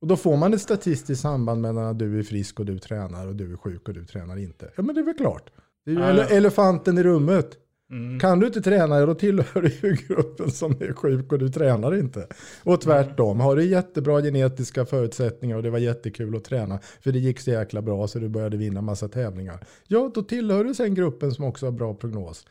Och 0.00 0.08
då 0.08 0.16
får 0.16 0.36
man 0.36 0.54
ett 0.54 0.60
statistiskt 0.60 1.22
samband 1.22 1.60
mellan 1.60 1.84
att 1.84 1.98
du 1.98 2.18
är 2.18 2.22
frisk 2.22 2.60
och 2.60 2.66
du 2.66 2.78
tränar 2.78 3.26
och 3.26 3.36
du 3.36 3.52
är 3.52 3.56
sjuk 3.56 3.88
och 3.88 3.94
du 3.94 4.04
tränar 4.04 4.38
inte. 4.38 4.70
Ja 4.76 4.82
men 4.82 4.94
det 4.94 5.00
är 5.00 5.04
väl 5.04 5.14
klart. 5.14 5.50
Det 5.84 5.90
är 5.90 5.94
ju 5.94 6.00
ja. 6.00 6.24
elefanten 6.24 6.98
i 6.98 7.02
rummet. 7.02 7.58
Mm. 7.90 8.20
Kan 8.20 8.40
du 8.40 8.46
inte 8.46 8.60
träna, 8.60 9.06
då 9.06 9.14
tillhör 9.14 9.62
du 9.62 9.88
ju 9.88 9.96
gruppen 10.08 10.50
som 10.50 10.72
är 10.72 10.92
sjuk 10.92 11.32
och 11.32 11.38
du 11.38 11.48
tränar 11.48 11.94
inte. 11.94 12.26
Och 12.62 12.80
tvärtom, 12.80 13.40
har 13.40 13.56
du 13.56 13.64
jättebra 13.64 14.20
genetiska 14.20 14.86
förutsättningar 14.86 15.56
och 15.56 15.62
det 15.62 15.70
var 15.70 15.78
jättekul 15.78 16.36
att 16.36 16.44
träna, 16.44 16.78
för 17.00 17.12
det 17.12 17.18
gick 17.18 17.40
så 17.40 17.50
jäkla 17.50 17.82
bra 17.82 18.08
så 18.08 18.18
du 18.18 18.28
började 18.28 18.56
vinna 18.56 18.80
massa 18.80 19.08
tävlingar. 19.08 19.66
Ja, 19.86 20.10
då 20.14 20.22
tillhör 20.22 20.64
du 20.64 20.74
sen 20.74 20.94
gruppen 20.94 21.32
som 21.32 21.44
också 21.44 21.66
har 21.66 21.72
bra 21.72 21.94
prognos. 21.94 22.46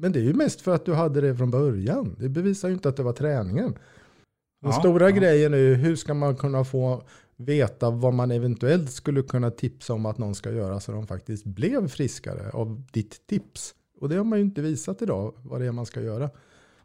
Men 0.00 0.12
det 0.12 0.18
är 0.18 0.22
ju 0.24 0.34
mest 0.34 0.60
för 0.60 0.74
att 0.74 0.84
du 0.84 0.94
hade 0.94 1.20
det 1.20 1.36
från 1.36 1.50
början. 1.50 2.16
Det 2.18 2.28
bevisar 2.28 2.68
ju 2.68 2.74
inte 2.74 2.88
att 2.88 2.96
det 2.96 3.02
var 3.02 3.12
träningen. 3.12 3.72
Den 4.62 4.70
Ja, 4.70 4.72
stora 4.72 5.10
ja. 5.10 5.16
grejen 5.16 5.54
är 5.54 5.58
ju 5.58 5.74
hur 5.74 5.96
ska 5.96 6.14
man 6.14 6.36
kunna 6.36 6.64
få 6.64 7.02
veta 7.36 7.90
vad 7.90 8.14
man 8.14 8.30
eventuellt 8.30 8.90
skulle 8.92 9.22
kunna 9.22 9.50
tipsa 9.50 9.92
om 9.94 10.06
att 10.06 10.18
någon 10.18 10.34
ska 10.34 10.50
göra 10.52 10.80
så 10.80 10.92
de 10.92 11.06
faktiskt 11.06 11.44
blev 11.44 11.88
friskare 11.88 12.50
av 12.50 12.82
ditt 12.92 13.26
tips. 13.26 13.74
Och 14.00 14.08
det 14.08 14.16
har 14.16 14.24
man 14.24 14.38
ju 14.38 14.44
inte 14.44 14.62
visat 14.62 15.02
idag 15.02 15.34
vad 15.42 15.60
det 15.60 15.66
är 15.66 15.72
man 15.72 15.86
ska 15.86 16.00
göra. 16.00 16.30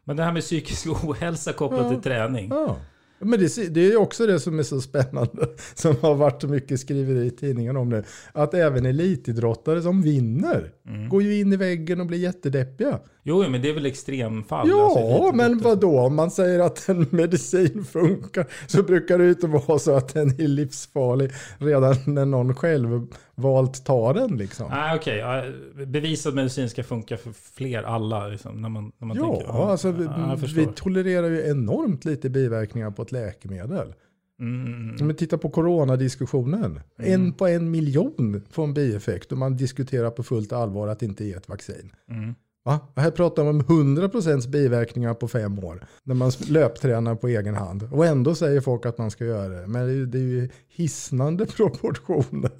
Men 0.04 0.16
det 0.16 0.22
här 0.22 0.32
med 0.32 0.42
psykisk 0.42 0.86
ohälsa 1.04 1.52
kopplat 1.52 1.82
Ja. 1.82 1.90
till 1.90 2.02
träning. 2.02 2.48
Ja. 2.50 2.76
Men 3.18 3.40
det, 3.40 3.74
det 3.74 3.92
är 3.92 3.96
också 3.96 4.26
det 4.26 4.40
som 4.40 4.58
är 4.58 4.62
så 4.62 4.80
spännande, 4.80 5.48
som 5.74 5.96
har 6.00 6.14
varit 6.14 6.42
så 6.42 6.48
mycket 6.48 6.80
skriveri 6.80 7.26
i 7.26 7.30
tidningen 7.30 7.76
om 7.76 7.90
det, 7.90 8.04
att 8.32 8.54
även 8.54 8.86
elitidrottare 8.86 9.82
som 9.82 10.02
vinner 10.02 10.72
Mm. 10.88 11.08
går 11.08 11.22
ju 11.22 11.40
in 11.40 11.52
i 11.52 11.56
väggen 11.56 12.00
och 12.00 12.06
blir 12.06 12.18
jättedeppiga. 12.18 13.00
Jo, 13.28 13.48
men 13.48 13.62
det 13.62 13.68
är 13.68 13.74
väl 13.74 13.86
extremfall. 13.86 14.68
Ja, 14.68 14.84
alltså, 14.84 15.36
men 15.36 15.58
vad 15.58 15.80
då? 15.80 16.00
Om 16.00 16.14
man 16.14 16.30
säger 16.30 16.60
att 16.60 16.88
en 16.88 17.06
medicin 17.10 17.84
funkar 17.84 18.46
så 18.66 18.82
brukar 18.82 19.18
det 19.18 19.28
inte 19.28 19.46
vara 19.46 19.78
så 19.78 19.94
att 19.96 20.14
den 20.14 20.28
är 20.28 20.48
livsfarlig 20.48 21.30
redan 21.58 21.96
när 22.06 22.24
någon 22.24 22.54
själv 22.54 23.06
valt 23.34 23.84
tar 23.84 24.14
den. 24.14 24.36
Liksom. 24.36 24.66
Nej, 24.70 24.96
okej. 24.96 25.16
Ja, 25.18 25.44
bevisad 25.86 26.34
medicin 26.34 26.70
ska 26.70 26.84
funka 26.84 27.16
för 27.16 27.32
fler, 27.32 27.82
alla. 27.82 28.28
Liksom, 28.28 28.62
när 28.62 28.68
man, 28.68 28.92
när 28.98 29.06
man 29.06 29.16
Ja, 29.16 29.36
tänker, 29.36 29.52
alltså 29.52 29.90
vi, 29.90 30.08
vi 30.54 30.66
tolererar 30.66 31.30
ju 31.30 31.50
enormt 31.50 32.04
lite 32.04 32.30
biverkningar 32.30 32.90
på 32.90 33.02
ett 33.02 33.12
läkemedel. 33.12 33.94
Mm, 34.40 34.66
mm, 34.66 34.90
Om 34.90 34.96
mm. 34.96 35.08
vi 35.08 35.14
tittar 35.14 35.36
på 35.36 35.50
coronadiskussionen. 35.50 36.80
En 36.96 37.32
på 37.32 37.46
en 37.46 37.70
miljon 37.70 38.42
får 38.50 38.64
en 38.64 38.74
bieffekt 38.74 39.32
och 39.32 39.38
man 39.38 39.56
diskuterar 39.56 40.10
på 40.10 40.22
fullt 40.22 40.52
allvar 40.52 40.88
att 40.88 41.00
det 41.00 41.06
inte 41.06 41.24
är 41.24 41.36
ett 41.36 41.48
vaccin. 41.48 41.92
Mm. 42.10 42.34
Va? 42.66 42.80
Här 42.96 43.10
pratar 43.10 43.44
man 43.44 43.54
om 43.54 43.62
100% 43.62 44.48
biverkningar 44.48 45.14
på 45.14 45.28
fem 45.28 45.58
år. 45.64 45.86
När 46.02 46.14
man 46.14 46.32
löptränar 46.48 47.14
på 47.14 47.28
egen 47.28 47.54
hand. 47.54 47.88
Och 47.92 48.06
ändå 48.06 48.34
säger 48.34 48.60
folk 48.60 48.86
att 48.86 48.98
man 48.98 49.10
ska 49.10 49.24
göra 49.24 49.48
det. 49.48 49.66
Men 49.66 49.86
det 49.86 49.92
är 49.92 49.94
ju, 49.94 50.06
det 50.06 50.18
är 50.18 50.22
ju 50.22 50.48
hisnande 50.68 51.46
proportioner. 51.56 52.50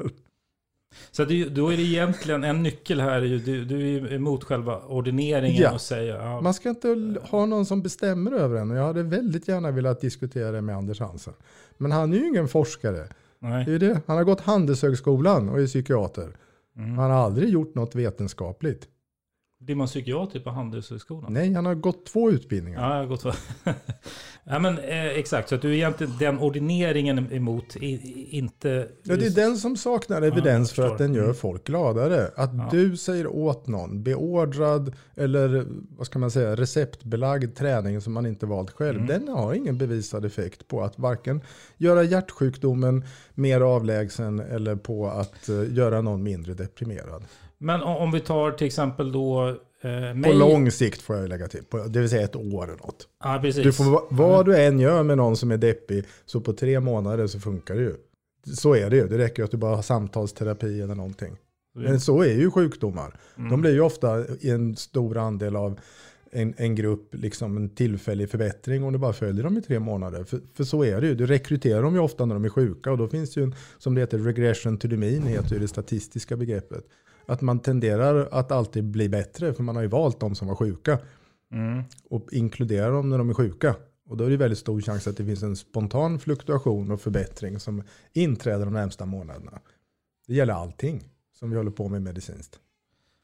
Så 1.10 1.24
det, 1.24 1.44
då 1.44 1.68
är 1.72 1.76
det 1.76 1.82
egentligen 1.82 2.44
en 2.44 2.62
nyckel 2.62 3.00
här. 3.00 3.20
Du, 3.20 3.64
du 3.64 3.96
är 3.96 4.12
emot 4.12 4.44
själva 4.44 4.80
ordineringen 4.80 5.62
Ja. 5.62 5.74
och 5.74 5.80
säger... 5.80 6.16
Ja, 6.16 6.40
Man 6.40 6.54
ska 6.54 6.68
inte 6.68 7.16
ha 7.22 7.46
någon 7.46 7.66
som 7.66 7.82
bestämmer 7.82 8.32
över 8.32 8.56
en. 8.56 8.70
Och 8.70 8.76
jag 8.76 8.84
hade 8.84 9.02
väldigt 9.02 9.48
gärna 9.48 9.70
velat 9.70 10.00
diskutera 10.00 10.50
det 10.50 10.60
med 10.60 10.76
Anders 10.76 11.00
Hansen. 11.00 11.34
Men 11.78 11.92
han 11.92 12.12
är 12.12 12.16
ju 12.16 12.28
ingen 12.28 12.48
forskare. 12.48 13.08
Det 13.40 13.46
är 13.46 13.66
nej. 13.66 13.78
det. 13.78 14.00
Han 14.06 14.16
har 14.16 14.24
gått 14.24 14.40
Handelshögskolan 14.40 15.48
och 15.48 15.60
är 15.60 15.66
psykiater. 15.66 16.36
Mm. 16.76 16.98
Han 16.98 17.10
har 17.10 17.18
aldrig 17.18 17.48
gjort 17.48 17.74
något 17.74 17.94
vetenskapligt. 17.94 18.88
Blir 19.66 19.76
man 19.76 19.86
psykiater 19.86 20.40
på 20.40 20.50
Handelshögskolan? 20.50 21.32
Nej, 21.32 21.52
han 21.52 21.66
har 21.66 21.74
gått 21.74 22.06
två 22.06 22.30
utbildningar. 22.30 22.80
Ja, 22.82 22.94
jag 22.94 23.02
har 23.02 23.06
gått 23.06 23.22
för. 23.22 23.34
ja, 24.44 24.58
men 24.58 24.78
eh, 24.78 25.06
exakt. 25.06 25.48
Så 25.48 25.54
att 25.54 25.62
du 25.62 25.70
är 25.70 25.74
egentligen 25.74 26.12
den 26.18 26.38
ordineringen 26.38 27.32
emot 27.32 27.76
i, 27.76 28.28
inte... 28.30 28.88
Ja, 29.02 29.16
det 29.16 29.26
är 29.26 29.30
den 29.30 29.56
som 29.56 29.76
saknar 29.76 30.22
evidens 30.22 30.78
Ja, 30.78 30.84
för 30.84 30.92
att 30.92 30.98
den 30.98 31.14
gör 31.14 31.32
folk 31.32 31.64
gladare. 31.66 32.30
Att 32.36 32.50
Ja. 32.54 32.68
du 32.70 32.96
säger 32.96 33.26
åt 33.26 33.66
någon 33.66 34.02
beordrad 34.02 34.94
eller 35.16 35.66
vad 35.96 36.06
ska 36.06 36.18
man 36.18 36.30
säga, 36.30 36.56
receptbelagd 36.56 37.56
träning 37.56 38.00
som 38.00 38.12
man 38.12 38.26
inte 38.26 38.46
valt 38.46 38.70
själv. 38.70 38.96
Mm. 39.00 39.06
Den 39.06 39.28
har 39.28 39.54
ingen 39.54 39.78
bevisad 39.78 40.24
effekt 40.24 40.68
på 40.68 40.82
att 40.82 40.98
varken 40.98 41.40
göra 41.76 42.02
hjärtsjukdomen 42.02 43.04
mer 43.34 43.60
avlägsen 43.60 44.40
eller 44.40 44.76
på 44.76 45.06
att 45.06 45.48
eh, 45.48 45.72
göra 45.74 46.00
någon 46.00 46.22
mindre 46.22 46.54
deprimerad. 46.54 47.24
Men 47.58 47.82
om, 47.82 48.12
vi 48.12 48.20
tar 48.20 48.50
till 48.50 48.66
exempel 48.66 49.12
då... 49.12 49.48
Eh, 49.48 50.10
På 50.12 50.18
mig- 50.18 50.34
lång 50.34 50.70
sikt 50.70 51.02
får 51.02 51.16
jag 51.16 51.28
lägga 51.28 51.48
till, 51.48 51.64
på, 51.64 51.78
det 51.78 52.00
vill 52.00 52.08
säga 52.08 52.22
ett 52.22 52.36
år 52.36 52.64
eller 52.64 52.76
något. 52.76 53.08
Ja, 53.24 53.38
precis. 53.42 53.62
Du 53.62 53.72
får, 53.72 53.84
va- 53.84 54.06
vad 54.10 54.46
du 54.46 54.56
än 54.56 54.80
gör 54.80 55.02
med 55.02 55.16
någon 55.16 55.36
som 55.36 55.50
är 55.50 55.56
deppig, 55.56 56.04
så 56.26 56.40
på 56.40 56.52
tre 56.52 56.80
månader 56.80 57.26
så 57.26 57.40
funkar 57.40 57.74
det 57.74 57.80
ju. 57.80 57.94
Så 58.54 58.74
är 58.76 58.90
det 58.90 58.96
ju, 58.96 59.08
det 59.08 59.18
räcker 59.18 59.42
ju 59.42 59.44
att 59.44 59.50
du 59.50 59.56
bara 59.56 59.74
har 59.76 59.82
samtalsterapi 59.82 60.80
eller 60.80 60.94
någonting. 60.94 61.36
Men 61.74 62.00
så 62.00 62.22
är 62.22 62.32
ju 62.34 62.50
sjukdomar. 62.50 63.14
Mm. 63.36 63.50
De 63.50 63.60
blir 63.60 63.72
ju 63.72 63.80
ofta 63.80 64.24
i 64.40 64.50
en 64.50 64.76
stor 64.76 65.16
andel 65.18 65.56
av 65.56 65.80
en, 66.32 66.54
en 66.56 66.74
grupp 66.74 67.14
liksom 67.14 67.56
en 67.56 67.68
tillfällig 67.74 68.30
förbättring 68.30 68.84
om 68.84 68.92
du 68.92 68.98
bara 68.98 69.12
följer 69.12 69.44
dem 69.44 69.56
i 69.58 69.62
tre 69.62 69.78
månader. 69.78 70.24
För, 70.24 70.40
för 70.54 70.64
så 70.64 70.84
är 70.84 71.00
det 71.00 71.06
ju. 71.06 71.14
Du 71.14 71.26
rekryterar 71.26 71.82
dem 71.82 71.94
ju 71.94 72.00
ofta 72.00 72.24
när 72.24 72.34
de 72.34 72.44
är 72.44 72.48
sjuka 72.48 72.90
och 72.92 72.98
då 72.98 73.08
finns 73.08 73.34
det 73.34 73.40
ju 73.40 73.44
en, 73.44 73.54
som 73.78 73.94
det 73.94 74.00
heter, 74.00 74.18
regression 74.18 74.78
to 74.78 74.88
the 74.88 74.96
mean, 74.96 75.22
heter 75.22 75.52
ju 75.54 75.58
det 75.58 75.68
statistiska 75.68 76.36
begreppet. 76.36 76.84
Att 77.26 77.40
man 77.40 77.58
tenderar 77.60 78.28
att 78.32 78.52
alltid 78.52 78.84
bli 78.84 79.08
bättre 79.08 79.54
för 79.54 79.62
man 79.62 79.76
har 79.76 79.82
ju 79.82 79.88
valt 79.88 80.20
de 80.20 80.34
som 80.34 80.48
var 80.48 80.54
sjuka 80.54 80.98
Mm. 81.52 81.82
och 82.10 82.28
inkluderar 82.32 82.92
dem 82.92 83.10
när 83.10 83.18
de 83.18 83.30
är 83.30 83.34
sjuka. 83.34 83.76
Och 84.08 84.16
då 84.16 84.24
är 84.24 84.30
det 84.30 84.36
väldigt 84.36 84.58
stor 84.58 84.80
chans 84.80 85.06
att 85.06 85.16
det 85.16 85.24
finns 85.24 85.42
en 85.42 85.56
spontan 85.56 86.18
fluktuation 86.18 86.90
och 86.90 87.00
förbättring 87.00 87.60
som 87.60 87.82
inträder 88.12 88.64
de 88.64 88.74
närmsta 88.74 89.06
månaderna. 89.06 89.58
Det 90.26 90.34
gäller 90.34 90.54
allting 90.54 91.08
som 91.38 91.50
vi 91.50 91.56
håller 91.56 91.70
på 91.70 91.88
med 91.88 92.02
medicinskt. 92.02 92.58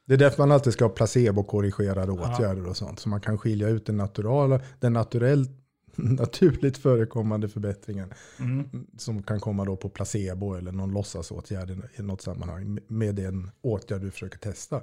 Det 0.07 0.15
är 0.15 0.19
därför 0.19 0.39
man 0.43 0.53
alltid 0.53 0.73
ska 0.73 0.85
ha 0.85 0.91
placebo-korrigerade 0.93 2.13
Ja. 2.17 2.35
åtgärder 2.35 2.69
och 2.69 2.77
sånt. 2.77 2.99
Så 3.01 3.09
man 3.09 3.21
kan 3.21 3.39
skilja 3.39 3.69
ut 3.69 3.87
den, 3.87 3.97
naturala, 3.97 4.61
den 4.81 4.93
naturell, 4.93 5.47
naturligt 5.97 6.79
förekommande 6.79 7.49
förbättringen 7.49 8.13
Mm. 8.39 8.87
som 8.99 9.23
kan 9.23 9.41
komma 9.41 9.65
då 9.65 9.77
på 9.77 9.89
placebo 9.89 10.55
eller 10.55 10.73
någon 10.73 10.93
låtsasåtgärd 10.93 11.71
i- 11.99 12.03
något 12.03 12.21
sammanhang 12.23 12.79
med 12.89 13.15
den 13.15 13.51
åtgärd 13.63 14.01
du 14.01 14.11
försöker 14.11 14.39
testa. 14.39 14.81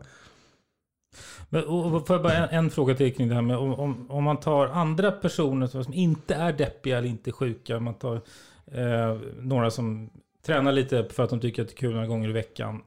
Men, 1.49 1.63
och, 1.65 2.07
får 2.07 2.15
jag 2.15 2.23
bara 2.23 2.33
en, 2.33 2.49
en 2.65 2.69
fråga 2.69 2.95
till 2.95 3.15
kring 3.15 3.27
det 3.29 3.35
här 3.35 3.41
med 3.41 3.57
om, 3.57 4.05
om, 4.11 4.23
man 4.23 4.39
tar 4.39 4.67
andra 4.67 5.11
personer 5.11 5.67
som 5.67 5.93
inte 5.93 6.35
är 6.35 6.53
deppiga 6.53 6.97
eller 6.97 7.09
inte 7.09 7.31
sjuka. 7.31 7.79
Man 7.79 7.93
tar 7.93 8.15
eh, 8.71 9.17
några 9.39 9.71
som 9.71 10.09
tränar 10.45 10.71
lite 10.71 11.03
för 11.09 11.23
att 11.23 11.29
de 11.29 11.39
tycker 11.39 11.61
att 11.61 11.67
det 11.67 11.73
är 11.73 11.77
kul 11.77 11.93
några 11.93 12.07
gånger 12.07 12.29
i 12.29 12.33
veckan. 12.33 12.81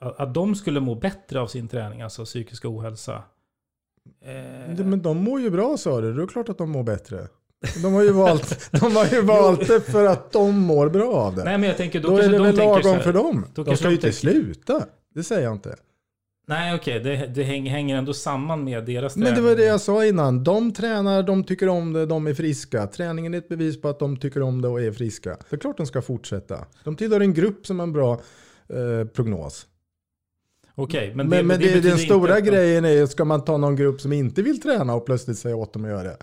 Att, 0.00 0.20
att 0.20 0.34
de 0.34 0.54
skulle 0.54 0.80
må 0.80 0.94
bättre 0.94 1.40
av 1.40 1.46
sin 1.46 1.68
träning, 1.68 2.02
alltså 2.02 2.24
psykisk 2.24 2.64
ohälsa. 2.64 3.22
Eh, 4.20 4.84
Men 4.84 5.02
de 5.02 5.16
mår 5.24 5.40
ju 5.40 5.50
bra 5.50 5.76
sa 5.76 6.00
du, 6.00 6.14
det 6.14 6.22
är 6.22 6.26
klart 6.26 6.48
att 6.48 6.58
de 6.58 6.70
mår 6.70 6.82
bättre. 6.82 7.28
De 7.82 7.92
har 7.94 8.02
ju 8.02 8.10
valt, 8.12 8.70
de 8.80 8.96
har 8.96 9.06
ju 9.06 9.22
valt 9.22 9.66
det 9.68 9.80
för 9.80 10.04
att 10.04 10.32
de 10.32 10.58
mår 10.58 10.88
bra 10.88 11.12
av 11.12 11.34
det. 11.36 11.44
nej 11.44 11.58
men 11.58 11.68
jag 11.68 11.76
tänker 11.76 12.00
då, 12.00 12.08
Då 12.08 12.16
är 12.18 12.28
det 12.28 12.38
de 12.38 12.42
väl 12.44 12.56
lagom 12.56 13.00
för 13.00 13.12
dem. 13.12 13.46
De 13.54 13.76
ska 13.76 13.88
ju 13.88 13.94
inte 13.94 14.12
sluta. 14.12 14.86
Det 15.14 15.22
säger 15.22 15.42
jag 15.42 15.52
inte. 15.52 15.76
Nej 16.46 16.74
okej, 16.74 17.00
det, 17.00 17.26
det 17.34 17.42
hänger, 17.42 17.96
ändå 17.96 18.12
samman 18.14 18.64
med 18.64 18.84
deras 18.84 19.16
Men 19.16 19.24
det 19.24 19.30
träning. 19.30 19.44
var 19.44 19.56
det 19.56 19.64
jag 19.64 19.80
sa 19.80 20.04
innan. 20.04 20.44
De 20.44 20.72
tränar, 20.72 21.22
de 21.22 21.44
tycker 21.44 21.68
om 21.68 21.92
det, 21.92 22.06
de 22.06 22.26
är 22.26 22.34
friska. 22.34 22.86
Träningen 22.86 23.34
är 23.34 23.38
ett 23.38 23.48
bevis 23.48 23.80
på 23.80 23.88
att 23.88 23.98
de 23.98 24.16
tycker 24.16 24.42
om 24.42 24.62
det 24.62 24.68
och 24.68 24.80
är 24.82 24.92
friska. 24.92 25.36
Det 25.50 25.56
är 25.56 25.60
klart 25.60 25.76
de 25.76 25.86
ska 25.86 26.02
fortsätta. 26.02 26.64
De 26.84 26.96
tillhör 26.96 27.20
en 27.20 27.34
grupp 27.34 27.66
som 27.66 27.78
har 27.78 27.86
en 27.86 27.92
bra 27.92 28.12
eh, 28.68 29.06
prognos. 29.08 29.66
Okej, 30.74 31.12
men, 31.14 31.28
Men, 31.28 31.38
det, 31.38 31.42
men 31.44 31.60
det 31.60 31.66
det, 31.66 31.72
betyder 31.74 31.88
den 31.90 31.98
stora 31.98 32.34
de- 32.34 32.40
grejen 32.40 32.84
är, 32.84 33.06
ska 33.06 33.24
man 33.24 33.44
ta 33.44 33.56
någon 33.56 33.76
grupp 33.76 34.00
som 34.00 34.12
inte 34.12 34.42
vill 34.42 34.60
träna 34.60 34.94
och 34.94 35.06
plötsligt 35.06 35.38
säga 35.38 35.56
åt 35.56 35.72
dem 35.72 35.84
att 35.84 35.90
göra 35.90 36.02
det? 36.02 36.16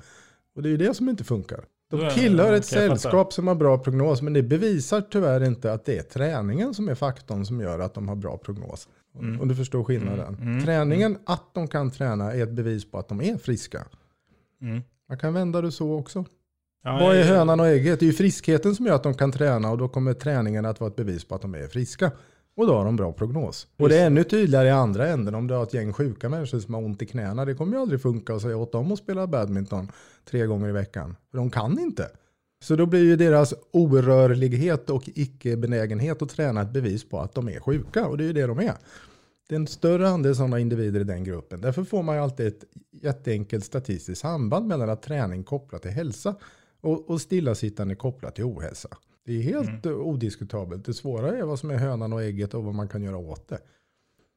Och 0.56 0.62
det 0.62 0.70
är 0.70 0.72
ju 0.72 0.78
det 0.78 0.94
som 0.94 1.10
inte 1.10 1.24
funkar. 1.24 1.66
De 1.90 2.10
tillhör 2.10 2.54
ett 2.54 2.66
sällskap 2.66 3.34
som 3.34 3.48
har 3.48 3.56
bra 3.56 3.78
prognos, 3.78 4.22
men 4.22 4.34
det 4.34 4.44
bevisar 4.44 5.02
tyvärr 5.02 5.44
inte 5.44 5.74
att 5.74 5.86
det 5.86 5.98
är 5.98 6.04
träningen 6.04 6.74
som 6.74 6.90
är 6.90 6.96
faktorn 6.96 7.46
som 7.46 7.60
gör 7.60 7.80
att 7.80 7.94
de 7.94 8.08
har 8.08 8.16
bra 8.16 8.38
prognos. 8.38 8.88
Mm. 9.20 9.40
Och 9.40 9.48
du 9.48 9.56
förstår 9.56 9.84
skillnaden. 9.84 10.36
Mm, 10.36 10.52
mm, 10.52 10.66
Träningen, 10.66 11.18
att 11.26 11.54
de 11.54 11.68
kan 11.68 11.92
träna, 11.92 12.34
är 12.34 12.44
ett 12.44 12.52
bevis 12.52 12.92
på 12.92 13.00
att 13.00 13.08
de 13.08 13.22
är 13.22 13.38
friska. 13.38 13.86
Mm. 14.62 14.82
Man 15.10 15.18
kan 15.18 15.34
vända 15.34 15.62
det 15.62 15.72
så 15.72 15.94
också. 15.94 16.26
Ja, 16.84 16.98
Vad 17.02 17.16
är 17.16 17.24
hönan 17.24 17.60
och 17.60 17.68
ägget? 17.68 18.00
Det 18.00 18.06
är 18.06 18.08
ju 18.08 18.14
friskheten 18.14 18.76
som 18.76 18.86
gör 18.86 18.96
att 18.96 19.04
de 19.04 19.14
kan 19.14 19.32
träna 19.32 19.72
och 19.72 19.78
då 19.78 19.88
kommer 19.88 20.14
träningen 20.14 20.66
att 20.66 20.80
vara 20.80 20.90
ett 20.90 20.96
bevis 20.96 21.26
på 21.26 21.36
att 21.36 21.42
de 21.42 21.56
är 21.56 21.68
friska. 21.68 22.12
Och 22.56 22.68
då 22.68 22.74
har 22.74 22.86
de 22.86 22.96
bra 22.96 23.12
prognos. 23.12 23.68
Och 23.78 23.90
det 23.90 23.98
är 23.98 24.06
ännu 24.06 24.24
tydligare 24.24 24.68
i 24.68 24.72
andra 24.72 25.08
änden 25.08 25.36
om 25.36 25.48
du 25.48 25.54
har 25.54 25.64
ett 25.64 25.74
gäng 25.74 25.94
sjuka 25.94 26.30
människor 26.30 26.60
som 26.60 26.74
har 26.74 26.82
ont 26.82 27.02
i 27.02 27.06
knäna. 27.06 27.46
Det 27.46 27.54
kommer 27.54 27.74
ju 27.76 27.82
aldrig 27.82 28.02
funka 28.02 28.36
att 28.36 28.42
säga 28.42 28.58
åt 28.58 28.72
dem 28.72 28.92
att 28.92 29.00
spela 29.00 29.28
badminton 29.28 29.92
tre 30.30 30.46
gånger 30.46 30.70
i 30.70 30.72
veckan. 30.72 31.16
För 31.32 31.38
de 31.38 31.50
kan 31.50 31.80
inte. 31.80 32.10
Så 32.64 32.76
då 32.76 32.86
blir 32.86 33.04
ju 33.04 33.16
deras 33.16 33.54
orörlighet 33.72 34.90
och 34.90 35.10
icke-benägenhet 35.16 36.22
att 36.22 36.30
träna 36.30 36.62
ett 36.62 36.72
bevis 36.74 37.10
på 37.10 37.20
att 37.20 37.36
de 37.36 37.50
är 37.50 37.60
sjuka. 37.60 38.08
Och 38.08 38.18
det 38.18 38.24
är 38.24 38.28
ju 38.28 38.34
det 38.34 38.48
de 38.48 38.60
är. 38.60 38.76
Det 39.50 39.56
är 39.56 39.60
en 39.60 39.68
större 39.68 40.10
andel 40.10 40.36
sådana 40.36 40.60
individer 40.60 41.00
i 41.00 41.04
den 41.04 41.24
gruppen. 41.24 41.62
Därför 41.62 41.84
får 41.84 42.04
man 42.04 42.16
ju 42.16 42.22
alltid 42.22 42.48
ett 42.48 42.64
jätteenkelt 42.92 43.66
statistiskt 43.66 44.22
samband 44.22 44.68
mellan 44.68 44.90
att 44.90 45.02
träning 45.02 45.44
kopplat 45.44 45.82
till 45.82 45.92
hälsa 45.92 46.36
och, 46.82 47.10
och 47.10 47.22
stillasittande 47.22 47.96
kopplat 47.96 48.36
till 48.36 48.44
ohälsa. 48.44 48.90
Det 49.26 49.34
är 49.34 49.42
helt 49.42 49.86
eh, 49.86 49.92
odiskutabelt. 49.92 50.86
Det 50.86 50.94
svåra 50.94 51.38
är 51.38 51.44
vad 51.44 51.60
som 51.60 51.72
är 51.72 51.78
hönan 51.78 52.14
och 52.14 52.24
ägget 52.24 52.54
och 52.54 52.64
vad 52.64 52.76
man 52.76 52.88
kan 52.88 53.04
göra 53.04 53.18
åt 53.18 53.48
det. 53.48 53.60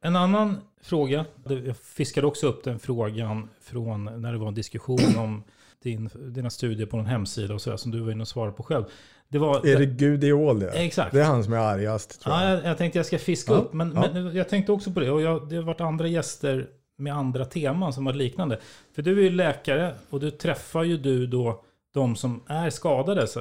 En 0.02 0.16
annan 0.16 0.56
fråga, 0.82 1.24
jag 1.66 1.76
fiskade 1.76 2.26
också 2.26 2.46
upp 2.46 2.64
den 2.64 2.78
frågan 2.78 3.48
från 3.60 4.04
när 4.22 4.32
det 4.32 4.38
var 4.38 4.48
en 4.48 4.54
diskussion 4.54 5.16
om 5.18 5.42
din, 5.82 6.10
dina 6.14 6.50
studier 6.50 6.86
på 6.86 6.96
en 6.96 7.06
hemsida 7.06 7.54
och 7.54 7.60
sådär 7.60 7.76
som 7.76 7.90
du 7.90 8.00
var 8.00 8.12
inne 8.12 8.20
och 8.22 8.28
svarade 8.28 8.52
på 8.52 8.62
själv. 8.62 8.84
Det 9.28 9.38
var... 9.38 9.66
Är 9.66 9.78
det 9.78 9.86
Gudiol 9.86 10.60
det? 10.60 10.70
Exakt. 10.70 11.12
Det 11.12 11.20
är 11.20 11.24
han 11.24 11.44
som 11.44 11.52
är 11.52 11.58
argast 11.58 12.20
tror 12.20 12.34
Ja, 12.34 12.44
jag. 12.48 12.58
jag, 12.58 12.64
jag 12.64 12.78
tänkte 12.78 12.98
jag 12.98 13.06
ska 13.06 13.18
fiska 13.18 13.52
Ja, 13.52 13.58
upp, 13.58 13.72
men, 13.72 13.92
ja. 13.94 14.08
men 14.12 14.36
jag 14.36 14.48
tänkte 14.48 14.72
också 14.72 14.92
på 14.92 15.00
det. 15.00 15.10
Och 15.10 15.20
jag, 15.22 15.48
det 15.48 15.56
har 15.56 15.62
varit 15.62 15.80
andra 15.80 16.08
gäster 16.08 16.68
med 16.96 17.14
andra 17.14 17.44
teman 17.44 17.92
som 17.92 18.04
var 18.04 18.12
liknande. 18.12 18.58
För 18.94 19.02
du 19.02 19.18
är 19.18 19.22
ju 19.22 19.30
läkare 19.30 19.94
och 20.10 20.20
du 20.20 20.30
träffar 20.30 20.82
ju 20.82 20.96
du 20.98 21.26
då 21.26 21.64
de 21.94 22.16
som 22.16 22.42
är 22.46 22.70
skadade, 22.70 23.26
så, 23.26 23.40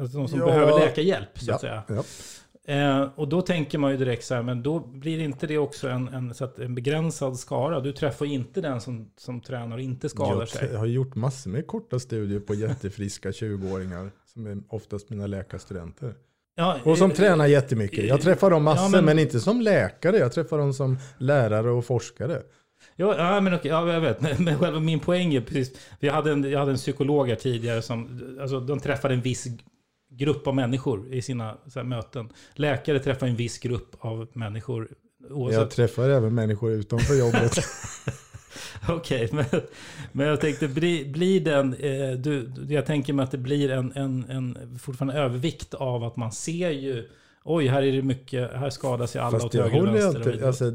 alltså 0.00 0.18
de 0.18 0.28
som 0.28 0.38
Ja. 0.38 0.46
behöver 0.46 0.80
läkarhjälp 0.80 1.38
så 1.38 1.54
att 1.54 1.62
Ja, 1.62 1.68
säga. 1.68 1.82
ja. 1.88 2.02
Eh, 2.64 3.08
och 3.16 3.28
då 3.28 3.42
tänker 3.42 3.78
man 3.78 3.90
ju 3.90 3.96
direkt 3.96 4.24
så 4.24 4.34
här, 4.34 4.42
men 4.42 4.62
då 4.62 4.80
blir 4.80 5.18
inte 5.20 5.46
det 5.46 5.58
också 5.58 5.88
en, 5.88 6.08
en, 6.08 6.34
så 6.34 6.44
att 6.44 6.58
en 6.58 6.74
begränsad 6.74 7.38
skara? 7.38 7.80
Du 7.80 7.92
träffar 7.92 8.26
inte 8.26 8.60
den 8.60 8.80
som, 8.80 9.10
som 9.16 9.40
tränar 9.40 9.76
och 9.76 9.82
inte 9.82 10.08
skadar 10.08 10.38
Jag 10.40 10.48
sig. 10.48 10.74
har 10.76 10.86
gjort 10.86 11.14
massor 11.14 11.50
med 11.50 11.66
korta 11.66 11.98
studier 11.98 12.40
på 12.40 12.54
jättefriska 12.54 13.30
20-åringar 13.30 14.10
som 14.32 14.46
är 14.46 14.58
oftast 14.68 15.10
mina 15.10 15.26
läkarstudenter. 15.26 16.14
Ja, 16.54 16.78
Och 16.84 16.98
som 16.98 17.10
eh, 17.10 17.16
tränar 17.16 17.46
jättemycket. 17.46 18.04
Jag 18.04 18.20
träffar 18.20 18.50
dem 18.50 18.62
massor, 18.64 18.84
Ja, 18.84 18.90
men... 18.90 19.04
men- 19.04 19.18
inte 19.18 19.40
som 19.40 19.60
läkare. 19.60 20.16
Jag 20.18 20.32
träffar 20.32 20.58
dem 20.58 20.72
som 20.74 20.98
lärare 21.18 21.70
och 21.70 21.84
forskare. 21.84 22.42
Ja, 22.96 23.16
ja 23.16 23.40
men 23.40 23.54
okej, 23.54 23.70
ja, 23.70 23.92
jag 23.92 24.00
vet. 24.00 24.20
Men 24.38 24.58
själva 24.58 24.80
min 24.80 25.00
poäng 25.00 25.34
är 25.34 25.40
precis. 25.40 25.78
Vi 26.00 26.08
hade 26.08 26.32
en, 26.32 26.50
jag 26.50 26.58
hade 26.58 26.70
en 26.70 26.76
psykolog 26.76 27.28
här 27.28 27.36
tidigare 27.36 27.82
som, 27.82 28.20
alltså 28.40 28.60
de 28.60 28.80
träffade 28.80 29.14
en 29.14 29.20
viss 29.20 29.46
grupp 30.10 30.46
av 30.46 30.54
människor 30.54 31.14
i 31.14 31.22
sina 31.22 31.56
här, 31.74 31.82
möten. 31.82 32.28
Läkare 32.54 32.98
träffar 32.98 33.26
en 33.26 33.36
viss 33.36 33.58
grupp 33.58 33.96
av 33.98 34.28
människor. 34.32 34.88
Jag 35.28 35.38
Oavsett. 35.38 35.70
träffar 35.70 36.08
även 36.08 36.34
människor 36.34 36.72
utanför 36.72 37.14
jobbet. 37.14 37.58
Okej, 38.88 39.28
men, 39.32 39.44
men 40.12 40.26
jag 40.26 40.40
tänkte, 40.40 40.68
blir, 40.68 41.12
blir 41.12 41.40
den, 41.40 41.74
eh, 41.74 42.12
du, 42.18 42.52
jag 42.68 42.86
tänker 42.86 43.12
mig 43.12 43.22
att 43.22 43.30
det 43.30 43.38
blir 43.38 43.70
en, 43.70 43.92
en, 43.92 44.24
en 44.30 44.78
fortfarande 44.78 45.14
övervikt 45.14 45.74
av 45.74 46.04
att 46.04 46.16
man 46.16 46.32
ser 46.32 46.70
ju, 46.70 47.08
oj, 47.44 47.66
här 47.66 47.82
är 47.82 47.92
det 47.92 48.02
mycket, 48.02 48.52
här 48.52 48.70
skadar 48.70 49.06
sig 49.06 49.20
alla 49.20 49.36
åt 49.36 49.42
Fast 49.42 49.54
jag 49.54 49.64
höger 49.68 49.88
och 49.88 49.94
vänster. 49.94 50.30
vidare. 50.32 50.46
alltså, 50.46 50.72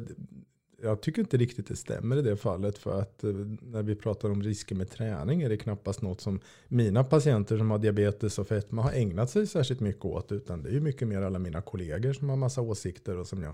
jag 0.82 1.02
tycker 1.02 1.22
inte 1.22 1.38
riktigt 1.38 1.68
det 1.68 1.76
stämmer 1.76 2.18
i 2.18 2.22
det 2.22 2.36
fallet. 2.38 2.78
För 2.78 3.02
att 3.02 3.24
eh, 3.24 3.30
när 3.62 3.84
vi 3.84 3.96
pratar 3.96 4.30
om 4.30 4.44
risker 4.44 4.76
med 4.76 4.90
träning 4.90 5.42
är 5.42 5.50
det 5.50 5.58
knappast 5.58 6.02
något 6.02 6.22
som 6.22 6.40
mina 6.68 7.04
patienter 7.04 7.58
som 7.58 7.72
har 7.72 7.78
diabetes 7.78 8.40
och 8.40 8.48
fetma 8.48 8.82
har 8.82 8.92
ägnat 8.92 9.30
sig 9.30 9.48
särskilt 9.48 9.80
mycket 9.80 10.06
åt. 10.06 10.32
Utan 10.32 10.62
det 10.64 10.70
är 10.70 10.74
ju 10.74 10.82
mycket 10.82 11.08
mer 11.08 11.22
alla 11.22 11.40
mina 11.40 11.62
kollegor 11.62 12.14
som 12.14 12.30
har 12.30 12.36
massa 12.36 12.62
åsikter 12.62 13.18
och 13.18 13.28
som 13.28 13.44
jag 13.44 13.54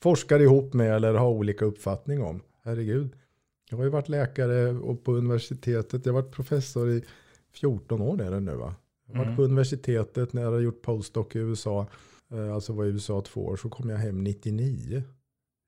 forskar 0.00 0.40
ihop 0.40 0.74
med 0.74 0.94
eller 0.96 1.14
har 1.14 1.28
olika 1.30 1.64
uppfattning 1.64 2.22
om. 2.22 2.40
Herregud. 2.62 3.08
Jag 3.70 3.76
har 3.76 3.84
ju 3.84 3.90
varit 3.90 4.08
läkare 4.08 4.68
och 4.70 5.04
på 5.04 5.12
universitetet. 5.12 6.06
Jag 6.06 6.12
har 6.12 6.22
varit 6.22 6.32
professor 6.34 6.90
i 6.90 7.02
14 7.52 8.00
år 8.02 8.22
är 8.22 8.30
det 8.30 8.40
nu 8.40 8.54
va? 8.54 8.74
Jag 9.06 9.14
har 9.14 9.18
varit 9.18 9.26
Mm. 9.26 9.36
på 9.36 9.42
universitetet 9.42 10.32
när 10.32 10.42
jag 10.42 10.50
har 10.52 10.60
gjort 10.60 10.82
postdoc 10.82 11.26
i 11.36 11.38
USA. 11.38 11.86
eh, 12.32 12.54
Alltså 12.54 12.72
var 12.72 12.84
i 12.84 12.88
USA 12.88 13.20
två 13.20 13.46
år. 13.46 13.56
Så 13.56 13.68
kom 13.68 13.90
jag 13.90 13.96
hem 13.98 14.24
99. 14.24 15.02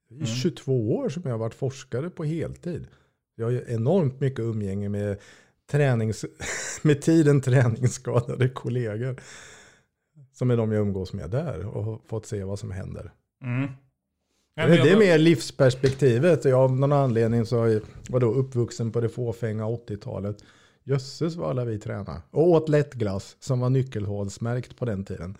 Det 0.09 0.15
är 0.15 0.17
Mm. 0.17 0.27
22 0.27 0.95
år 0.97 1.09
som 1.09 1.21
jag 1.25 1.31
har 1.31 1.37
varit 1.37 1.53
forskare 1.53 2.09
på 2.09 2.23
heltid. 2.23 2.87
Jag 3.35 3.45
har 3.45 3.51
ju 3.51 3.63
enormt 3.67 4.19
mycket 4.19 4.39
umgänge 4.39 4.89
med, 4.89 5.17
tränings, 5.71 6.25
med 6.81 7.01
tiden 7.01 7.41
träningsskadade 7.41 8.49
kollegor. 8.49 9.15
Som 10.33 10.51
är 10.51 10.57
de 10.57 10.71
jag 10.71 10.81
umgås 10.81 11.13
med 11.13 11.29
där 11.29 11.65
och 11.65 11.83
har 11.83 11.99
fått 12.07 12.25
se 12.25 12.43
vad 12.43 12.59
som 12.59 12.71
händer. 12.71 13.11
Mm. 13.43 13.69
Det, 14.55 14.67
det 14.83 14.89
är 14.91 14.97
mer 14.99 15.17
livsperspektivet. 15.17 16.45
Jag 16.45 16.59
av 16.59 16.71
någon 16.79 16.93
anledning 16.93 17.45
så 17.45 17.81
jag- 18.11 18.23
uppvuxen 18.23 18.91
på 18.91 19.01
det 19.01 19.09
fåfänga 19.09 19.65
80-talet. 19.65 20.37
Jösses 20.83 21.35
vad 21.35 21.49
alla 21.49 21.65
vi 21.65 21.79
tränade. 21.79 22.21
Och 22.31 22.49
åt 22.49 22.69
lättglass 22.69 23.37
som 23.39 23.59
var 23.59 23.69
nyckelhålsmärkt 23.69 24.77
på 24.77 24.85
den 24.85 25.05
tiden. 25.05 25.37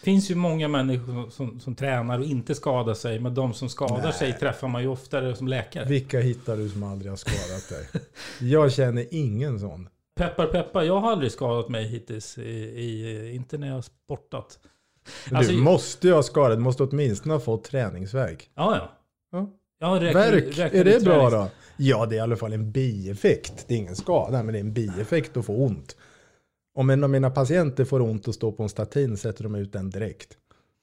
Det 0.00 0.04
finns 0.04 0.30
ju 0.30 0.34
många 0.34 0.68
människor 0.68 1.30
som, 1.30 1.60
som 1.60 1.74
tränar 1.74 2.18
och 2.18 2.24
inte 2.24 2.54
skadar 2.54 2.94
sig. 2.94 3.20
Men 3.20 3.34
de 3.34 3.54
som 3.54 3.68
skadar 3.68 4.02
Nej. 4.02 4.12
sig 4.12 4.38
träffar 4.38 4.68
man 4.68 4.82
ju 4.82 4.88
oftare 4.88 5.36
som 5.36 5.48
läkare. 5.48 5.84
Vilka 5.84 6.20
hittar 6.20 6.56
du 6.56 6.68
som 6.68 6.82
aldrig 6.82 7.12
har 7.12 7.16
skadat 7.16 7.68
dig? 7.68 8.02
Jag 8.50 8.72
känner 8.72 9.06
ingen 9.10 9.60
sån. 9.60 9.88
Peppar 10.16 10.46
peppar, 10.46 10.82
jag 10.82 11.00
har 11.00 11.12
aldrig 11.12 11.32
skadat 11.32 11.68
mig 11.68 11.84
hittills. 11.84 12.38
I, 12.38 12.42
i, 12.50 13.32
inte 13.34 13.58
när 13.58 13.66
jag 13.66 13.74
har 13.74 13.82
sportat. 13.82 14.58
Alltså- 15.32 15.52
du 15.52 15.58
måste 15.58 16.06
ju 16.08 16.14
ha 16.14 16.22
skadat, 16.22 16.58
du 16.58 16.62
måste 16.62 16.82
åtminstone 16.82 17.34
ha 17.34 17.40
fått 17.40 17.64
träningsverk. 17.64 18.50
Ja, 18.54 18.76
ja. 18.76 18.92
Ja. 19.32 19.50
Jag 19.80 20.02
räknar, 20.02 20.20
Verk, 20.20 20.58
räknar 20.58 20.80
är 20.80 20.84
det 20.84 21.04
bra 21.04 21.30
då? 21.30 21.48
Ja, 21.76 22.06
det 22.06 22.14
är 22.14 22.16
i 22.16 22.20
alla 22.20 22.36
fall 22.36 22.52
en 22.52 22.72
bieffekt. 22.72 23.64
Det 23.68 23.74
är 23.74 23.78
ingen 23.78 23.96
skada, 23.96 24.42
men 24.42 24.52
det 24.52 24.58
är 24.58 24.60
en 24.60 24.72
bieffekt 24.72 25.36
att 25.36 25.46
få 25.46 25.52
ont. 25.56 25.96
Om 26.74 26.90
en 26.90 27.04
av 27.04 27.10
mina 27.10 27.30
patienter 27.30 27.84
får 27.84 28.00
ont 28.02 28.28
och 28.28 28.34
står 28.34 28.52
på 28.52 28.62
en 28.62 28.68
statin 28.68 29.16
sätter 29.16 29.42
de 29.44 29.54
ut 29.54 29.72
den 29.72 29.90
direkt. 29.90 30.28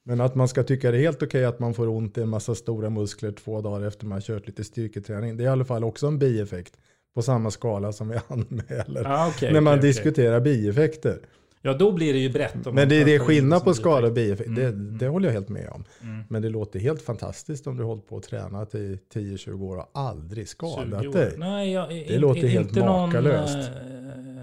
Men 0.04 0.20
att 0.20 0.34
man 0.34 0.48
ska 0.48 0.62
tycka 0.62 0.90
det 0.90 0.98
är 0.98 1.00
helt 1.00 1.22
okej 1.22 1.44
att 1.44 1.58
man 1.58 1.74
får 1.74 1.88
ont 1.88 2.18
i 2.18 2.20
en 2.22 2.28
massa 2.28 2.54
stora 2.54 2.90
muskler 2.90 3.32
två 3.32 3.60
dagar 3.60 3.86
efter 3.86 4.06
man 4.06 4.20
kört 4.20 4.46
lite 4.46 4.64
styrketräning. 4.64 5.36
Det 5.36 5.42
är 5.42 5.46
i 5.46 5.48
alla 5.48 5.64
fall 5.64 5.84
också 5.84 6.06
en 6.06 6.18
bieffekt 6.18 6.76
på 7.14 7.22
samma 7.22 7.50
skala 7.50 7.92
som 7.92 8.08
vi 8.08 8.18
anmäler. 8.28 9.02
Ja, 9.04 9.28
okej, 9.36 9.52
när 9.52 9.60
man 9.60 9.78
okej. 9.78 9.88
diskuterar 9.88 10.40
bieffekter. 10.40 11.18
Ja, 11.62 11.74
då 11.74 11.92
blir 11.92 12.12
det 12.12 12.18
ju 12.18 12.30
brett. 12.30 12.54
Men 12.64 12.74
det, 12.74 12.84
det 13.04 13.10
är 13.10 13.14
in 13.14 13.20
skillnad 13.20 13.64
på 13.64 13.74
skada 13.74 14.06
och 14.06 14.12
bieffekt. 14.12 14.48
Mm, 14.48 14.60
Det, 14.60 14.98
det 14.98 15.08
håller 15.08 15.26
jag 15.28 15.32
helt 15.32 15.48
med 15.48 15.68
om. 15.68 15.84
Mm. 16.02 16.24
Men 16.28 16.42
det 16.42 16.48
låter 16.48 16.78
helt 16.80 17.02
fantastiskt 17.02 17.66
om 17.66 17.76
du 17.76 17.84
hållit 17.84 18.08
på 18.08 18.16
att 18.16 18.22
träna 18.22 18.62
i 18.62 18.98
10-20 19.14 19.62
år 19.62 19.76
och 19.76 19.90
aldrig 19.94 20.48
20 20.48 20.50
skadat 20.50 21.12
dig. 21.12 21.34
Nej, 21.36 21.72
jag, 21.72 21.88
Det 21.88 22.18
låter 22.18 22.46
helt 22.48 22.76
makalöst. 22.76 23.54
Någon, 23.56 23.64
äh, 23.64 24.37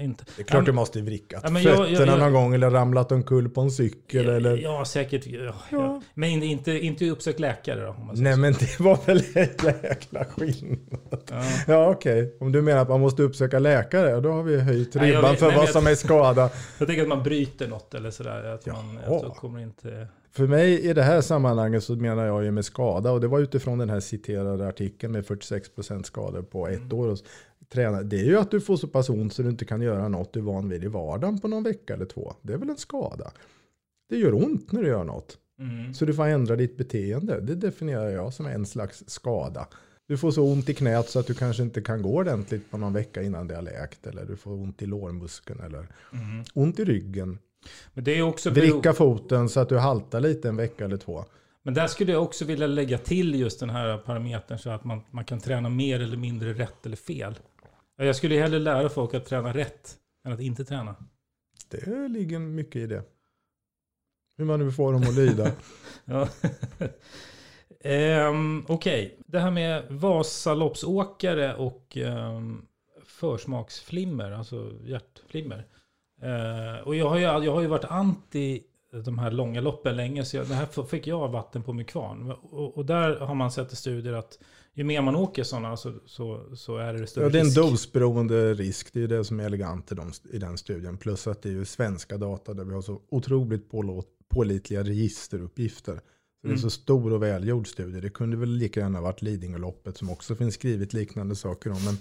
inte. 0.00 0.24
Det 0.36 0.42
är 0.42 0.46
klart 0.46 0.66
du 0.66 0.72
måste 0.72 1.00
vrickat 1.00 1.40
Ja, 1.44 1.50
men 1.50 1.62
jag- 1.62 1.78
jag- 1.78 1.88
fötterna 1.88 2.12
jag- 2.12 2.18
någon 2.20 2.32
gång 2.32 2.54
eller 2.54 2.70
ramlat 2.70 3.12
omkull 3.12 3.48
på 3.48 3.60
en 3.60 3.70
cykel. 3.70 4.26
Ja, 4.26 4.32
eller... 4.32 4.56
ja 4.56 4.84
säkert. 4.84 5.26
Ja, 5.26 5.40
Ja. 5.44 5.54
ja. 5.70 6.02
Men 6.14 6.42
inte, 6.42 6.72
inte 6.72 7.10
uppsökt 7.10 7.40
läkare 7.40 7.80
då? 7.80 7.88
Om 7.88 8.06
man 8.06 8.16
säger 8.16 8.24
Nej 8.24 8.34
så. 8.34 8.40
men 8.40 8.52
det 8.52 8.80
var 8.80 8.98
väl 9.06 9.22
en 9.34 9.48
jäkla 9.82 10.24
skillnad. 10.24 11.20
Ja. 11.30 11.42
Ja 11.66 11.90
okej, 11.90 12.36
om 12.40 12.52
du 12.52 12.62
menar 12.62 12.82
att 12.82 12.88
man 12.88 13.00
måste 13.00 13.22
uppsöka 13.22 13.58
läkare, 13.58 14.20
då 14.20 14.32
har 14.32 14.42
vi 14.42 14.60
höjt 14.60 14.94
Nej, 14.94 15.10
ribban 15.10 15.30
vet- 15.30 15.38
för 15.40 15.46
nej, 15.48 15.56
vad 15.56 15.68
som 15.68 15.86
är 15.86 15.94
skada. 15.94 16.50
Jag 16.78 16.88
tänker 16.88 17.02
att 17.02 17.08
man 17.08 17.22
bryter 17.22 17.68
något 17.68 17.94
eller 17.94 18.10
sådär. 18.10 18.44
Att 18.44 18.66
man 18.66 18.98
då 19.06 19.34
kommer 19.38 19.60
inte... 19.60 20.06
För 20.32 20.46
mig 20.46 20.80
i 20.80 20.92
det 20.92 21.02
här 21.02 21.20
sammanhanget 21.20 21.84
så 21.84 21.92
menar 21.96 22.26
jag 22.26 22.44
ju 22.44 22.50
med 22.50 22.64
skada 22.64 23.12
och 23.12 23.20
det 23.20 23.28
var 23.28 23.38
utifrån 23.40 23.78
den 23.78 23.90
här 23.90 24.00
citerade 24.00 24.68
artikeln 24.68 25.12
med 25.12 25.24
46% 25.26 26.02
skador 26.02 26.42
på 26.42 26.68
ett 26.68 26.76
Mm. 26.78 26.92
år. 26.98 27.16
Träna. 27.72 28.02
Det 28.02 28.20
är 28.20 28.24
ju 28.24 28.38
att 28.38 28.50
du 28.50 28.60
får 28.60 28.76
så 28.76 28.88
pass 28.88 29.10
ont 29.10 29.32
så 29.32 29.42
du 29.42 29.48
inte 29.48 29.64
kan 29.64 29.82
göra 29.82 30.08
något 30.08 30.32
du 30.32 30.40
är 30.40 30.44
van 30.44 30.68
vid 30.68 30.84
i 30.84 30.86
vardagen 30.86 31.40
på 31.40 31.48
någon 31.48 31.62
vecka 31.62 31.94
eller 31.94 32.04
två. 32.04 32.34
Det 32.42 32.52
är 32.52 32.56
väl 32.58 32.70
en 32.70 32.76
skada. 32.76 33.32
Det 34.08 34.16
gör 34.16 34.34
ont 34.34 34.72
när 34.72 34.82
du 34.82 34.88
gör 34.88 35.04
något. 35.04 35.38
Mm. 35.58 35.94
Så 35.94 36.04
du 36.04 36.14
får 36.14 36.26
ändra 36.26 36.56
ditt 36.56 36.76
beteende. 36.76 37.40
Det 37.40 37.54
definierar 37.54 38.10
jag 38.10 38.34
som 38.34 38.46
en 38.46 38.66
slags 38.66 39.04
skada. 39.06 39.68
Du 40.08 40.18
får 40.18 40.30
så 40.30 40.44
ont 40.44 40.68
i 40.68 40.74
knät 40.74 41.08
så 41.08 41.18
att 41.18 41.26
du 41.26 41.34
kanske 41.34 41.62
inte 41.62 41.82
kan 41.82 42.02
gå 42.02 42.14
ordentligt 42.16 42.70
på 42.70 42.78
någon 42.78 42.92
vecka 42.92 43.22
innan 43.22 43.46
det 43.46 43.54
har 43.54 43.62
läkt. 43.62 44.06
Eller 44.06 44.24
du 44.24 44.36
får 44.36 44.52
ont 44.52 44.82
i 44.82 44.86
lårmuskeln 44.86 45.60
eller 45.60 45.86
Mm. 46.12 46.44
ont 46.54 46.78
i 46.78 46.84
ryggen. 46.84 47.38
Men 47.94 48.04
det 48.04 48.18
är 48.18 48.22
också... 48.22 48.50
Vricka 48.50 48.92
foten 48.92 49.48
så 49.48 49.60
att 49.60 49.68
du 49.68 49.78
haltar 49.78 50.20
lite 50.20 50.48
en 50.48 50.56
vecka 50.56 50.84
eller 50.84 50.96
två. 50.96 51.24
Men 51.62 51.74
där 51.74 51.86
skulle 51.86 52.12
jag 52.12 52.22
också 52.22 52.44
vilja 52.44 52.66
lägga 52.66 52.98
till 52.98 53.34
just 53.34 53.60
den 53.60 53.70
här 53.70 53.98
parametern 53.98 54.58
så 54.58 54.70
att 54.70 54.84
man, 54.84 55.00
man 55.10 55.24
kan 55.24 55.40
träna 55.40 55.68
mer 55.68 56.00
eller 56.00 56.16
mindre 56.16 56.52
rätt 56.52 56.86
eller 56.86 56.96
fel. 56.96 57.34
Ja, 58.00 58.06
Jag 58.06 58.16
skulle 58.16 58.34
hellre 58.34 58.58
lära 58.58 58.88
folk 58.88 59.14
att 59.14 59.26
träna 59.26 59.54
rätt 59.54 59.96
än 60.24 60.32
att 60.32 60.40
inte 60.40 60.64
träna. 60.64 60.96
Det 61.68 62.08
ligger 62.08 62.38
mycket 62.38 62.76
i 62.76 62.86
det. 62.86 63.02
Hur 64.36 64.44
man 64.44 64.60
nu 64.60 64.72
får 64.72 64.92
dem 64.92 65.02
att 65.02 65.14
lyda. 65.14 65.52
Ja. 66.04 66.28
um, 68.28 68.66
Okej, 68.68 69.18
det 69.26 69.38
här 69.38 69.50
med 69.50 69.84
Vasaloppsåkare 69.88 71.54
och 71.54 71.96
um, 71.96 72.66
försmaksflimmer, 73.04 74.30
alltså 74.30 74.72
hjärtflimmer. 74.84 75.66
Eh, 76.22 76.86
och 76.86 76.96
jag 76.96 77.08
har, 77.08 77.16
ju, 77.16 77.22
jag 77.22 77.52
har 77.52 77.60
ju 77.60 77.66
varit 77.66 77.84
anti 77.84 78.62
de 79.04 79.18
här 79.18 79.30
långa 79.30 79.60
loppen 79.60 79.96
länge, 79.96 80.24
så 80.24 80.36
jag, 80.36 80.48
det 80.48 80.54
här 80.54 80.86
fick 80.86 81.06
jag 81.06 81.28
vatten 81.28 81.62
på 81.62 81.72
min 81.72 81.86
kvarn. 81.86 82.30
Och, 82.30 82.76
och 82.76 82.86
där 82.86 83.16
har 83.16 83.34
man 83.34 83.50
sett 83.52 83.72
i 83.72 83.76
studier 83.76 84.12
att 84.12 84.38
ju 84.74 84.84
mer 84.84 85.02
man 85.02 85.16
åker 85.16 85.42
sådana 85.44 85.76
så, 85.76 85.94
så, 86.06 86.56
så 86.56 86.76
är 86.76 86.94
det 86.94 87.06
större 87.06 87.24
ja, 87.24 87.30
det 87.30 87.38
är 87.38 87.40
en 87.40 87.46
risk. 87.46 87.56
dosberoende 87.56 88.54
risk. 88.54 88.92
Det 88.92 89.02
är 89.02 89.08
det 89.08 89.24
som 89.24 89.40
är 89.40 89.44
elegant 89.44 89.92
i, 89.92 89.94
de, 89.94 90.12
i 90.32 90.38
den 90.38 90.58
studien. 90.58 90.96
Plus 90.98 91.26
att 91.26 91.42
det 91.42 91.48
är 91.48 91.52
ju 91.52 91.64
svenska 91.64 92.16
data 92.16 92.54
där 92.54 92.64
vi 92.64 92.74
har 92.74 92.82
så 92.82 93.00
otroligt 93.10 93.70
pålå- 93.70 94.04
pålitliga 94.28 94.82
registeruppgifter. 94.84 95.94
Så 95.94 96.00
Det 96.42 96.48
är 96.48 96.50
Mm. 96.50 96.58
så 96.62 96.70
stor 96.70 97.12
och 97.12 97.22
välgjord 97.22 97.68
studie. 97.68 98.00
Det 98.00 98.10
kunde 98.10 98.36
väl 98.36 98.48
lika 98.50 98.80
gärna 98.80 99.00
varit 99.00 99.22
Lidingöloppet 99.22 99.96
som 99.96 100.10
också 100.10 100.34
finns 100.36 100.54
skrivit 100.54 100.92
liknande 100.92 101.36
saker 101.36 101.70
om. 101.70 101.84
Men 101.84 101.96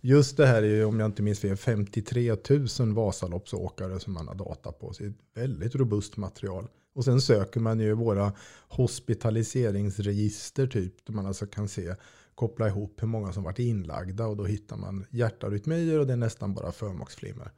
just 0.00 0.36
det 0.36 0.46
här 0.46 0.62
är 0.62 0.66
ju, 0.76 0.84
om 0.84 1.00
jag 1.00 1.06
inte 1.08 1.22
minns 1.22 1.40
fel, 1.40 1.56
53 1.56 2.36
000 2.80 2.92
Vasaloppsåkare 2.94 4.00
som 4.00 4.12
man 4.12 4.28
har 4.28 4.34
data 4.34 4.72
på. 4.72 4.92
Så 4.92 5.02
det 5.02 5.08
är 5.08 5.10
ett 5.10 5.16
väldigt 5.48 5.74
robust 5.74 6.16
material. 6.16 6.66
Och 6.96 7.04
sen 7.04 7.20
söker 7.20 7.60
man 7.60 7.80
ju 7.80 7.92
våra 7.92 8.32
hospitaliseringsregister 8.68 10.66
typ. 10.66 11.06
Där 11.06 11.14
man 11.14 11.26
alltså 11.26 11.46
kan 11.46 11.68
se, 11.68 11.94
koppla 12.34 12.68
ihop 12.68 13.02
hur 13.02 13.06
många 13.08 13.32
som 13.32 13.42
varit 13.42 13.58
inlagda. 13.58 14.26
Och 14.26 14.36
då 14.36 14.44
hittar 14.44 14.76
man 14.76 15.06
hjärtarytmier 15.10 15.98
och 15.98 16.06
det 16.06 16.12
är 16.12 16.16
nästan 16.16 16.54
bara 16.54 16.72
förmaksflimmer. 16.72 17.50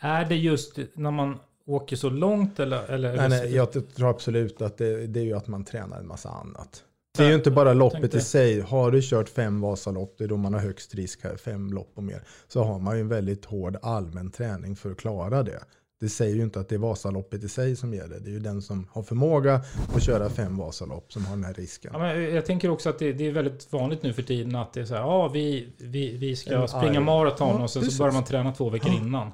Är 0.00 0.24
det 0.24 0.36
just 0.36 0.78
när 0.94 1.10
man 1.10 1.38
åker 1.66 1.96
så 1.96 2.10
långt 2.10 2.60
eller? 2.60 2.82
eller 2.86 3.16
Nej, 3.16 3.28
nej, 3.28 3.54
jag 3.54 3.94
tror 3.94 4.10
absolut 4.10 4.62
att 4.62 4.78
det, 4.78 5.06
det 5.06 5.20
är 5.20 5.24
ju 5.24 5.34
att 5.34 5.48
man 5.48 5.64
tränar 5.64 5.98
en 5.98 6.06
massa 6.06 6.28
annat. 6.28 6.84
Det 7.18 7.24
är 7.24 7.28
ju 7.28 7.34
inte 7.34 7.50
bara 7.50 7.72
loppet 7.72 8.00
tänkte- 8.00 8.18
i 8.18 8.20
sig. 8.20 8.60
Har 8.60 8.90
du 8.90 9.00
kört 9.02 9.28
fem 9.28 9.60
Vasalopp, 9.60 10.14
det 10.18 10.24
är 10.24 10.28
då 10.28 10.36
man 10.36 10.54
har 10.54 10.60
högst 10.60 10.94
risk 10.94 11.24
här, 11.24 11.36
fem 11.36 11.72
lopp 11.72 11.92
och 11.94 12.02
mer. 12.02 12.22
Så 12.48 12.64
har 12.64 12.78
man 12.78 12.94
ju 12.96 13.00
en 13.00 13.08
väldigt 13.08 13.44
hård 13.44 13.76
allmän 13.82 14.30
träning 14.30 14.76
för 14.76 14.90
att 14.90 14.96
klara 14.96 15.42
det. 15.42 15.60
Det 16.04 16.10
säger 16.10 16.36
ju 16.36 16.42
inte 16.42 16.60
att 16.60 16.68
det 16.68 16.74
är 16.74 16.78
Vasaloppet 16.78 17.44
i 17.44 17.48
sig 17.48 17.76
som 17.76 17.94
ger 17.94 18.08
det. 18.08 18.18
Det 18.18 18.30
är 18.30 18.32
ju 18.32 18.38
den 18.40 18.62
som 18.62 18.86
har 18.90 19.02
förmåga 19.02 19.62
att 19.94 20.02
köra 20.02 20.30
fem 20.30 20.56
Vasalopp 20.56 21.12
som 21.12 21.24
har 21.24 21.36
den 21.36 21.44
här 21.44 21.54
risken. 21.54 21.90
Ja, 21.94 21.98
men 21.98 22.34
jag 22.34 22.46
tänker 22.46 22.70
också 22.70 22.88
att 22.90 22.98
det, 22.98 23.12
det 23.12 23.26
är 23.26 23.32
väldigt 23.32 23.72
vanligt 23.72 24.02
nu 24.02 24.12
för 24.12 24.22
tiden 24.22 24.56
att 24.56 24.72
det 24.72 24.80
är 24.80 24.84
så 24.84 24.94
här, 24.94 25.00
ja 25.00 25.28
vi, 25.28 25.72
vi, 25.78 26.16
vi 26.16 26.36
ska 26.36 26.62
En 26.62 26.68
springa 26.68 26.98
arm. 26.98 27.04
maraton 27.04 27.48
Ja, 27.56 27.62
och 27.62 27.70
sen 27.70 27.90
så 27.90 27.98
börjar 28.02 28.12
man 28.14 28.24
träna 28.24 28.52
två 28.52 28.70
veckor 28.70 28.90
Ja. 28.90 28.96
innan. 28.98 29.30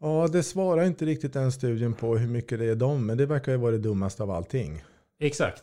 Ja, 0.00 0.28
det 0.32 0.42
svarar 0.42 0.84
inte 0.84 1.04
riktigt 1.04 1.32
den 1.32 1.52
studien 1.52 1.92
på 1.94 2.16
hur 2.16 2.28
mycket 2.28 2.58
det 2.58 2.66
är 2.66 2.74
dem, 2.76 3.06
men 3.06 3.18
det 3.18 3.26
verkar 3.26 3.52
ju 3.52 3.58
vara 3.58 3.72
det 3.72 3.78
dummaste 3.78 4.22
av 4.22 4.30
allting. 4.30 4.82
Exakt. 5.20 5.62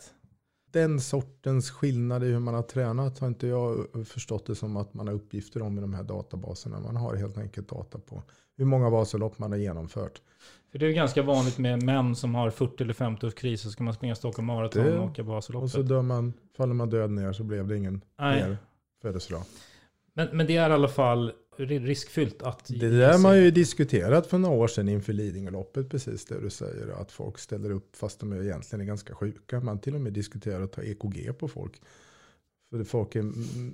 Den 0.71 1.01
sortens 1.01 1.71
skillnad 1.71 2.23
i 2.23 2.27
hur 2.27 2.39
man 2.39 2.53
har 2.53 2.61
tränat 2.61 3.19
har 3.19 3.27
inte 3.27 3.47
jag 3.47 3.87
förstått 4.07 4.45
det 4.45 4.55
som 4.55 4.77
att 4.77 4.93
man 4.93 5.07
har 5.07 5.13
uppgifter 5.13 5.61
om 5.61 5.77
i 5.77 5.81
de 5.81 5.93
här 5.93 6.03
databaserna. 6.03 6.79
Man 6.79 6.95
har 6.95 7.15
helt 7.15 7.37
enkelt 7.37 7.69
data 7.69 7.99
på 7.99 8.23
hur 8.57 8.65
många 8.65 8.89
Vasalopp 8.89 9.39
man 9.39 9.51
har 9.51 9.59
genomfört. 9.59 10.21
För 10.71 10.79
det 10.79 10.85
är 10.87 10.91
ganska 10.91 11.21
vanligt 11.21 11.57
med 11.57 11.83
män 11.83 12.15
som 12.15 12.35
har 12.35 12.49
40 12.49 12.83
eller 12.83 12.93
50 12.93 13.27
års 13.27 13.33
kris 13.33 13.61
så 13.61 13.69
ska 13.71 13.83
man 13.83 13.93
springa 13.93 14.15
Stockholm 14.15 14.45
Marathon 14.45 14.83
Det- 14.83 14.97
och 14.99 15.05
åka 15.05 15.21
Och 15.21 15.27
Vasaloppet. 15.27 15.71
så 15.71 15.81
dör 15.81 16.01
man, 16.01 16.33
faller 16.57 16.73
man 16.73 16.89
död 16.89 17.11
ner 17.11 17.33
så 17.33 17.43
blev 17.43 17.67
det 17.67 17.77
ingen 17.77 18.01
Nej. 18.19 18.41
mer 18.43 18.57
födelsedag. 19.01 19.41
Men, 20.13 20.27
men 20.37 20.47
det 20.47 20.57
är 20.57 20.69
i 20.69 20.73
alla 20.73 20.87
fall 20.87 21.31
ri- 21.57 21.79
riskfyllt 21.85 22.41
att... 22.41 22.65
Det 22.67 22.89
där 22.89 23.11
har 23.11 23.19
man 23.19 23.37
ju 23.43 23.51
diskuterat 23.51 24.27
för 24.27 24.37
några 24.37 24.55
år 24.55 24.67
sedan 24.67 24.89
inför 24.89 25.13
Lidingöloppet, 25.13 25.89
precis 25.89 26.25
det 26.25 26.41
du 26.41 26.49
säger. 26.49 26.87
Att 27.01 27.11
folk 27.11 27.37
ställer 27.39 27.69
upp 27.71 27.95
fast 27.95 28.19
de 28.19 28.33
egentligen 28.33 28.81
är 28.81 28.85
ganska 28.85 29.15
sjuka. 29.15 29.59
Man 29.59 29.79
till 29.79 29.95
och 29.95 30.01
med 30.01 30.13
diskuterar 30.13 30.61
att 30.61 30.71
ta 30.71 30.81
EKG 30.83 31.33
på 31.39 31.47
folk. 31.47 31.81
För 32.69 32.83
folk 32.83 33.15
är 33.15 33.19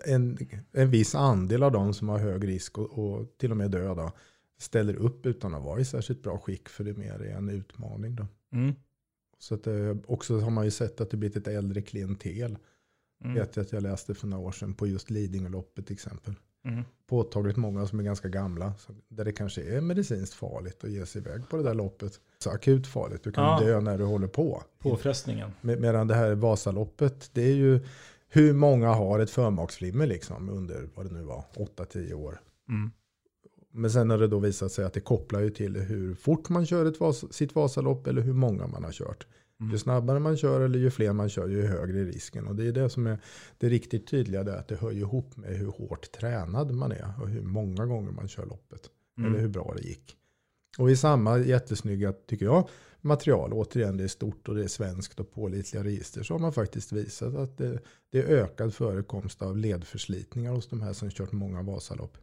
en, 0.05 0.37
en 0.71 0.89
viss 0.89 1.15
andel 1.15 1.63
av 1.63 1.71
de 1.71 1.93
som 1.93 2.09
har 2.09 2.17
hög 2.19 2.47
risk 2.47 2.77
och, 2.77 2.99
och 2.99 3.27
till 3.37 3.51
och 3.51 3.57
med 3.57 3.71
döda 3.71 4.11
ställer 4.63 4.95
upp 4.95 5.25
utan 5.25 5.53
att 5.53 5.63
vara 5.63 5.79
i 5.79 5.85
särskilt 5.85 6.23
bra 6.23 6.37
skick. 6.37 6.69
För 6.69 6.83
det 6.83 6.97
mer 6.97 7.21
är 7.21 7.37
en 7.37 7.49
utmaning. 7.49 8.15
Då. 8.15 8.27
Mm. 8.53 8.75
Så 9.39 9.55
att 9.55 9.63
det, 9.63 9.97
också 10.07 10.39
har 10.39 10.51
man 10.51 10.65
ju 10.65 10.71
sett 10.71 11.01
att 11.01 11.09
det 11.09 11.17
blivit 11.17 11.37
ett 11.37 11.47
äldre 11.47 11.81
klientel. 11.81 12.57
Mm. 13.23 13.35
Vet 13.35 13.55
jag 13.55 13.63
att 13.63 13.71
jag 13.71 13.83
läste 13.83 14.13
för 14.13 14.27
några 14.27 14.47
år 14.47 14.51
sedan 14.51 14.73
på 14.73 14.87
just 14.87 15.09
Lidingöloppet 15.09 15.85
till 15.87 15.93
exempel. 15.93 16.33
Mm. 16.65 16.83
Påtagligt 17.07 17.57
många 17.57 17.87
som 17.87 17.99
är 17.99 18.03
ganska 18.03 18.27
gamla. 18.29 18.73
Där 19.07 19.25
det 19.25 19.31
kanske 19.31 19.61
är 19.77 19.81
medicinskt 19.81 20.33
farligt 20.35 20.83
att 20.83 20.91
ge 20.91 21.05
sig 21.05 21.21
iväg 21.21 21.49
på 21.49 21.57
det 21.57 21.63
där 21.63 21.73
loppet. 21.73 22.19
Så 22.39 22.49
akut 22.49 22.87
farligt. 22.87 23.23
Du 23.23 23.31
kan 23.31 23.43
Ja. 23.43 23.59
dö 23.59 23.81
när 23.81 23.97
du 23.97 24.03
håller 24.03 24.27
på. 24.27 24.63
Påfrestningen. 24.79 25.51
Med, 25.61 25.81
medan 25.81 26.07
det 26.07 26.15
här 26.15 26.35
Vasaloppet, 26.35 27.29
det 27.33 27.41
är 27.41 27.55
ju 27.55 27.79
hur 28.27 28.53
många 28.53 28.93
har 28.93 29.19
ett 29.19 29.29
förmaksflimmer 29.29 30.07
liksom 30.07 30.49
under 30.49 30.89
vad 30.95 31.05
det 31.05 31.13
nu 31.13 31.23
var, 31.23 31.43
8-10 31.55 32.13
år. 32.13 32.41
Mm. 32.69 32.91
Men 33.75 33.91
sen 33.91 34.09
har 34.09 34.17
det 34.17 34.27
då 34.27 34.39
visat 34.39 34.71
sig 34.71 34.85
att 34.85 34.93
det 34.93 34.99
kopplar 34.99 35.39
ju 35.39 35.49
till 35.49 35.75
hur 35.75 36.15
fort 36.15 36.49
man 36.49 36.65
kör 36.65 36.85
ett 36.85 36.99
Vas 36.99 37.33
sitt 37.33 37.55
Vasalopp 37.55 38.07
eller 38.07 38.21
hur 38.21 38.33
många 38.33 38.67
man 38.67 38.83
har 38.83 38.91
kört. 38.91 39.27
Mm. 39.59 39.71
Ju 39.71 39.77
snabbare 39.77 40.19
man 40.19 40.37
kör 40.37 40.61
eller 40.61 40.79
ju 40.79 40.91
fler 40.91 41.13
man 41.13 41.29
kör 41.29 41.47
ju 41.47 41.61
högre 41.65 41.99
är 41.99 42.05
risken. 42.05 42.47
Och 42.47 42.55
det 42.55 42.67
är 42.67 42.71
det 42.71 42.89
som 42.89 43.07
är 43.07 43.19
det 43.57 43.69
riktigt 43.69 44.07
tydliga. 44.07 44.43
Det 44.43 44.59
att 44.59 44.67
det 44.67 44.75
hör 44.75 44.91
ihop 44.91 45.37
med 45.37 45.57
hur 45.57 45.67
hårt 45.67 46.11
tränad 46.11 46.71
man 46.71 46.91
är 46.91 47.13
och 47.21 47.29
hur 47.29 47.41
många 47.41 47.85
gånger 47.85 48.11
man 48.11 48.27
kör 48.27 48.45
loppet. 48.45 48.89
Mm. 49.17 49.29
Eller 49.29 49.41
hur 49.41 49.49
bra 49.49 49.73
det 49.77 49.87
gick. 49.87 50.17
Och 50.77 50.91
i 50.91 50.95
samma 50.95 51.37
jättesnygga, 51.37 52.13
tycker 52.13 52.45
jag, 52.45 52.69
material, 53.01 53.53
återigen 53.53 53.97
det 53.97 54.03
är 54.03 54.07
stort 54.07 54.49
och 54.49 54.55
det 54.55 54.63
är 54.63 54.67
svenskt 54.67 55.19
och 55.19 55.31
pålitliga 55.31 55.83
register, 55.83 56.23
så 56.23 56.33
har 56.33 56.39
man 56.39 56.53
faktiskt 56.53 56.91
visat 56.91 57.35
att 57.35 57.57
det, 57.57 57.79
det 58.11 58.19
är 58.19 58.23
ökad 58.23 58.73
förekomst 58.73 59.41
av 59.41 59.57
ledförslitningar 59.57 60.51
hos 60.51 60.67
de 60.67 60.81
här 60.81 60.93
som 60.93 61.09
kört 61.09 61.31
många 61.31 61.61
Vasalopp. 61.61 62.17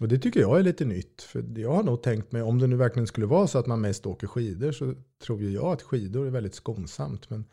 Och 0.00 0.08
det 0.08 0.18
tycker 0.18 0.40
jag 0.40 0.58
är 0.58 0.62
lite 0.62 0.84
nytt. 0.84 1.22
För 1.22 1.44
jag 1.56 1.72
har 1.72 1.82
nog 1.82 2.02
tänkt 2.02 2.32
mig, 2.32 2.42
om 2.42 2.58
det 2.58 2.66
nu 2.66 2.76
verkligen 2.76 3.06
skulle 3.06 3.26
vara 3.26 3.46
så 3.46 3.58
att 3.58 3.66
man 3.66 3.80
mest 3.80 4.06
åker 4.06 4.26
skidor, 4.26 4.72
så 4.72 4.94
tror 5.24 5.40
ju 5.40 5.50
jag 5.50 5.64
att 5.64 5.82
skidor 5.82 6.26
är 6.26 6.30
väldigt 6.30 6.54
skonsamt. 6.54 7.30
Men 7.30 7.44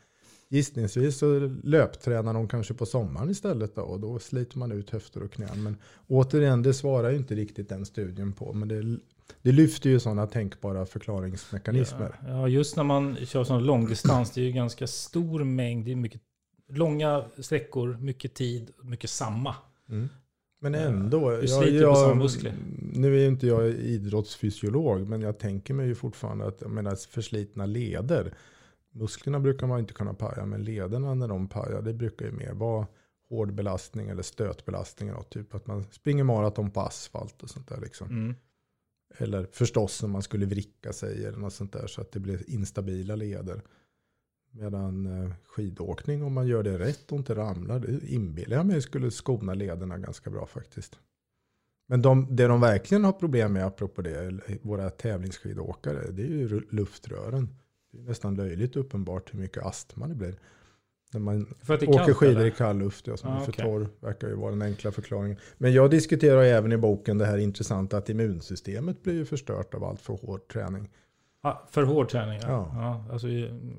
gissningsvis 0.48 1.18
så 1.18 1.38
löptränar 1.62 2.34
de 2.34 2.48
kanske 2.48 2.74
på 2.74 2.86
sommaren 2.86 3.30
istället 3.30 3.74
då, 3.74 3.82
och 3.82 4.00
då 4.00 4.18
sliter 4.18 4.58
man 4.58 4.72
ut 4.72 4.90
höfter 4.90 5.22
och 5.22 5.32
knän. 5.32 5.62
Men 5.62 5.76
återigen, 6.06 6.62
det 6.62 6.74
svarar 6.74 7.10
ju 7.10 7.16
inte 7.16 7.34
riktigt 7.34 7.68
den 7.68 7.86
studien 7.86 8.32
på. 8.32 8.52
Men 8.52 8.68
det, 8.68 8.98
det 9.42 9.52
lyfter 9.52 9.90
ju 9.90 10.00
sådana 10.00 10.26
tänkbara 10.26 10.86
förklaringsmekanismer. 10.86 12.18
Ja, 12.22 12.28
ja, 12.28 12.48
just 12.48 12.76
när 12.76 12.84
man 12.84 13.16
kör 13.16 13.44
sån 13.44 13.64
långdistans, 13.64 14.30
det 14.30 14.40
är 14.40 14.44
ju 14.44 14.52
ganska 14.52 14.86
stor 14.86 15.44
mängd, 15.44 15.84
det 15.84 15.92
är 15.92 15.96
mycket 15.96 16.20
långa 16.68 17.24
sträckor, 17.38 17.96
mycket 18.00 18.34
tid, 18.34 18.70
mycket 18.82 19.10
samma. 19.10 19.54
Mm. 19.88 20.08
Men 20.62 20.74
ändå. 20.74 21.30
Du 21.30 21.48
sliter 21.48 21.86
på 21.86 21.94
samma 21.94 22.14
muskler. 22.14 22.54
Nu 22.92 23.16
är 23.16 23.20
ju 23.20 23.26
inte 23.26 23.46
jag 23.46 23.68
idrottsfysiolog, 23.68 25.08
men 25.08 25.20
jag 25.20 25.38
tänker 25.38 25.74
mig 25.74 25.86
ju 25.86 25.94
fortfarande 25.94 26.46
att 26.46 26.60
jag 26.60 26.70
menar, 26.70 26.94
förslitna 26.94 27.66
leder. 27.66 28.34
Musklerna 28.90 29.40
brukar 29.40 29.66
man 29.66 29.80
inte 29.80 29.94
kunna 29.94 30.14
paja, 30.14 30.46
men 30.46 30.64
lederna 30.64 31.14
när 31.14 31.28
de 31.28 31.48
pajar, 31.48 31.82
det 31.82 31.92
brukar 31.92 32.26
ju 32.26 32.32
mer 32.32 32.52
vara 32.52 32.86
hård 33.28 33.54
belastning 33.54 34.08
eller 34.08 34.22
stötbelastning. 34.22 35.08
Eller 35.08 35.18
något, 35.18 35.30
typ 35.30 35.54
att 35.54 35.66
man 35.66 35.84
springer 35.90 36.24
maraton 36.24 36.70
på 36.70 36.80
asfalt 36.80 37.42
och 37.42 37.50
sånt 37.50 37.68
där. 37.68 37.80
Liksom. 37.80 38.08
Mm. 38.08 38.34
Eller 39.18 39.46
förstås 39.52 40.02
om 40.02 40.10
man 40.10 40.22
skulle 40.22 40.46
vricka 40.46 40.92
sig 40.92 41.24
eller 41.24 41.38
något 41.38 41.54
sånt 41.54 41.72
där 41.72 41.86
så 41.86 42.00
att 42.00 42.12
det 42.12 42.20
blir 42.20 42.50
instabila 42.50 43.16
leder. 43.16 43.62
Medan 44.54 45.24
eh, 45.24 45.32
skidåkning, 45.46 46.22
om 46.22 46.32
man 46.32 46.46
gör 46.46 46.62
det 46.62 46.78
rätt 46.78 47.12
och 47.12 47.18
inte 47.18 47.34
ramlar, 47.34 47.78
det 47.78 48.06
inbillar 48.12 48.56
jag 48.56 48.66
mig 48.66 48.82
skulle 48.82 49.10
skona 49.10 49.54
lederna 49.54 49.98
ganska 49.98 50.30
bra 50.30 50.46
faktiskt. 50.46 50.98
Men 51.88 52.02
de, 52.02 52.36
det 52.36 52.46
de 52.46 52.60
verkligen 52.60 53.04
har 53.04 53.12
problem 53.12 53.52
med, 53.52 53.66
apropå 53.66 54.02
det, 54.02 54.40
våra 54.62 54.90
tävlingsskidåkare, 54.90 56.10
det 56.10 56.22
är 56.22 56.26
ju 56.26 56.60
luftrören. 56.70 57.48
Det 57.92 57.98
är 57.98 58.02
nästan 58.02 58.34
löjligt 58.34 58.76
uppenbart 58.76 59.34
hur 59.34 59.38
mycket 59.38 59.62
astma 59.62 60.06
det 60.06 60.14
blir. 60.14 60.34
När 61.12 61.20
man 61.20 61.54
åker 61.62 61.92
kallt, 61.92 62.16
skidor 62.16 62.36
eller? 62.36 62.46
i 62.46 62.50
kall 62.50 62.78
luft, 62.78 63.06
ja, 63.06 63.16
som 63.16 63.30
Ah, 63.30 63.40
är 63.40 63.44
för 63.44 63.52
okej. 63.52 63.64
torr, 63.64 63.88
verkar 64.00 64.28
ju 64.28 64.34
vara 64.34 64.50
den 64.50 64.62
enkla 64.62 64.92
förklaringen. 64.92 65.36
Men 65.58 65.72
jag 65.72 65.90
diskuterar 65.90 66.42
även 66.42 66.72
i 66.72 66.76
boken 66.76 67.18
det 67.18 67.26
här 67.26 67.38
intressanta 67.38 67.96
att 67.96 68.08
immunsystemet 68.08 69.02
blir 69.02 69.14
ju 69.14 69.24
förstört 69.24 69.74
av 69.74 69.84
allt 69.84 70.00
för 70.00 70.12
hård 70.12 70.48
träning. 70.48 70.90
Ja, 71.42 71.68
för 71.70 71.82
hård 71.82 72.08
träning? 72.08 72.38
Ja. 72.42 72.48
Ja. 72.48 72.70
Ja, 72.74 73.12
alltså, 73.12 73.26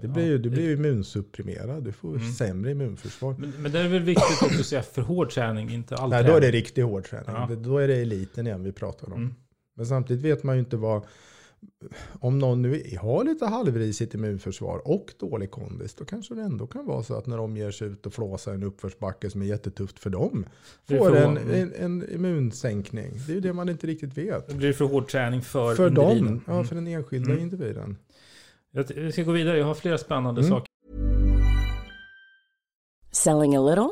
Det 0.01 0.07
blir 0.07 0.25
ju, 0.25 0.37
du 0.37 0.49
blir 0.49 0.63
ju 0.63 0.73
immunsupprimerad, 0.73 1.83
du 1.83 1.91
får 1.91 2.09
Mm. 2.15 2.31
sämre 2.31 2.71
immunförsvar. 2.71 3.35
Men, 3.39 3.49
men 3.59 3.71
det 3.71 3.79
är 3.79 3.87
väl 3.87 4.01
viktigt 4.03 4.41
också 4.43 4.59
att 4.59 4.65
säga 4.65 4.81
för 4.83 5.01
hård 5.01 5.29
träning, 5.29 5.69
inte 5.69 5.95
all 5.95 6.09
Nej, 6.09 6.17
träning. 6.19 6.31
då 6.31 6.37
är 6.37 6.41
det 6.41 6.51
riktigt 6.57 6.85
hård 6.85 7.03
träning. 7.05 7.63
Då 7.63 7.77
är 7.77 7.87
det 7.87 7.95
eliten 7.95 8.47
igen 8.47 8.63
vi 8.63 8.71
pratar 8.71 9.07
om. 9.07 9.13
Mm. 9.13 9.33
Men 9.75 9.85
samtidigt 9.85 10.23
vet 10.25 10.43
man 10.43 10.55
ju 10.55 10.59
inte 10.59 10.77
vad... 10.77 11.05
Om 12.19 12.39
någon 12.39 12.61
nu 12.61 12.97
har 13.01 13.23
lite 13.23 13.45
halvrisigt 13.45 14.13
immunförsvar 14.13 14.87
och 14.87 15.13
dålig 15.19 15.51
kondis, 15.51 15.93
då 15.93 16.05
kanske 16.05 16.35
det 16.35 16.41
ändå 16.41 16.67
kan 16.67 16.85
vara 16.85 17.03
så 17.03 17.13
att 17.13 17.25
när 17.27 17.37
de 17.37 17.57
ger 17.57 17.71
sig 17.71 17.87
ut 17.87 18.05
och 18.05 18.13
flåsar 18.13 18.53
en 18.53 18.63
uppförsbacke 18.63 19.29
som 19.29 19.41
är 19.41 19.45
jättetufft 19.45 19.99
för 19.99 20.09
dem, 20.09 20.45
får 20.87 20.97
för 21.09 21.15
en, 21.15 21.37
en, 21.37 21.73
en 21.73 22.13
immunsänkning. 22.13 23.11
Det 23.27 23.31
är 23.31 23.35
ju 23.35 23.41
det 23.41 23.53
man 23.53 23.69
inte 23.69 23.87
riktigt 23.87 24.17
vet. 24.17 24.47
Det 24.47 24.55
blir 24.55 24.73
för 24.73 24.85
hård 24.85 25.07
träning 25.07 25.41
för, 25.41 25.75
För 25.75 25.87
individen. 25.87 26.25
dem, 26.25 26.41
ja, 26.47 26.53
Mm. 26.53 26.65
för 26.65 26.75
den 26.75 26.87
enskilda 26.87 27.31
Mm. 27.31 27.43
individen. 27.43 27.97
Jag, 28.71 28.83
vi 28.95 29.11
ska 29.11 29.23
gå 29.23 29.31
vidare, 29.31 29.57
jag 29.57 29.65
har 29.65 29.73
flera 29.73 29.97
spännande 29.97 30.41
Mm. 30.41 30.49
saker. 30.51 30.67
Selling 33.11 33.55
a 33.55 33.61
little 33.61 33.89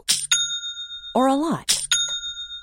or 1.16 1.30
a 1.30 1.36
lot? 1.36 1.81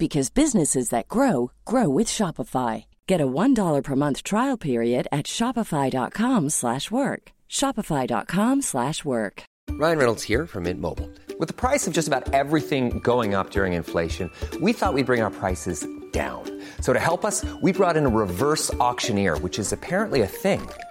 because 0.00 0.30
businesses 0.30 0.88
that 0.88 1.06
grow 1.06 1.52
grow 1.64 1.88
with 1.88 2.08
Shopify. 2.08 2.86
Get 3.06 3.20
a 3.20 3.26
$1 3.26 3.84
per 3.84 3.94
month 3.94 4.24
trial 4.24 4.56
period 4.56 5.06
at 5.12 5.26
shopify.com/work. 5.26 7.22
shopify.com/work. 7.48 9.42
Ryan 9.70 9.98
Reynolds 9.98 10.22
here 10.22 10.46
from 10.46 10.64
Mint 10.64 10.80
Mobile. 10.80 11.08
With 11.38 11.48
the 11.48 11.54
price 11.54 11.86
of 11.86 11.94
just 11.94 12.08
about 12.08 12.34
everything 12.34 13.00
going 13.00 13.34
up 13.34 13.50
during 13.50 13.72
inflation, 13.74 14.30
we 14.60 14.72
thought 14.72 14.94
we'd 14.94 15.06
bring 15.06 15.22
our 15.22 15.30
prices 15.30 15.86
down. 16.12 16.42
So 16.80 16.92
to 16.92 16.98
help 16.98 17.24
us, 17.24 17.44
we 17.62 17.72
brought 17.72 17.96
in 17.96 18.04
a 18.04 18.08
reverse 18.08 18.72
auctioneer, 18.74 19.38
which 19.38 19.58
is 19.58 19.72
apparently 19.72 20.22
a 20.22 20.26
thing. 20.26 20.60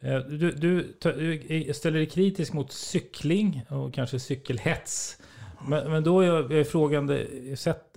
Eh, 0.00 0.18
du, 0.18 0.50
du, 0.52 0.96
du 1.00 1.74
ställer 1.74 1.98
dig 1.98 2.08
kritisk 2.08 2.52
mot 2.52 2.72
cykling 2.72 3.62
och 3.68 3.94
kanske 3.94 4.18
cykelhets. 4.18 5.18
Men, 5.68 5.90
men 5.90 6.04
då 6.04 6.20
är 6.20 6.26
jag, 6.26 6.52
jag 6.52 6.60
är 6.60 6.64
frågande, 6.64 7.26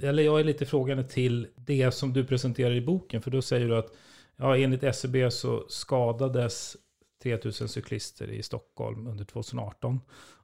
eller 0.02 0.24
jag 0.24 0.40
är 0.40 0.44
lite 0.44 0.66
frågande 0.66 1.04
till 1.04 1.48
det 1.56 1.92
som 1.92 2.14
du 2.14 2.26
presenterar 2.26 2.72
i 2.72 2.82
boken. 2.82 3.22
För 3.22 3.32
då 3.32 3.42
säger 3.42 3.68
du 3.68 3.78
att 3.78 3.94
ja, 4.36 4.58
enligt 4.58 4.84
SCB 4.84 5.32
så 5.32 5.66
skadades 5.70 6.78
3000 7.24 7.68
cyklister 7.68 8.32
i 8.32 8.44
Stockholm 8.44 9.08
under 9.08 9.26
2018. 9.26 10.00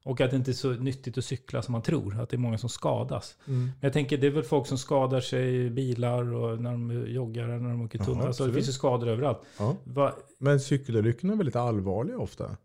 Och 0.07 0.21
att 0.21 0.31
det 0.31 0.37
inte 0.37 0.51
är 0.51 0.53
så 0.53 0.71
nyttigt 0.71 1.17
att 1.17 1.25
cykla 1.25 1.61
som 1.61 1.71
man 1.71 1.81
tror. 1.81 2.19
Att 2.21 2.29
det 2.29 2.35
är 2.35 2.37
många 2.39 2.57
som 2.57 2.69
skadas. 2.69 3.37
Men 3.45 3.71
jag 3.79 3.93
tänker 3.93 4.17
det 4.17 4.27
är 4.27 4.31
väl 4.31 4.43
folk 4.43 4.67
som 4.67 4.77
skadar 4.77 5.21
sig 5.21 5.65
i 5.65 5.69
bilar 5.69 6.33
och 6.33 6.61
när 6.61 6.71
de 6.71 7.05
joggar, 7.07 7.47
när 7.47 7.69
de 7.69 7.81
åker 7.81 7.99
tunnel. 7.99 8.27
Alltså, 8.27 8.45
det 8.47 8.53
finns 8.53 8.67
ju 8.67 8.71
skador 8.71 9.07
överallt. 9.07 9.39
Ja. 9.59 9.75
Va, 9.83 10.13
Men 10.39 10.59
cykelolyckorna 10.59 11.33
är 11.33 11.37
väldigt 11.37 11.55
allvarliga 11.55 12.17
ofta. 12.17 12.57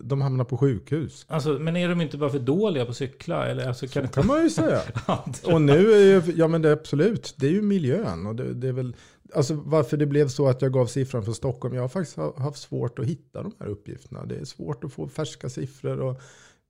De 0.00 0.20
hamnar 0.20 0.44
på 0.44 0.56
sjukhus. 0.56 1.26
Alltså, 1.28 1.48
men 1.48 1.76
är 1.76 1.88
de 1.88 2.00
inte 2.00 2.16
bara 2.18 2.30
för 2.30 2.38
dåliga 2.38 2.84
på 2.84 2.90
att 2.90 2.96
cykla? 2.96 3.46
Eller, 3.46 3.68
alltså, 3.68 3.86
kan 3.86 4.08
kan 4.08 4.26
man 4.26 4.42
ju 4.42 4.50
säga. 4.60 4.80
Ja, 5.06 5.24
Och 5.44 5.62
nu 5.62 5.92
är 5.92 5.98
ju, 5.98 6.32
ja 6.36 6.48
men 6.48 6.62
det 6.62 6.68
är 6.68 6.72
absolut, 6.72 7.34
det 7.36 7.46
är 7.46 7.50
ju 7.50 7.62
miljön. 7.62 8.26
Och 8.26 8.36
det, 8.36 8.54
det 8.54 8.68
är 8.68 8.72
väl, 8.72 8.96
alltså 9.34 9.54
varför 9.54 9.96
det 9.96 10.06
blev 10.06 10.28
så 10.28 10.48
att 10.48 10.62
jag 10.62 10.72
gav 10.72 10.86
siffran 10.86 11.24
för 11.24 11.32
Stockholm. 11.32 11.74
Jag 11.74 11.82
har 11.82 11.88
faktiskt 11.88 12.16
haft 12.16 12.62
svårt 12.62 12.98
att 12.98 13.06
hitta 13.06 13.42
de 13.42 13.52
här 13.60 13.66
uppgifterna. 13.66 14.24
Det 14.24 14.36
är 14.36 14.44
svårt 14.44 14.84
att 14.84 14.92
få 14.92 15.08
färska 15.08 15.48
siffror 15.48 16.00
och 16.00 16.20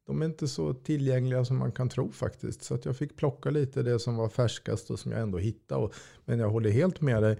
de 0.07 0.23
är 0.23 0.27
inte 0.27 0.49
så 0.49 0.75
tillgängliga 0.75 1.45
som 1.45 1.59
man 1.59 1.73
kan 1.73 1.89
tro 1.89 2.13
faktiskt. 2.13 2.63
Så 2.63 2.75
att 2.75 2.85
jag 2.85 2.97
fick 2.97 3.17
plocka 3.17 3.51
lite 3.51 3.83
det 3.83 3.99
som 3.99 4.17
var 4.17 4.29
färskast 4.29 4.91
och 4.91 4.99
som 4.99 5.13
jag 5.13 5.21
ändå 5.21 5.39
hittade. 5.39 5.89
Men 6.25 6.39
jag 6.39 6.51
håller 6.51 6.71
helt 6.71 7.01
med 7.01 7.23
dig. 7.23 7.39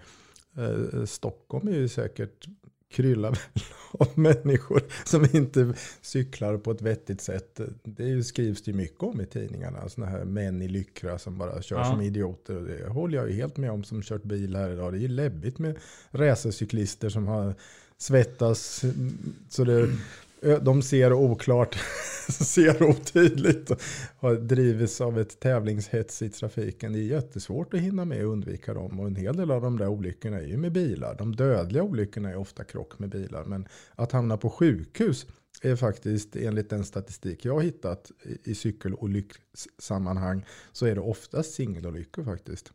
Eh, 0.57 1.05
Stockholm 1.05 1.69
är 1.69 1.73
ju 1.73 1.89
säkert 1.89 2.47
kryllar 2.95 3.39
av 3.91 4.09
människor 4.15 4.83
som 5.05 5.27
inte 5.33 5.75
cyklar 6.01 6.57
på 6.57 6.71
ett 6.71 6.83
vettigt 6.83 7.21
sätt. 7.21 7.61
Det 7.83 8.25
skrivs 8.25 8.63
det 8.63 8.73
mycket 8.73 9.03
om 9.03 9.21
i 9.21 9.27
tidningarna. 9.27 9.89
Sådana 9.89 10.13
här 10.13 10.25
män 10.25 10.63
i 10.63 10.69
lyckra 10.69 11.19
som 11.19 11.39
bara 11.39 11.63
kör 11.63 11.79
ja. 11.79 11.85
som 11.85 12.01
idioter. 12.01 12.57
Och 12.57 12.65
det 12.65 12.89
håller 12.89 13.19
jag 13.19 13.29
ju 13.29 13.35
helt 13.35 13.57
med 13.57 13.71
om 13.71 13.85
som 13.85 14.03
kört 14.03 14.23
bil 14.23 14.57
här 14.57 14.71
idag. 14.71 14.93
Det 14.93 14.99
är 14.99 15.01
ju 15.01 15.09
läbbigt 15.09 15.59
med 15.59 15.79
racercyklister 16.11 17.09
som 17.09 17.27
har 17.27 17.55
svettas 17.99 18.85
så 19.49 19.65
det 19.65 19.89
de 20.61 20.83
ser 20.83 21.13
oklart, 21.13 21.79
ser 22.29 22.83
otydligt 22.83 23.71
och 23.71 23.81
har 24.17 24.35
drivits 24.35 25.01
av 25.01 25.19
ett 25.19 25.41
tävlingshets 25.41 26.23
i 26.23 26.29
trafiken. 26.29 26.93
Det 26.93 26.99
är 26.99 27.03
jättesvårt 27.03 27.75
att 27.75 27.81
hinna 27.81 28.05
med 28.05 28.27
och 28.27 28.33
undvika 28.33 28.75
dem. 28.75 29.01
Och 29.01 29.07
en 29.07 29.17
hel 29.17 29.37
del 29.37 29.51
av 29.51 29.63
de 29.63 29.79
där 29.79 29.89
olyckorna 29.89 30.41
är 30.41 30.47
ju 30.47 30.57
med 30.57 30.73
bilar. 30.73 31.15
De 31.19 31.37
dödliga 31.37 31.83
olyckorna 31.83 32.31
är 32.31 32.37
ofta 32.37 32.65
krock 32.65 32.99
med 32.99 33.09
bilar. 33.09 33.45
Men 33.45 33.69
att 33.95 34.13
hamna 34.13 34.37
på 34.37 34.51
sjukhus 34.51 35.27
är 35.63 35.77
faktiskt 35.77 36.37
enligt 36.37 36.71
den 36.71 36.85
statistik 36.85 37.45
jag 37.45 37.55
har 37.55 37.61
hittat 37.61 38.11
i 38.45 38.55
cykelolyckssammanhang 38.55 40.45
så 40.73 40.87
är 40.87 40.95
det 40.95 41.01
oftast 41.01 41.55
singelolyckor 41.55 42.25
faktiskt. 42.25 42.73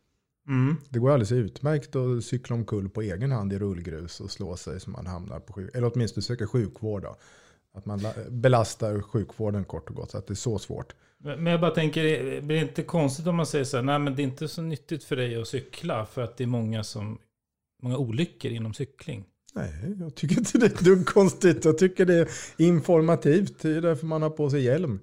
Mm. 0.47 0.75
Det 0.89 0.99
går 0.99 1.09
alldeles 1.09 1.31
utmärkt 1.31 1.95
att 1.95 2.23
cykla 2.23 2.55
omkull 2.55 2.89
på 2.89 3.01
egen 3.01 3.31
hand 3.31 3.53
i 3.53 3.59
rullgrus 3.59 4.19
och 4.19 4.31
slå 4.31 4.57
sig 4.57 4.79
så 4.79 4.89
man 4.89 5.07
hamnar 5.07 5.39
på 5.39 5.53
sjukhus. 5.53 5.75
Eller 5.75 5.91
åtminstone 5.93 6.21
söka 6.21 6.47
sjukvård. 6.47 7.03
Då. 7.03 7.15
Att 7.73 7.85
man 7.85 8.01
belastar 8.29 9.01
sjukvården 9.01 9.65
kort 9.65 9.89
och 9.89 9.95
gott. 9.95 10.11
Så 10.11 10.17
att 10.17 10.27
det 10.27 10.33
är 10.33 10.35
så 10.35 10.59
svårt. 10.59 10.93
Men 11.17 11.45
jag 11.45 11.61
bara 11.61 11.71
tänker, 11.71 12.01
blir 12.41 12.55
det 12.55 12.61
inte 12.61 12.83
konstigt 12.83 13.27
om 13.27 13.35
man 13.35 13.45
säger 13.45 13.65
så 13.65 13.77
här, 13.77 13.83
nej 13.83 13.99
men 13.99 14.15
det 14.15 14.21
är 14.21 14.23
inte 14.23 14.47
så 14.47 14.61
nyttigt 14.61 15.03
för 15.03 15.15
dig 15.15 15.41
att 15.41 15.47
cykla 15.47 16.05
för 16.05 16.21
att 16.21 16.37
det 16.37 16.43
är 16.43 16.47
många, 16.47 16.83
som, 16.83 17.19
många 17.81 17.97
olyckor 17.97 18.51
inom 18.51 18.73
cykling? 18.73 19.25
Nej, 19.53 19.95
jag 19.99 20.15
tycker 20.15 20.37
inte 20.37 20.57
det 20.57 20.81
är 20.81 20.83
dumt 20.83 21.05
konstigt. 21.05 21.65
Jag 21.65 21.77
tycker 21.77 22.05
det 22.05 22.15
är 22.15 22.27
informativt. 22.57 23.61
Det 23.61 23.69
är 23.69 23.81
därför 23.81 24.05
man 24.05 24.21
har 24.21 24.29
på 24.29 24.49
sig 24.49 24.61
hjälm. 24.61 24.99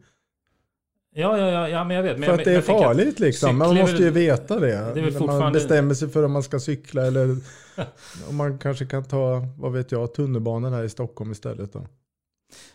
Ja, 1.18 1.38
ja, 1.38 1.50
ja, 1.50 1.68
ja 1.68 1.84
men 1.84 1.96
jag 1.96 2.02
vet. 2.02 2.18
Men 2.18 2.26
för 2.26 2.38
att 2.38 2.44
det 2.44 2.52
är 2.52 2.60
farligt 2.60 3.20
liksom. 3.20 3.58
Man 3.58 3.74
måste 3.74 4.02
ju 4.02 4.10
veta 4.10 4.60
det. 4.60 4.92
det 4.94 5.12
fortfarande... 5.12 5.40
man 5.40 5.52
bestämmer 5.52 5.94
sig 5.94 6.08
för 6.08 6.22
om 6.22 6.32
man 6.32 6.42
ska 6.42 6.60
cykla 6.60 7.06
eller 7.06 7.36
om 8.28 8.36
man 8.36 8.58
kanske 8.58 8.86
kan 8.86 9.04
ta, 9.04 9.46
vad 9.58 9.72
vet 9.72 9.92
jag, 9.92 10.14
tunnelbanan 10.14 10.72
här 10.72 10.84
i 10.84 10.88
Stockholm 10.88 11.32
istället. 11.32 11.72
Då. 11.72 11.86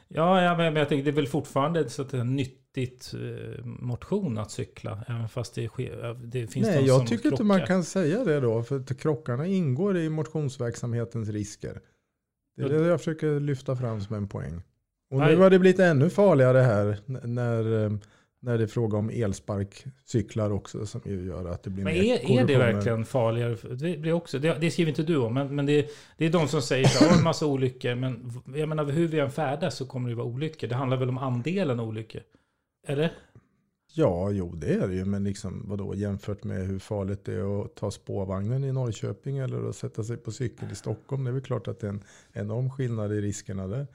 Ja, 0.07 0.43
ja 0.43 0.57
men 0.57 0.75
jag 0.75 0.89
tänker 0.89 1.03
det 1.03 1.11
är 1.11 1.15
väl 1.15 1.27
fortfarande 1.27 1.89
så 1.89 2.01
att 2.01 2.09
det 2.09 2.17
är 2.17 2.23
nyttigt 2.23 3.13
eh, 3.13 3.65
motion 3.65 4.37
att 4.37 4.51
cykla. 4.51 5.05
Även 5.07 5.29
fast 5.29 5.55
det, 5.55 5.67
sker, 5.67 6.13
det 6.13 6.47
finns 6.47 6.67
Nej, 6.67 6.85
jag 6.85 7.07
tycker 7.07 7.21
krockar. 7.21 7.33
inte 7.33 7.43
man 7.43 7.65
kan 7.65 7.83
säga 7.83 8.23
det 8.23 8.39
då. 8.39 8.63
För 8.63 8.79
att 8.79 8.99
krockarna 8.99 9.45
ingår 9.45 9.97
i 9.97 10.09
motionsverksamhetens 10.09 11.29
risker. 11.29 11.81
Det 12.57 12.63
är 12.63 12.69
det 12.69 12.87
jag 12.87 12.99
försöker 12.99 13.39
lyfta 13.39 13.75
fram 13.75 14.01
som 14.01 14.15
en 14.15 14.27
poäng. 14.27 14.61
Och 15.11 15.19
nu 15.19 15.35
har 15.35 15.49
det 15.49 15.59
blivit 15.59 15.79
ännu 15.79 16.09
farligare 16.09 16.57
här 16.57 16.97
när 17.27 17.83
eh, 17.83 17.91
när 18.43 18.57
det 18.57 18.63
är 18.63 18.67
fråga 18.67 18.97
om 18.97 19.09
elsparkcyklar 19.09 20.51
också 20.51 20.85
som 20.85 21.01
ju 21.05 21.25
gör 21.25 21.45
att 21.45 21.63
det 21.63 21.69
blir 21.69 21.83
men 21.83 21.93
mer 21.93 22.13
är, 22.13 22.39
är 22.39 22.45
det 22.45 22.57
verkligen 22.57 23.05
farligare? 23.05 23.75
Det, 23.75 23.97
blir 23.97 24.13
också, 24.13 24.39
det, 24.39 24.57
det 24.61 24.71
skriver 24.71 24.89
inte 24.89 25.03
du 25.03 25.17
om, 25.17 25.33
men, 25.33 25.55
men 25.55 25.65
det, 25.65 25.89
det 26.17 26.25
är 26.25 26.29
de 26.29 26.47
som 26.47 26.61
säger 26.61 26.85
att 26.85 26.99
det 26.99 27.05
har 27.05 27.17
en 27.17 27.23
massa 27.23 27.45
olyckor. 27.45 27.95
Men 27.95 28.31
jag 28.55 28.69
menar, 28.69 28.85
hur 28.85 29.07
vi 29.07 29.19
än 29.19 29.31
färdas 29.31 29.75
så 29.75 29.85
kommer 29.85 30.09
det 30.09 30.15
vara 30.15 30.27
olyckor. 30.27 30.67
Det 30.67 30.75
handlar 30.75 30.97
väl 30.97 31.09
om 31.09 31.17
andelen 31.17 31.79
olyckor? 31.79 32.21
Eller? 32.87 33.13
Ja, 33.93 34.31
jo 34.31 34.55
det 34.55 34.73
är 34.73 34.87
det 34.87 34.95
ju. 34.95 35.05
Men 35.05 35.23
liksom, 35.23 35.63
vadå, 35.69 35.95
jämfört 35.95 36.43
med 36.43 36.67
hur 36.67 36.79
farligt 36.79 37.25
det 37.25 37.33
är 37.33 37.61
att 37.61 37.75
ta 37.75 37.91
spårvagnen 37.91 38.63
i 38.63 38.71
Norrköping 38.71 39.37
eller 39.37 39.69
att 39.69 39.75
sätta 39.75 40.03
sig 40.03 40.17
på 40.17 40.31
cykel 40.31 40.71
i 40.71 40.75
Stockholm. 40.75 41.23
Det 41.23 41.29
är 41.29 41.33
väl 41.33 41.41
klart 41.41 41.67
att 41.67 41.79
det 41.79 41.87
är 41.87 41.91
en 41.91 42.03
enorm 42.33 42.69
skillnad 42.69 43.13
i 43.13 43.21
riskerna 43.21 43.67
där. 43.67 43.87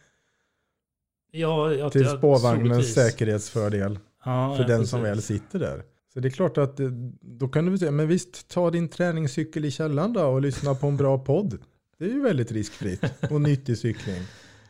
Ja, 1.31 1.73
jag, 1.73 1.93
Till 1.93 2.07
spårvagnens 2.07 2.95
säkerhetsfördel. 2.95 3.99
Ja, 4.27 4.57
för 4.57 4.65
den 4.65 4.79
precis. 4.79 4.91
som 4.91 5.03
väl 5.03 5.23
sitter 5.23 5.59
där. 5.59 5.83
Så 6.15 6.21
det 6.21 6.29
är 6.29 6.31
klart 6.31 6.59
att 6.59 6.81
då 7.21 7.49
kan 7.49 7.67
du 7.67 7.79
säga, 7.79 7.91
men 7.91 8.09
visst 8.09 8.49
ta 8.49 8.71
din 8.71 8.89
träningscykel 8.89 9.65
i 9.65 9.71
källaren 9.71 10.13
då 10.13 10.25
och 10.25 10.41
lyssna 10.43 10.75
på 10.75 10.87
en 10.87 10.97
bra 10.97 11.19
podd. 11.19 11.59
Det 11.99 12.05
är 12.05 12.09
ju 12.09 12.21
väldigt 12.21 12.53
riskfritt 12.53 13.05
och 13.31 13.41
nyttig 13.41 13.79
cykling. 13.79 14.23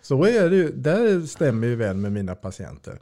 Så 0.02 0.24
är 0.24 0.50
det 0.50 0.56
ju, 0.56 0.72
där 0.72 1.26
stämmer 1.26 1.66
ju 1.66 1.76
väl 1.76 1.96
med 1.96 2.12
mina 2.12 2.34
patienter. 2.34 2.98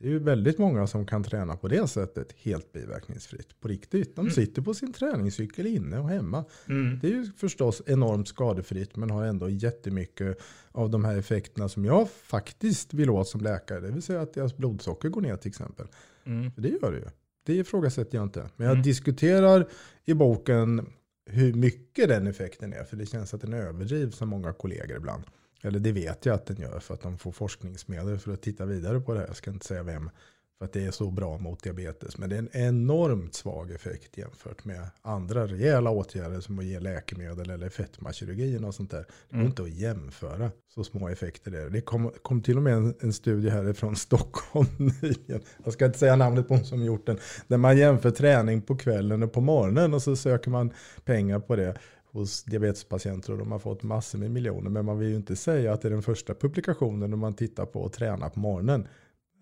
Det 0.00 0.06
är 0.06 0.10
ju 0.10 0.18
väldigt 0.18 0.58
många 0.58 0.86
som 0.86 1.06
kan 1.06 1.24
träna 1.24 1.56
på 1.56 1.68
det 1.68 1.88
sättet 1.88 2.32
helt 2.32 2.72
biverkningsfritt. 2.72 3.60
På 3.60 3.68
riktigt. 3.68 4.16
De 4.16 4.20
mm. 4.20 4.32
sitter 4.32 4.62
på 4.62 4.74
sin 4.74 4.92
träningscykel 4.92 5.66
inne 5.66 5.98
och 5.98 6.08
hemma. 6.08 6.44
Mm. 6.68 6.98
Det 7.02 7.06
är 7.06 7.10
ju 7.10 7.32
förstås 7.36 7.82
enormt 7.86 8.28
skadefritt 8.28 8.96
men 8.96 9.10
har 9.10 9.24
ändå 9.24 9.48
jättemycket 9.48 10.38
av 10.72 10.90
de 10.90 11.04
här 11.04 11.16
effekterna 11.16 11.68
som 11.68 11.84
jag 11.84 12.10
faktiskt 12.10 12.94
vill 12.94 13.10
åt 13.10 13.28
som 13.28 13.40
läkare. 13.40 13.80
Det 13.80 13.90
vill 13.90 14.02
säga 14.02 14.20
att 14.20 14.34
deras 14.34 14.56
blodsocker 14.56 15.08
går 15.08 15.20
ner 15.20 15.36
till 15.36 15.48
exempel. 15.48 15.86
Mm. 16.24 16.52
För 16.52 16.62
det 16.62 16.68
gör 16.68 16.92
det 16.92 16.98
ju. 16.98 17.08
Det 17.46 17.54
ifrågasätter 17.54 18.18
jag 18.18 18.24
inte. 18.24 18.48
Men 18.56 18.66
jag 18.66 18.74
mm. 18.74 18.82
diskuterar 18.82 19.68
i 20.04 20.14
boken 20.14 20.86
hur 21.26 21.54
mycket 21.54 22.08
den 22.08 22.26
effekten 22.26 22.72
är. 22.72 22.84
För 22.84 22.96
det 22.96 23.06
känns 23.06 23.34
att 23.34 23.40
den 23.40 23.52
överdrivs 23.52 24.22
av 24.22 24.28
många 24.28 24.52
kollegor 24.52 24.96
ibland. 24.96 25.24
Eller 25.62 25.78
det 25.78 25.92
vet 25.92 26.26
jag 26.26 26.34
att 26.34 26.46
den 26.46 26.56
gör 26.56 26.80
för 26.80 26.94
att 26.94 27.00
de 27.00 27.18
får 27.18 27.32
forskningsmedel 27.32 28.18
för 28.18 28.32
att 28.32 28.42
titta 28.42 28.64
vidare 28.64 29.00
på 29.00 29.14
det 29.14 29.20
här. 29.20 29.26
Jag 29.26 29.36
ska 29.36 29.50
inte 29.50 29.66
säga 29.66 29.82
vem. 29.82 30.10
För 30.60 30.64
att 30.64 30.72
det 30.72 30.86
är 30.86 30.90
så 30.90 31.10
bra 31.10 31.38
mot 31.38 31.62
diabetes. 31.62 32.18
Men 32.18 32.30
det 32.30 32.36
är 32.36 32.38
en 32.38 32.50
enormt 32.52 33.34
svag 33.34 33.70
effekt 33.70 34.18
jämfört 34.18 34.64
med 34.64 34.90
andra 35.02 35.46
rejäla 35.46 35.90
åtgärder 35.90 36.40
som 36.40 36.58
att 36.58 36.64
ge 36.64 36.80
läkemedel 36.80 37.50
eller 37.50 37.68
fetmakirurgi 37.68 38.58
och 38.64 38.74
sånt 38.74 38.90
där. 38.90 38.98
Det 38.98 39.06
går 39.30 39.36
mm. 39.36 39.46
inte 39.46 39.62
att 39.62 39.70
jämföra 39.70 40.50
så 40.74 40.84
små 40.84 41.08
effekter 41.08 41.50
där. 41.50 41.70
Det 41.70 41.80
kom, 41.80 42.12
kom 42.22 42.42
till 42.42 42.56
och 42.56 42.62
med 42.62 42.72
en, 42.72 42.94
en 43.00 43.12
studie 43.12 43.50
härifrån 43.50 43.96
Stockholm 44.06 44.68
nyligen. 44.78 45.40
Jag 45.64 45.72
ska 45.72 45.86
inte 45.86 45.98
säga 45.98 46.16
namnet 46.16 46.48
på 46.48 46.54
hon 46.54 46.64
som 46.64 46.84
gjort 46.84 47.06
den. 47.06 47.18
Där 47.48 47.56
man 47.56 47.78
jämför 47.78 48.10
träning 48.10 48.62
på 48.62 48.76
kvällen 48.76 49.22
och 49.22 49.32
på 49.32 49.40
morgonen 49.40 49.94
och 49.94 50.02
så 50.02 50.16
söker 50.16 50.50
man 50.50 50.72
pengar 51.04 51.38
på 51.38 51.56
det 51.56 51.78
hos 52.12 52.42
diabetespatienter 52.44 53.32
och 53.32 53.38
de 53.38 53.52
har 53.52 53.58
fått 53.58 53.82
massor 53.82 54.18
med 54.18 54.30
miljoner. 54.30 54.70
Men 54.70 54.84
man 54.84 54.98
vill 54.98 55.08
ju 55.08 55.16
inte 55.16 55.36
säga 55.36 55.72
att 55.72 55.82
det 55.82 55.88
är 55.88 55.92
den 55.92 56.02
första 56.02 56.34
publikationen 56.34 57.10
när 57.10 57.16
man 57.16 57.34
tittar 57.34 57.66
på 57.66 57.86
att 57.86 57.92
träna 57.92 58.30
på 58.30 58.40
morgonen. 58.40 58.88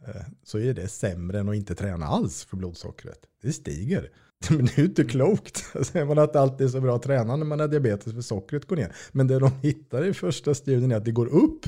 Eh, 0.07 0.23
så 0.43 0.59
är 0.59 0.75
det 0.75 0.89
sämre 0.89 1.39
än 1.39 1.49
att 1.49 1.55
inte 1.55 1.75
träna 1.75 2.07
alls 2.07 2.45
för 2.45 2.57
blodsockret. 2.57 3.21
Det 3.43 3.53
stiger. 3.53 4.11
Men 4.51 4.67
det 4.67 4.79
är 4.79 4.81
ju 4.81 4.85
inte 4.85 5.05
klokt. 5.05 5.57
Säger 5.87 6.07
man 6.07 6.19
att 6.19 6.37
allt 6.37 6.61
är 6.61 6.69
så 6.69 6.81
bra 6.81 6.97
att 6.97 7.03
träna 7.03 7.37
när 7.37 7.47
man 7.47 7.61
har 7.61 7.69
diabetes 7.69 8.13
för 8.15 8.21
sockret 8.21 8.67
går 8.67 8.77
ner. 8.77 8.97
Men 9.13 9.27
det 9.27 9.39
de 9.39 9.51
hittar 9.63 10.05
i 10.05 10.15
första 10.15 10.55
studien 10.55 10.93
är 10.93 10.97
att 10.97 11.05
det 11.05 11.13
går 11.13 11.27
upp. 11.27 11.67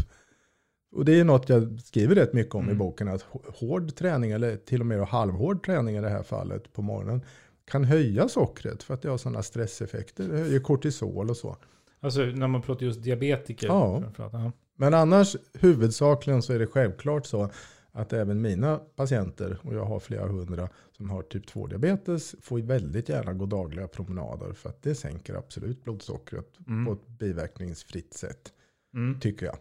Och 0.92 1.05
det 1.05 1.20
är 1.20 1.24
något 1.24 1.48
jag 1.48 1.80
skriver 1.80 2.14
rätt 2.14 2.32
mycket 2.32 2.55
om 2.55 2.62
mm. 2.62 2.74
i 2.74 2.78
boken. 2.78 3.09
Att 3.09 3.24
hård 3.46 3.94
träning, 3.94 4.30
eller 4.30 4.57
till 4.57 4.80
och 4.80 4.86
med 4.86 5.01
halvhård 5.01 5.64
träning 5.66 5.96
i 5.96 6.01
det 6.01 6.09
här 6.09 6.22
fallet 6.22 6.72
på 6.72 6.82
morgonen, 6.82 7.22
kan 7.71 7.85
höja 7.85 8.29
sockret 8.29 8.83
för 8.83 8.95
att 8.95 9.03
det 9.03 9.09
har 9.09 9.18
sådana 9.18 9.43
stresseffekter. 9.43 10.29
Det 10.29 10.39
höjer 10.39 10.61
kortisol 10.61 11.31
och 11.31 11.37
så. 11.37 11.57
Alltså 12.01 12.21
när 12.21 12.49
man 12.49 12.62
pratar 12.62 12.87
just 12.87 13.03
diabetiker? 13.03 13.66
Ja. 13.66 14.53
Men 14.77 14.95
annars 14.95 15.37
huvudsakligen 15.55 16.43
så 16.43 16.53
är 16.53 16.59
det 16.59 16.66
självklart 16.66 17.27
så 17.27 17.51
att 17.93 18.12
även 18.12 18.41
mina 18.41 18.77
patienter, 18.77 19.59
och 19.62 19.75
jag 19.75 19.85
har 19.85 20.01
flera 20.01 20.29
hundra 20.29 20.68
som 20.97 21.11
har 21.11 21.23
typ 21.23 21.51
2-diabetes, 21.51 22.35
får 22.41 22.59
väldigt 22.59 23.09
gärna 23.09 23.33
gå 23.33 23.47
dagliga 23.47 23.89
promenader 23.89 24.53
för 24.53 24.68
att 24.68 24.83
det 24.83 24.95
sänker 24.95 25.35
absolut 25.35 25.85
blodsockret 25.85 26.59
mm. 26.66 26.87
på 26.87 26.93
ett 26.93 27.09
biverkningsfritt 27.09 28.14
sätt. 28.14 28.53
Mm. 28.95 29.21
Tycker 29.21 29.47
jag. 29.47 29.57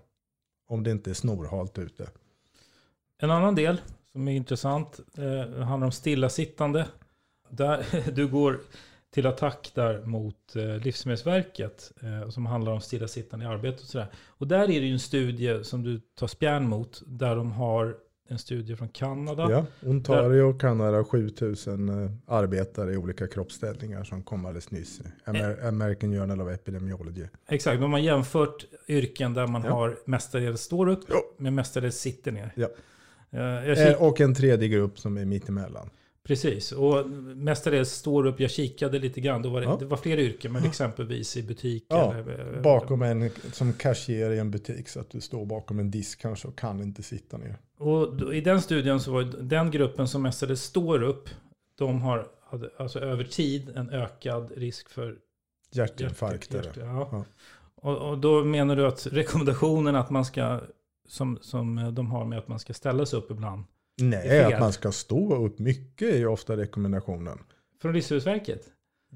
Om 0.68 0.84
det 0.84 0.92
inte 0.92 1.10
är 1.10 1.14
snorhalt 1.14 1.78
ute. 1.78 2.10
En 3.18 3.32
annan 3.32 3.56
del 3.56 3.82
som 4.12 4.28
är 4.28 4.32
intressant 4.32 5.00
eh, 5.18 5.64
handlar 5.64 5.86
om 5.86 5.92
stillasittande. 5.92 6.88
Där, 7.50 7.86
du 8.12 8.28
går 8.28 8.60
till 9.12 9.28
attack 9.28 9.72
där 9.76 10.06
mot 10.06 10.56
eh, 10.56 10.78
Livsmedelsverket 10.78 11.92
eh, 12.02 12.30
som 12.30 12.46
handlar 12.46 12.72
om 12.72 12.82
stillasittande 12.82 13.46
i 13.46 13.48
arbete 13.48 13.82
och 13.82 13.88
sådär. 13.88 14.08
Och 14.28 14.48
där 14.48 14.62
är 14.62 14.68
det 14.68 14.88
ju 14.88 14.94
en 14.94 15.00
studie 15.00 15.64
som 15.64 15.84
du 15.84 16.02
tar 16.16 16.28
spjärn 16.28 16.70
mot 16.70 17.02
där 17.06 17.36
de 17.36 17.52
har 17.52 17.96
en 18.28 18.40
studie 18.40 18.76
från 18.76 18.90
Kanada. 18.90 19.52
Ja, 19.52 19.66
Ontario, 19.90 20.52
där, 20.52 20.60
Kanada, 20.60 21.04
7000 21.04 21.90
eh, 21.90 22.12
arbetare 22.28 22.94
i 22.94 22.98
olika 22.98 23.28
kroppsställningar 23.28 24.04
som 24.04 24.24
kom 24.24 24.46
alldeles 24.46 24.72
nyss. 24.72 25.02
Amer 25.26 25.68
American 25.68 26.12
Journal 26.12 26.42
of 26.42 26.54
Epidemiology. 26.54 27.26
Exakt, 27.48 27.82
de 27.82 27.92
har 27.92 28.00
jämfört 28.00 28.66
yrken 28.88 29.34
där 29.34 29.48
man 29.48 29.64
ja. 29.64 29.72
har 29.72 29.98
mestadels 30.06 30.62
står 30.62 30.88
upp 30.88 31.04
ja. 31.08 31.22
med 31.38 31.54
mestadels 31.54 31.96
sitter 31.96 32.32
ner. 32.32 32.52
Ja. 32.56 32.68
Och 34.00 34.22
en 34.22 34.36
tredje 34.36 34.68
grupp 34.68 35.00
som 35.00 35.18
är 35.18 35.26
mittemellan. 35.26 35.90
Precis, 36.30 36.72
och 36.72 37.10
mestadels 37.36 37.92
står 37.92 38.26
upp, 38.26 38.40
jag 38.40 38.52
kikade 38.52 39.00
lite 39.00 39.22
grann, 39.22 39.42
då 39.42 39.50
var 39.50 39.62
det, 39.62 39.68
Ja. 39.68 39.78
det 39.80 39.86
var 39.86 39.98
fler 39.98 40.18
yrken, 40.20 40.52
men 40.52 40.64
exempelvis 40.64 41.38
i 41.38 41.44
butik. 41.44 41.86
Ja, 41.88 42.14
eller, 42.14 42.56
eh, 42.56 42.62
bakom 42.62 43.02
en 43.02 43.30
som 43.54 43.74
cashier 43.74 44.32
i 44.32 44.40
en 44.40 44.52
butik 44.52 44.90
så 44.90 45.00
att 45.00 45.10
du 45.10 45.22
står 45.22 45.46
bakom 45.46 45.80
en 45.80 45.92
disk 45.92 46.22
kanske 46.22 46.48
och 46.48 46.58
kan 46.58 46.82
inte 46.82 47.04
sitta 47.04 47.38
ner. 47.38 47.58
Och 47.78 48.16
då, 48.16 48.34
i 48.34 48.42
den 48.42 48.62
studien 48.62 49.00
så 49.00 49.12
var 49.12 49.24
den 49.42 49.72
gruppen 49.72 50.08
som 50.08 50.22
mestadels 50.22 50.62
står 50.64 51.04
upp, 51.04 51.30
de 51.78 52.02
har 52.02 52.28
hade, 52.50 52.70
alltså 52.78 53.00
över 53.00 53.24
tid 53.24 53.70
en 53.76 53.90
ökad 53.90 54.52
risk 54.56 54.90
för 54.90 55.16
Hjärtinfarkt. 55.72 56.54
hjärt- 56.54 56.78
är 56.78 56.82
det. 56.82 56.86
ja. 56.86 57.10
Ja. 57.12 57.26
Och, 57.76 58.10
och 58.10 58.18
då 58.18 58.44
menar 58.44 58.76
du 58.76 58.88
att 58.88 59.08
rekommendationen 59.08 59.96
att 59.96 60.10
man 60.10 60.26
ska, 60.26 60.60
som, 61.08 61.38
som 61.42 61.94
de 61.94 62.12
har 62.12 62.26
med 62.26 62.40
att 62.40 62.48
man 62.48 62.60
ska 62.60 62.74
ställa 62.74 63.06
sig 63.06 63.20
upp 63.20 63.32
ibland, 63.32 63.64
Nej, 64.00 64.44
att 64.44 64.60
man 64.60 64.74
ska 64.74 64.92
stå 64.92 65.46
upp 65.46 65.60
mycket 65.60 66.14
är 66.14 66.18
ju 66.18 66.28
ofta 66.28 66.58
rekommendationen. 66.58 67.40
från 67.82 67.94
Livsmedelsverket? 67.94 68.66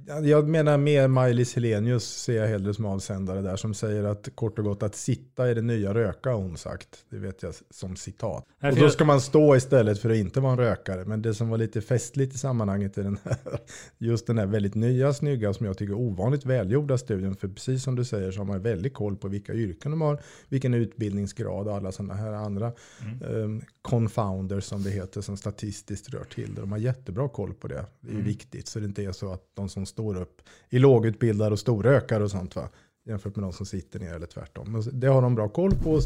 Ja, 0.08 0.20
Jag 0.20 0.48
menar 0.50 0.78
mer 0.78 1.08
Maj-Lis 1.08 1.56
Helenius 1.56 2.04
ser 2.04 2.34
jag 2.41 2.48
hellre 2.48 2.74
som 2.74 2.86
avsändare 2.86 3.41
där 3.41 3.56
som 3.56 3.74
säger 3.74 4.04
att 4.04 4.30
kort 4.36 4.60
och 4.60 4.66
gott 4.66 4.84
att 4.84 4.96
sitta 4.96 5.50
är 5.50 5.56
det 5.56 5.62
nya 5.62 5.94
röka 5.94 6.30
har 6.30 6.38
hon 6.38 6.58
sagt. 6.58 7.06
Det 7.10 7.18
vet 7.18 7.44
jag 7.44 7.54
som 7.70 7.96
citat. 7.96 8.46
Nej, 8.60 8.72
Och 8.72 8.78
då 8.78 8.84
jag- 8.84 8.91
ska 8.91 9.06
man 9.06 9.22
stå 9.22 9.56
istället 9.56 10.00
för 10.00 10.10
att 10.10 10.16
inte 10.16 10.39
vara 10.39 10.52
en 10.52 10.58
rökare. 10.58 11.06
Men 11.06 11.22
det 11.22 11.34
som 11.34 11.50
var 11.50 11.58
lite 11.58 11.82
festligt 11.82 12.36
i 12.36 12.38
sammanhanget 12.38 12.98
i 12.98 13.02
den 13.04 13.18
här, 13.24 13.38
just 13.98 14.28
den 14.28 14.38
här 14.38 14.46
väldigt 14.46 14.76
nya, 14.76 15.14
snygga, 15.14 15.54
som 15.54 15.66
jag 15.66 15.78
tycker 15.78 15.94
ovanligt 15.94 16.46
välgjorda 16.46 16.98
studien. 16.98 17.36
För 17.36 17.48
precis 17.48 17.84
som 17.84 17.96
du 17.96 18.06
säger 18.06 18.32
så 18.32 18.39
har 18.39 18.46
man 18.46 18.62
väldigt 18.62 18.94
koll 18.94 19.16
på 19.18 19.28
vilka 19.28 19.54
yrken 19.54 19.91
de 19.91 20.02
har, 20.02 20.22
vilken 20.50 20.74
utbildningsgrad 20.74 21.68
och 21.68 21.76
alla 21.76 21.91
sådana 21.91 22.14
här 22.14 22.32
andra 22.34 22.72
Mm. 23.02 23.58
eh, 23.60 23.64
confounders 23.82 24.64
som 24.64 24.84
det 24.84 24.89
heter, 24.89 25.22
som 25.22 25.38
statistiskt 25.38 26.10
rör 26.10 26.24
till 26.24 26.56
det. 26.56 26.62
De 26.62 26.72
har 26.72 26.80
jättebra 26.80 27.30
koll 27.30 27.54
på 27.54 27.68
det. 27.68 27.86
Det 28.02 28.08
är 28.10 28.14
Mm. 28.14 28.26
viktigt 28.26 28.68
så 28.68 28.80
det 28.80 28.86
inte 28.86 29.04
är 29.04 29.12
så 29.12 29.32
att 29.34 29.44
de 29.54 29.70
som 29.70 29.82
står 29.86 30.17
upp 30.21 30.41
är 30.69 30.79
lågutbildade 30.79 31.51
och 31.51 31.59
storrökare 31.59 32.23
och 32.23 32.31
sånt 32.31 32.55
va. 32.55 32.69
Jämfört 33.05 33.36
med 33.36 33.43
de 33.43 33.53
som 33.53 33.65
sitter 33.65 33.99
ner 33.99 34.13
eller 34.13 34.25
tvärtom. 34.25 34.71
Men 34.71 34.99
Det 34.99 35.07
har 35.07 35.21
de 35.21 35.36
bra 35.36 35.49
koll 35.49 35.75
på 35.75 35.99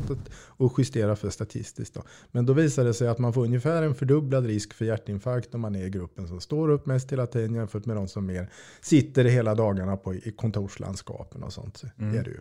och 0.47 0.73
justerar 0.77 1.15
för 1.15 1.29
statistiskt. 1.29 1.93
Då. 1.93 2.03
Men 2.31 2.45
då 2.45 2.53
visar 2.53 2.85
det 2.85 2.93
sig 2.93 3.07
att 3.07 3.19
man 3.19 3.33
får 3.33 3.43
ungefär 3.43 3.83
en 3.83 3.95
fördubblad 3.95 4.45
risk 4.45 4.73
för 4.73 4.85
hjärtinfarkt 4.85 5.55
om 5.55 5.61
man 5.61 5.75
är 5.75 5.85
i 5.85 5.89
gruppen 5.89 6.27
som 6.27 6.41
står 6.41 6.69
upp 6.69 6.85
mest 6.85 7.11
hela 7.11 7.27
tiden 7.27 7.55
jämfört 7.55 7.85
med 7.85 7.95
de 7.95 8.07
som 8.07 8.25
mer 8.25 8.49
sitter 8.81 9.25
hela 9.25 9.55
dagarna 9.55 9.97
på, 9.97 10.15
i 10.15 10.33
kontorslandskapen 10.37 11.43
och 11.43 11.53
sånt. 11.53 11.83
Mm. 11.99 12.19
Är 12.19 12.23
det 12.23 12.29
ju. 12.29 12.39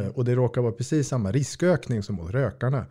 Eh, 0.00 0.08
Och 0.08 0.24
det 0.24 0.34
råkar 0.34 0.60
vara 0.62 0.72
precis 0.72 1.08
samma 1.08 1.32
riskökning 1.32 2.02
som 2.02 2.18
hos 2.18 2.30
rökarna. 2.30 2.86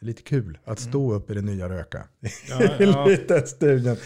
Det 0.00 0.04
är 0.04 0.06
lite 0.06 0.22
kul 0.22 0.58
att 0.64 0.80
stå 0.80 1.14
upp 1.14 1.30
i 1.30 1.34
det 1.34 1.42
nya 1.42 1.68
röka. 1.68 1.98
Mm. 1.98 2.32
Ja, 2.48 2.76
ja. 3.08 3.16
Den 3.28 3.46
studien. 3.46 3.96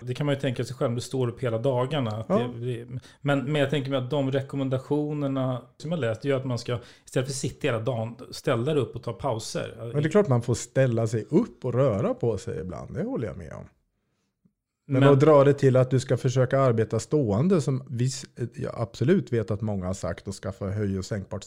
Det 0.00 0.14
kan 0.14 0.26
man 0.26 0.34
ju 0.34 0.40
tänka 0.40 0.64
sig 0.64 0.76
själv, 0.76 0.94
du 0.94 1.00
står 1.00 1.28
upp 1.28 1.40
hela 1.40 1.58
dagarna. 1.58 2.24
Ja. 2.28 2.38
det, 2.38 2.84
det, 2.84 3.00
men, 3.20 3.52
men 3.52 3.54
jag 3.54 3.70
tänker 3.70 3.90
mig 3.90 3.98
att 3.98 4.10
de 4.10 4.32
rekommendationerna 4.32 5.62
som 5.76 5.90
jag 5.90 6.00
läst 6.00 6.24
gör 6.24 6.36
att 6.36 6.44
man 6.44 6.58
ska, 6.58 6.78
istället 7.04 7.26
för 7.26 7.32
att 7.32 7.36
sitta 7.36 7.68
hela 7.68 7.80
dagen, 7.80 8.16
ställa 8.30 8.74
dig 8.74 8.82
upp 8.82 8.96
och 8.96 9.02
ta 9.02 9.12
pauser. 9.12 9.74
Men 9.78 10.02
det 10.02 10.08
är 10.08 10.10
klart 10.10 10.28
man 10.28 10.42
får 10.42 10.54
ställa 10.54 11.06
sig 11.06 11.26
upp 11.30 11.64
och 11.64 11.74
röra 11.74 12.14
på 12.14 12.38
sig 12.38 12.60
ibland. 12.60 12.94
Det 12.94 13.02
håller 13.02 13.26
jag 13.26 13.36
med 13.36 13.52
om. 13.52 13.64
Men, 14.86 15.00
Men- 15.00 15.12
att 15.12 15.20
dra 15.20 15.44
det 15.44 15.54
till 15.54 15.76
att 15.76 15.90
du 15.90 16.00
ska 16.00 16.16
försöka 16.16 16.60
arbeta 16.60 17.00
stående 17.00 17.60
som 17.60 17.82
vi, 17.88 18.08
jag 18.54 18.74
absolut 18.76 19.32
vet 19.32 19.50
att 19.50 19.60
många 19.60 19.86
har 19.86 19.94
sagt 19.94 20.28
och 20.28 20.34
skaffa 20.34 20.66
höj 20.66 20.98
och 20.98 21.04
sänkbart 21.04 21.44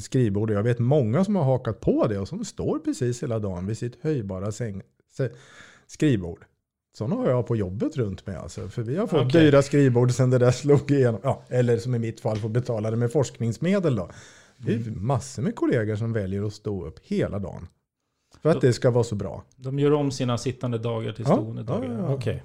skrivbord. 0.00 0.50
Jag 0.50 0.62
vet 0.62 0.78
många 0.78 1.24
som 1.24 1.36
har 1.36 1.44
hakat 1.44 1.80
på 1.80 2.06
det 2.06 2.18
och 2.18 2.28
som 2.28 2.44
står 2.44 2.78
precis 2.78 3.22
hela 3.22 3.38
dagen 3.38 3.66
vid 3.66 3.78
sitt 3.78 4.02
höjbara 4.02 4.52
säng, 4.52 4.82
skrivbord. 5.86 6.44
Sådana 6.96 7.16
har 7.16 7.28
jag 7.28 7.46
på 7.46 7.56
jobbet 7.56 7.96
runt 7.96 8.26
mig 8.26 8.36
alltså. 8.36 8.68
För 8.68 8.82
vi 8.82 8.96
har 8.96 9.06
fått 9.06 9.26
Okej. 9.26 9.40
dyra 9.40 9.62
skrivbord 9.62 10.12
sedan 10.12 10.30
det 10.30 10.38
där 10.38 10.50
slog 10.50 10.90
igenom. 10.90 11.20
Ja, 11.24 11.42
eller 11.48 11.78
som 11.78 11.94
i 11.94 11.98
mitt 11.98 12.20
fall 12.20 12.36
får 12.36 12.48
betala 12.48 12.90
det 12.90 12.96
med 12.96 13.12
forskningsmedel 13.12 13.96
då. 13.96 14.10
Det 14.58 14.72
är 14.74 14.90
massor 14.90 15.42
med 15.42 15.56
kollegor 15.56 15.96
som 15.96 16.12
väljer 16.12 16.46
att 16.46 16.52
stå 16.52 16.86
upp 16.86 16.98
hela 17.02 17.38
dagen. 17.38 17.68
För 18.42 18.50
att 18.50 18.60
det 18.60 18.72
ska 18.72 18.90
vara 18.90 19.04
så 19.04 19.14
bra. 19.14 19.44
De 19.56 19.78
gör 19.78 19.92
om 19.92 20.10
sina 20.10 20.38
sittande 20.38 20.78
dagar 20.78 21.12
till 21.12 21.24
stående 21.24 21.64
ja, 21.68 21.74
dagar. 21.74 21.92
ja, 21.92 21.98
ja. 21.98 22.14
Okej. 22.14 22.42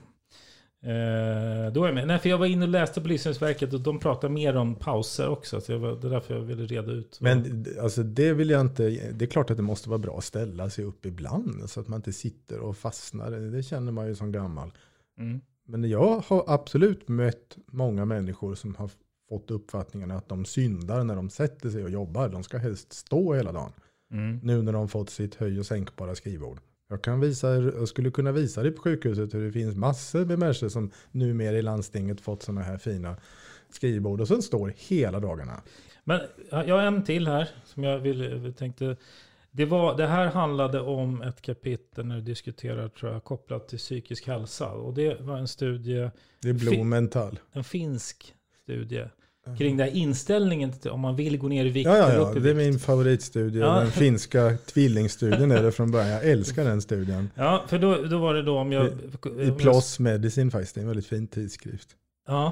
Eh, 0.84 1.74
då 1.74 1.84
är 1.84 1.88
jag 1.88 1.96
med. 1.96 2.08
Nej, 2.08 2.20
för 2.20 2.30
jag 2.30 2.38
var 2.38 2.46
inne 2.46 2.66
och 2.66 2.70
läste 2.70 3.02
på 3.02 3.08
Livsmedelsverket 3.08 3.74
och 3.74 3.82
de 3.82 4.00
pratar 4.00 4.30
mer 4.30 4.56
om 4.56 4.76
pauser 4.76 5.30
också. 5.30 5.62
Så 5.62 5.78
var, 5.78 5.96
det 5.96 6.08
är 6.08 6.12
därför 6.12 6.36
jag 6.36 6.42
ville 6.42 6.66
reda 6.66 6.92
ut. 6.92 7.18
Men 7.22 7.66
alltså, 7.82 8.04
det 8.04 8.34
vill 8.34 8.50
jag 8.50 8.62
inte. 8.62 8.90
Det 8.90 9.26
är 9.26 9.30
klart 9.30 9.50
att 9.52 9.58
det 9.58 9.64
måste 9.64 9.90
vara 9.90 10.00
bra 10.00 10.18
att 10.18 10.24
ställa 10.24 10.70
sig 10.70 10.86
upp 10.86 11.06
ibland. 11.06 11.70
Så 11.70 11.80
att 11.80 11.88
man 11.88 11.98
inte 11.98 12.14
sitter 12.14 12.60
och 12.60 12.78
fastnar. 12.78 13.32
Det 13.32 13.64
känner 13.64 13.92
man 13.92 14.08
ju 14.08 14.16
som 14.16 14.32
gammal. 14.32 14.72
Mm. 15.20 15.42
Men 15.68 15.90
jag 15.90 16.24
har 16.28 16.44
absolut 16.48 17.08
mött 17.08 17.58
många 17.66 18.06
människor 18.06 18.56
som 18.56 18.76
har 18.76 18.90
fått 19.30 19.52
uppfattningen 19.52 20.12
att 20.12 20.30
de 20.30 20.46
syndar 20.46 21.04
när 21.04 21.16
de 21.16 21.30
sätter 21.30 21.70
sig 21.70 21.84
och 21.84 21.90
jobbar. 21.90 22.30
De 22.30 22.44
ska 22.44 22.58
helst 22.58 22.94
stå 22.94 23.34
hela 23.34 23.52
dagen. 23.52 23.72
Mm. 24.12 24.40
Nu 24.44 24.62
när 24.62 24.74
de 24.74 24.88
fått 24.90 25.10
sitt 25.10 25.36
höj 25.36 25.60
och 25.60 25.66
sänkbara 25.66 26.16
skrivbord. 26.16 26.60
Jag, 26.92 27.02
kan 27.02 27.20
visa, 27.20 27.56
jag 27.56 27.88
skulle 27.88 28.12
kunna 28.12 28.32
visa 28.32 28.64
dig 28.64 28.72
på 28.72 28.82
sjukhuset 28.82 29.34
hur 29.34 29.46
det 29.46 29.52
finns 29.52 29.76
massor 29.76 30.26
med 30.26 30.40
människor 30.40 30.70
som 30.70 30.92
numera 31.12 31.58
i 31.58 31.62
landstinget 31.62 32.22
fått 32.22 32.44
sådana 32.44 32.62
här 32.62 32.78
fina 32.78 33.16
skrivbord 33.70 34.22
och 34.22 34.28
sen 34.28 34.42
står 34.42 34.74
hela 34.78 35.20
dagarna. 35.20 35.62
Men 36.04 36.22
jag 36.50 36.76
har 36.76 36.84
en 36.84 37.04
till 37.04 37.28
här 37.28 37.50
som 37.66 37.84
jag 37.84 38.00
vill, 38.00 38.54
tänkte. 38.58 38.98
Det, 39.52 39.66
var, 39.66 39.98
det 39.98 40.08
här 40.08 40.28
handlade 40.28 40.80
om 40.82 41.22
ett 41.22 41.42
kapitel 41.42 42.06
när 42.06 42.16
du 42.16 42.22
diskuterar 42.22 42.88
tror 42.90 43.12
jag, 43.12 43.24
kopplat 43.24 43.68
till 43.68 43.78
psykisk 43.78 44.28
hälsa. 44.28 44.72
Och 44.72 44.94
det 44.94 45.22
var 45.22 45.38
en 45.38 45.48
studie, 45.48 46.10
Det 46.42 46.50
är 46.50 46.84
mental. 46.84 47.40
en 47.52 47.64
finsk 47.64 48.36
studie. 48.64 49.06
Kring 49.58 49.78
den 49.78 49.88
här 49.88 49.96
inställningen 49.96 50.72
till 50.72 50.92
om 50.92 51.00
man 51.00 51.16
vill 51.16 51.38
gå 51.38 51.48
ner 51.48 51.66
i 51.66 51.70
vikt 51.70 51.88
Ja, 51.88 51.98
ja, 51.98 52.14
ja. 52.14 52.40
det 52.40 52.50
är 52.50 52.56
min 52.56 52.80
favoritstudie. 52.80 53.60
Ja. 53.60 53.80
Den 53.80 53.92
finska 53.92 54.58
tvillingstudien 54.66 55.52
är 55.52 55.64
det 55.64 55.72
från 55.72 55.92
början. 55.92 56.10
Jag 56.10 56.24
älskar 56.30 56.66
den 56.66 56.82
studien. 56.82 57.30
Ja, 57.36 57.64
för 57.68 57.80
då, 57.80 57.96
då 58.04 58.18
var 58.18 58.34
det 58.34 58.42
då 58.42 58.58
om 58.58 58.72
jag... 58.72 58.88
I 59.40 59.52
PLOS 59.52 60.00
Medicine 60.00 60.52
faktiskt. 60.52 60.76
Det 60.76 60.80
är 60.80 60.82
en 60.82 60.88
väldigt 60.88 61.08
fin 61.08 61.28
tidskrift. 61.28 61.88
Ja. 62.28 62.52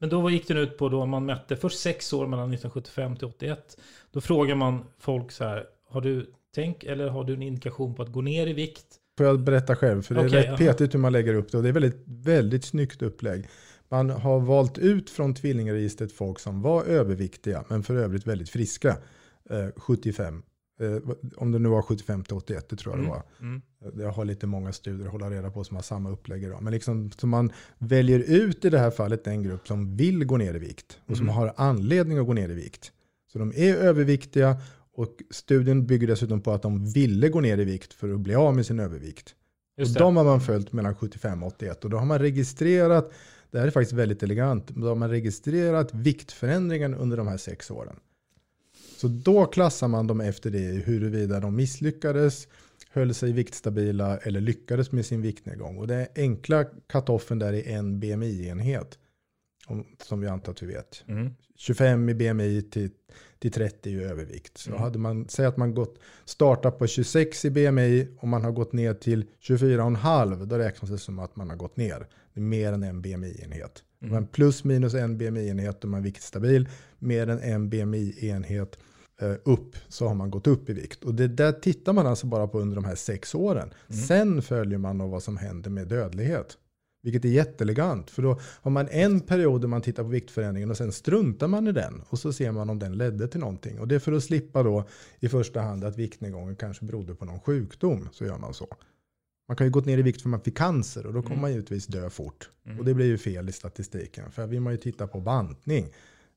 Men 0.00 0.08
då 0.08 0.30
gick 0.30 0.48
den 0.48 0.56
ut 0.56 0.78
på 0.78 0.88
då 0.88 1.06
man 1.06 1.26
mätte 1.26 1.56
först 1.56 1.78
sex 1.78 2.12
år 2.12 2.26
mellan 2.26 2.52
1975 2.52 3.16
till 3.16 3.26
81. 3.26 3.76
Då 4.12 4.20
frågar 4.20 4.54
man 4.54 4.84
folk 4.98 5.32
så 5.32 5.44
här, 5.44 5.64
har 5.90 6.00
du 6.00 6.26
tänk 6.54 6.84
eller 6.84 7.08
har 7.08 7.24
du 7.24 7.32
en 7.34 7.42
indikation 7.42 7.94
på 7.94 8.02
att 8.02 8.12
gå 8.12 8.20
ner 8.20 8.46
i 8.46 8.52
vikt? 8.52 8.84
Får 9.18 9.26
jag 9.26 9.40
berätta 9.40 9.76
själv? 9.76 10.02
För 10.02 10.14
det 10.14 10.20
är 10.20 10.28
Okej, 10.28 10.38
rätt 10.38 10.46
jaha. 10.46 10.56
petigt 10.56 10.94
hur 10.94 10.98
man 10.98 11.12
lägger 11.12 11.34
upp 11.34 11.52
det. 11.52 11.56
Och 11.56 11.62
det 11.62 11.68
är 11.68 11.72
väldigt, 11.72 12.02
väldigt 12.06 12.64
snyggt 12.64 13.02
upplägg. 13.02 13.48
Man 13.88 14.10
har 14.10 14.40
valt 14.40 14.78
ut 14.78 15.10
från 15.10 15.34
tvillingregistret 15.34 16.12
folk 16.12 16.38
som 16.38 16.62
var 16.62 16.84
överviktiga, 16.84 17.64
men 17.68 17.82
för 17.82 17.94
övrigt 17.96 18.26
väldigt 18.26 18.48
friska. 18.50 18.96
Eh, 19.50 19.66
75. 19.76 20.42
Eh, 20.80 20.96
om 21.36 21.52
det 21.52 21.58
nu 21.58 21.68
var 21.68 21.82
75 21.82 22.24
till 22.24 22.36
81, 22.36 22.68
det 22.68 22.76
tror 22.76 22.96
jag 22.96 23.04
det 23.04 23.08
var. 23.10 23.22
Mm. 23.40 23.62
Jag 23.98 24.10
har 24.12 24.24
lite 24.24 24.46
många 24.46 24.72
studier 24.72 25.06
att 25.06 25.12
hålla 25.12 25.30
reda 25.30 25.50
på 25.50 25.64
som 25.64 25.76
har 25.76 25.82
samma 25.82 26.10
upplägg 26.10 26.42
idag. 26.44 26.62
Men 26.62 26.72
liksom, 26.72 27.10
så 27.10 27.26
man 27.26 27.52
väljer 27.78 28.18
ut 28.18 28.64
i 28.64 28.70
det 28.70 28.78
här 28.78 28.90
fallet 28.90 29.24
den 29.24 29.42
grupp 29.42 29.66
som 29.68 29.96
vill 29.96 30.24
gå 30.24 30.36
ner 30.36 30.54
i 30.54 30.58
vikt 30.58 30.98
och 31.06 31.16
som 31.16 31.26
Mm. 31.26 31.36
har 31.36 31.52
anledning 31.56 32.18
att 32.18 32.26
gå 32.26 32.32
ner 32.32 32.48
i 32.48 32.54
vikt. 32.54 32.92
Så 33.32 33.38
de 33.38 33.52
är 33.56 33.74
överviktiga 33.76 34.56
och 34.94 35.16
studien 35.30 35.86
bygger 35.86 36.06
dessutom 36.06 36.40
på 36.40 36.52
att 36.52 36.62
de 36.62 36.86
ville 36.92 37.28
gå 37.28 37.40
ner 37.40 37.58
i 37.58 37.64
vikt 37.64 37.92
för 37.92 38.14
att 38.14 38.20
bli 38.20 38.34
av 38.34 38.54
med 38.56 38.66
sin 38.66 38.80
övervikt. 38.80 39.34
Och 39.80 39.86
det. 39.86 39.98
de 39.98 40.16
har 40.16 40.24
man 40.24 40.40
följt 40.40 40.72
mellan 40.72 40.94
75 40.94 41.42
och 41.42 41.48
81 41.48 41.84
och 41.84 41.90
då 41.90 41.96
har 41.98 42.06
man 42.06 42.18
registrerat, 42.18 43.12
det 43.50 43.58
här 43.58 43.66
är 43.66 43.70
faktiskt 43.70 43.92
väldigt 43.92 44.22
elegant, 44.22 44.68
då 44.68 44.88
har 44.88 44.94
man 44.94 45.10
registrerat 45.10 45.94
viktförändringen 45.94 46.94
under 46.94 47.16
de 47.16 47.28
här 47.28 47.36
sex 47.36 47.70
åren. 47.70 47.96
Så 48.96 49.08
då 49.08 49.46
klassar 49.46 49.88
man 49.88 50.06
dem 50.06 50.20
efter 50.20 50.50
det 50.50 50.58
huruvida 50.58 51.40
de 51.40 51.56
misslyckades, 51.56 52.48
höll 52.90 53.14
sig 53.14 53.32
viktstabila 53.32 54.18
eller 54.18 54.40
lyckades 54.40 54.92
med 54.92 55.06
sin 55.06 55.22
viktnedgång. 55.22 55.78
Och 55.78 55.86
det 55.86 56.08
enkla 56.16 56.64
cut-offen 56.64 57.38
där 57.38 57.52
är 57.52 57.68
en 57.76 58.00
BMI-enhet. 58.00 58.98
om- 59.68 59.86
Som 60.02 60.20
vi 60.20 60.26
antar 60.28 60.52
att 60.52 60.62
vi 60.62 60.66
vet. 60.66 61.04
Mm. 61.08 61.30
25 61.56 62.08
i 62.08 62.14
BMI 62.14 62.62
till, 62.62 62.90
till 63.38 63.52
30 63.52 63.90
i 63.90 64.02
övervikt. 64.04 64.58
Så 64.58 64.76
hade 64.76 64.98
man, 64.98 65.28
säg 65.28 65.46
att 65.46 65.56
man 65.56 65.74
gått, 65.74 65.98
startat 66.24 66.78
på 66.78 66.86
26 66.86 67.44
i 67.44 67.50
BMI 67.50 68.08
och 68.18 68.28
man 68.28 68.44
har 68.44 68.52
gått 68.52 68.72
ner 68.72 68.94
till 68.94 69.24
24,5 69.40 70.46
då 70.46 70.58
räknas 70.58 70.90
det 70.90 70.98
som 70.98 71.18
att 71.18 71.36
man 71.36 71.50
har 71.50 71.56
gått 71.56 71.76
ner. 71.76 72.06
Det 72.36 72.40
är 72.40 72.44
mer 72.44 72.72
än 72.72 72.82
en 72.82 73.02
BMI-enhet. 73.02 73.82
Men 73.98 74.26
plus 74.26 74.64
minus 74.64 74.94
en 74.94 75.18
BMI-enhet 75.18 75.84
om 75.84 75.90
man 75.90 76.00
är 76.00 76.04
viktstabil, 76.04 76.68
mer 76.98 77.28
än 77.28 77.38
en 77.38 77.70
BMI-enhet 77.70 78.78
eh, 79.20 79.34
upp 79.44 79.76
så 79.88 80.08
har 80.08 80.14
man 80.14 80.30
gått 80.30 80.46
upp 80.46 80.70
i 80.70 80.72
vikt. 80.72 81.04
Och 81.04 81.14
det 81.14 81.28
där 81.28 81.52
tittar 81.52 81.92
man 81.92 82.06
alltså 82.06 82.26
bara 82.26 82.48
på 82.48 82.60
under 82.60 82.74
de 82.76 82.84
här 82.84 82.94
sex 82.94 83.34
åren. 83.34 83.70
Sen 84.08 84.42
följer 84.42 84.78
man 84.78 85.10
vad 85.10 85.22
som 85.22 85.36
händer 85.36 85.70
med 85.70 85.88
dödlighet. 85.88 86.58
Vilket 87.02 87.24
är 87.24 87.28
jätteelegant. 87.28 88.10
För 88.10 88.22
då 88.22 88.40
har 88.42 88.70
man 88.70 88.88
en 88.88 89.20
period 89.20 89.60
där 89.60 89.68
man 89.68 89.82
tittar 89.82 90.02
på 90.02 90.08
viktförändringen 90.08 90.70
och 90.70 90.76
sen 90.76 90.92
struntar 90.92 91.48
man 91.48 91.68
i 91.68 91.72
den. 91.72 92.02
Och 92.08 92.18
så 92.18 92.32
ser 92.32 92.52
man 92.52 92.70
om 92.70 92.78
den 92.78 92.98
ledde 92.98 93.28
till 93.28 93.40
någonting. 93.40 93.80
Och 93.80 93.88
det 93.88 93.94
är 93.94 93.98
för 93.98 94.12
att 94.12 94.24
slippa 94.24 94.62
då 94.62 94.84
i 95.20 95.28
första 95.28 95.60
hand 95.60 95.84
att 95.84 95.98
viktnedgången 95.98 96.56
kanske 96.56 96.84
berodde 96.84 97.14
på 97.14 97.24
någon 97.24 97.40
sjukdom. 97.40 98.08
Så 98.12 98.24
gör 98.24 98.38
man 98.38 98.54
så. 98.54 98.76
Man 99.48 99.56
kan 99.56 99.66
ju 99.66 99.70
gått 99.70 99.84
ner 99.86 99.98
i 99.98 100.02
vikt 100.02 100.22
för 100.22 100.28
man 100.28 100.40
fick 100.40 100.56
cancer 100.56 101.06
och 101.06 101.12
då 101.12 101.22
kommer 101.22 101.34
Mm. 101.34 101.40
man 101.40 101.50
givetvis 101.52 101.86
dö 101.86 102.10
fort. 102.10 102.50
Mm. 102.66 102.78
Och 102.78 102.84
det 102.84 102.94
blir 102.94 103.06
ju 103.06 103.18
fel 103.18 103.48
i 103.48 103.52
statistiken. 103.52 104.30
För 104.30 104.42
här 104.42 104.48
vill 104.48 104.60
man 104.60 104.72
ju 104.72 104.76
titta 104.78 105.06
på 105.06 105.20
bantning 105.20 105.88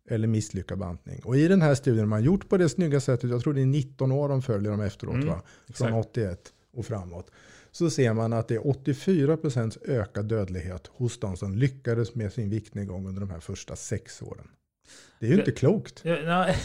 eller 0.10 0.28
misslyckad 0.28 0.78
bantning. 0.80 1.22
Och 1.26 1.38
i 1.38 1.48
den 1.48 1.62
här 1.62 1.76
studien 1.76 2.08
man 2.08 2.24
gjort 2.24 2.50
på 2.50 2.58
det 2.58 2.70
snygga 2.70 3.00
sättet, 3.00 3.30
jag 3.30 3.42
tror 3.42 3.54
det 3.54 3.62
är 3.62 3.66
19 3.66 4.12
år 4.12 4.30
de 4.30 4.42
följer 4.42 4.72
dem 4.72 4.82
efteråt 4.82 5.14
Mm, 5.16 5.28
va? 5.28 5.42
Från 5.74 5.88
exakt. 5.88 6.10
81 6.10 6.54
och 6.74 6.86
framåt. 6.86 7.32
Så 7.72 7.90
ser 7.90 8.14
man 8.14 8.34
att 8.34 8.48
det 8.48 8.56
är 8.56 8.60
84% 8.60 9.78
ökad 9.86 10.26
dödlighet 10.26 10.88
hos 10.88 11.20
de 11.20 11.38
som 11.38 11.56
lyckades 11.56 12.16
med 12.16 12.34
sin 12.34 12.50
viktnedgång 12.50 13.08
under 13.08 13.20
de 13.22 13.30
här 13.30 13.40
första 13.40 13.76
sex 13.76 14.22
åren. 14.22 14.48
Det 15.20 15.26
är 15.26 15.30
ju 15.30 15.36
inte 15.40 15.52
klokt. 15.52 16.00
Ja, 16.04 16.18
nej. 16.26 16.58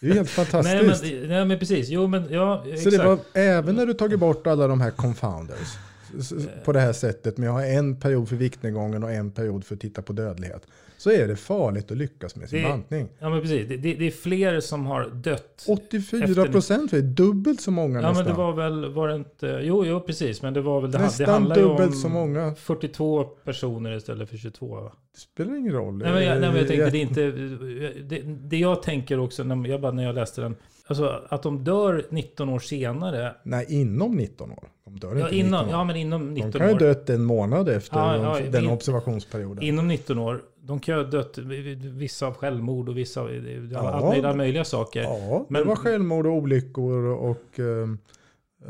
Det 0.00 0.06
är 0.06 0.10
ju 0.10 0.14
helt 0.14 0.30
fantastiskt. 0.30 1.02
nej, 1.02 1.20
men, 1.20 1.28
nej 1.28 1.44
men 1.44 1.58
precis, 1.58 1.88
jo 1.88 2.06
men 2.06 2.32
ja, 2.32 2.62
Så 2.64 2.70
exakt. 2.72 2.90
det 2.96 3.04
var 3.04 3.18
även 3.34 3.74
när 3.74 3.86
du 3.86 3.94
tagit 3.94 4.18
bort 4.18 4.46
alla 4.46 4.66
de 4.66 4.80
här 4.80 4.90
confounders 4.90 5.68
på 6.64 6.72
det 6.72 6.80
här 6.80 6.92
sättet 6.92 7.38
med 7.38 7.48
att 7.48 7.54
ha 7.54 7.64
en 7.64 7.96
period 7.96 8.28
för 8.28 8.36
viktnedgången 8.36 9.02
och 9.04 9.12
en 9.12 9.30
period 9.30 9.64
för 9.64 9.74
att 9.74 9.80
titta 9.80 10.02
på 10.02 10.12
dödlighet. 10.12 10.66
Så 10.98 11.10
är 11.10 11.28
det 11.28 11.36
farligt 11.36 11.90
att 11.90 11.96
lyckas 11.96 12.36
med 12.36 12.48
sin 12.48 12.62
Det- 12.62 12.68
bantning. 12.68 13.08
Ja 13.18 13.30
men 13.30 13.40
precis, 13.40 13.68
det, 13.68 13.76
det, 13.76 13.94
det 13.94 14.06
är 14.06 14.10
fler 14.10 14.60
som 14.60 14.86
har 14.86 15.08
dött. 15.10 15.64
84 15.68 16.44
procent, 16.46 16.90
det 16.90 16.96
är 16.96 17.02
dubbelt 17.02 17.60
så 17.60 17.70
många 17.70 18.00
Ja 18.00 18.08
nästan. 18.08 18.24
men 18.24 18.34
det 18.34 18.38
var 18.38 18.52
väl, 18.52 18.92
var 18.92 19.08
det 19.08 19.14
inte, 19.14 19.60
jo, 19.62 19.84
jo 19.86 20.00
precis, 20.00 20.42
men 20.42 20.54
det 20.54 20.60
var 20.60 20.80
väl, 20.80 20.90
det, 20.90 20.98
Nästan 20.98 21.26
det 21.26 21.32
handlar 21.32 21.56
ju 21.56 21.64
om 21.64 21.92
så 21.92 22.08
många. 22.08 22.54
42 22.54 23.24
personer 23.24 23.96
istället 23.96 24.30
för 24.30 24.36
22 24.36 24.66
va? 24.74 24.92
Det 25.14 25.20
spelar 25.20 25.56
ingen 25.56 25.72
roll. 25.72 25.96
Nej 25.98 26.12
men, 26.12 26.24
jag, 26.24 26.40
nej, 26.40 26.48
men 26.50 26.58
jag 26.58 26.68
tänkte 26.68 26.90
det 26.90 26.98
är 26.98 27.02
inte, 27.02 27.30
det, 28.02 28.22
det 28.48 28.56
jag 28.58 28.82
tänker 28.82 29.18
också 29.18 29.44
när 29.44 29.68
jag, 29.68 29.80
bara, 29.80 29.92
när 29.92 30.04
jag 30.04 30.14
läste 30.14 30.40
den, 30.40 30.56
alltså 30.86 31.22
att 31.28 31.42
de 31.42 31.64
dör 31.64 32.06
19 32.10 32.48
år 32.48 32.58
senare. 32.58 33.34
Nej, 33.42 33.66
inom 33.68 34.12
19 34.16 34.50
år. 34.50 34.68
De 34.84 34.98
dör 34.98 35.14
Ja, 35.16 35.24
inte 35.24 35.36
inom, 35.36 35.50
19 35.50 35.64
år. 35.68 35.70
ja 35.80 35.84
men 35.84 35.96
inom 35.96 36.34
19 36.34 36.50
de 36.50 36.58
kan 36.58 36.68
ju 36.68 36.74
år. 36.74 36.78
dött 36.78 37.10
en 37.10 37.24
månad 37.24 37.68
efter 37.68 37.96
Ja, 37.98 38.38
ja, 38.40 38.50
den 38.50 38.64
in- 38.64 38.70
observationsperioden. 38.70 39.64
Inom 39.64 39.88
19 39.88 40.18
år. 40.18 40.42
De 40.60 40.80
kan 40.80 40.96
ju 40.96 41.02
ha 41.04 41.10
dött, 41.10 41.38
vissa 41.78 42.26
av 42.26 42.34
självmord 42.34 42.88
och 42.88 42.96
vissa 42.98 43.20
av 43.20 43.30
Ja. 43.72 43.78
alla 44.14 44.34
möjliga 44.34 44.64
saker. 44.64 45.02
Ja, 45.02 45.46
Men- 45.48 45.62
det 45.62 45.68
var 45.68 45.76
självmord 45.76 46.26
och 46.26 46.32
olyckor 46.32 47.04
och 47.04 47.60
eh, 47.60 47.88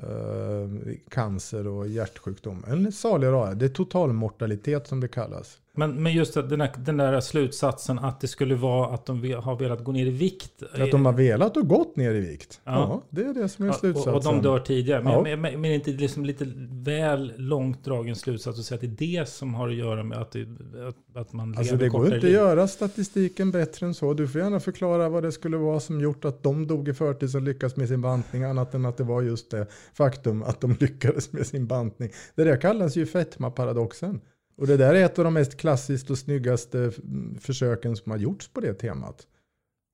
eh, 0.03 0.95
cancer 1.11 1.67
och 1.67 1.89
hjärtsjukdom. 1.89 2.65
En 2.69 2.93
salig 2.93 3.27
rara. 3.27 3.55
Det 3.55 3.65
är 3.65 3.69
totalmortalitet 3.69 4.87
som 4.87 5.01
det 5.01 5.09
kallas. 5.09 5.59
Men, 5.77 6.03
men 6.03 6.13
just 6.13 6.37
att 6.37 6.51
den, 6.51 6.61
här, 6.61 6.71
den 6.79 6.97
där 6.97 7.21
slutsatsen 7.21 7.99
att 7.99 8.21
det 8.21 8.29
skulle 8.29 8.55
vara 8.55 8.95
att 8.95 9.07
de 9.07 9.33
har 9.33 9.57
velat 9.59 9.85
gå 9.85 9.93
ner 9.93 10.07
i 10.07 10.11
vikt. 10.11 10.63
Att 10.79 10.91
de 10.91 11.07
har 11.07 11.13
velat 11.13 11.57
och 11.57 11.69
gått 11.69 11.97
ner 11.97 12.15
i 12.15 12.21
vikt. 12.21 12.61
Ja, 12.65 12.73
Ja. 12.73 13.03
det 13.11 13.23
är 13.23 13.35
det 13.35 13.49
som 13.49 13.65
är 13.65 13.69
Ja, 13.69 13.75
slutsatsen. 13.75 14.13
och, 14.13 14.19
och 14.19 14.25
de 14.25 14.43
dör 14.43 14.59
tidigare. 14.59 15.03
Men, 15.03 15.13
Ja. 15.13 15.37
men, 15.37 15.61
men, 15.61 15.65
inte 15.65 15.91
liksom 15.91 16.25
lite 16.25 16.47
väl 16.71 17.33
långt 17.37 17.85
dragen 17.85 18.17
slutsats 18.17 18.59
att 18.59 18.65
säga 18.65 18.77
att 18.77 18.81
det 18.99 19.07
är 19.07 19.21
det 19.21 19.29
som 19.29 19.55
har 19.55 19.69
att 19.69 19.75
göra 19.75 20.03
med 20.03 20.19
att, 20.19 20.33
det, 20.33 20.43
att, 20.89 21.17
att 21.17 21.33
man 21.33 21.49
Alltså 21.59 21.75
lever 21.75 21.85
det 21.85 21.89
går 21.91 21.99
kortare 21.99 22.15
inte 22.17 22.27
att 22.27 22.33
göra 22.33 22.69
statistiken 22.69 23.51
bättre 23.51 23.87
än 23.87 23.95
så. 23.95 24.15
Du 24.15 24.29
får 24.29 24.41
gärna 24.41 24.61
förklara 24.61 25.09
vad 25.09 25.23
det 25.23 25.33
skulle 25.33 25.57
vara 25.57 25.81
som 25.81 26.01
gjort 26.01 26.25
att 26.25 26.43
de 26.43 26.67
dog 26.67 26.89
i 26.89 26.95
förtid 26.95 27.31
som 27.31 27.45
lyckas 27.45 27.77
med 27.77 27.89
sin 27.89 28.01
bantning. 28.01 28.43
Annat 28.45 28.75
än 28.75 28.87
att 28.87 28.97
det 28.97 29.05
var 29.05 29.23
just 29.23 29.51
det 29.51 29.67
faktum 29.95 30.43
att 30.43 30.61
de 30.61 30.77
lyckades 30.81 31.33
med 31.33 31.47
sin 31.47 31.67
bantning. 31.67 32.11
Det 32.35 32.45
där 32.45 32.61
kallas 32.61 32.97
ju 32.97 33.07
fetmaparadoxen. 33.07 34.21
Och 34.57 34.67
det 34.67 34.77
där 34.77 34.95
är 34.95 35.05
ett 35.05 35.19
av 35.19 35.25
de 35.25 35.35
mest 35.35 35.57
klassiskt 35.57 36.11
och 36.11 36.19
snyggaste 36.19 36.93
försöken 37.41 37.97
som 37.97 38.11
har 38.13 38.19
gjorts 38.19 38.49
på 38.49 38.61
det 38.61 38.75
temat. 38.75 39.27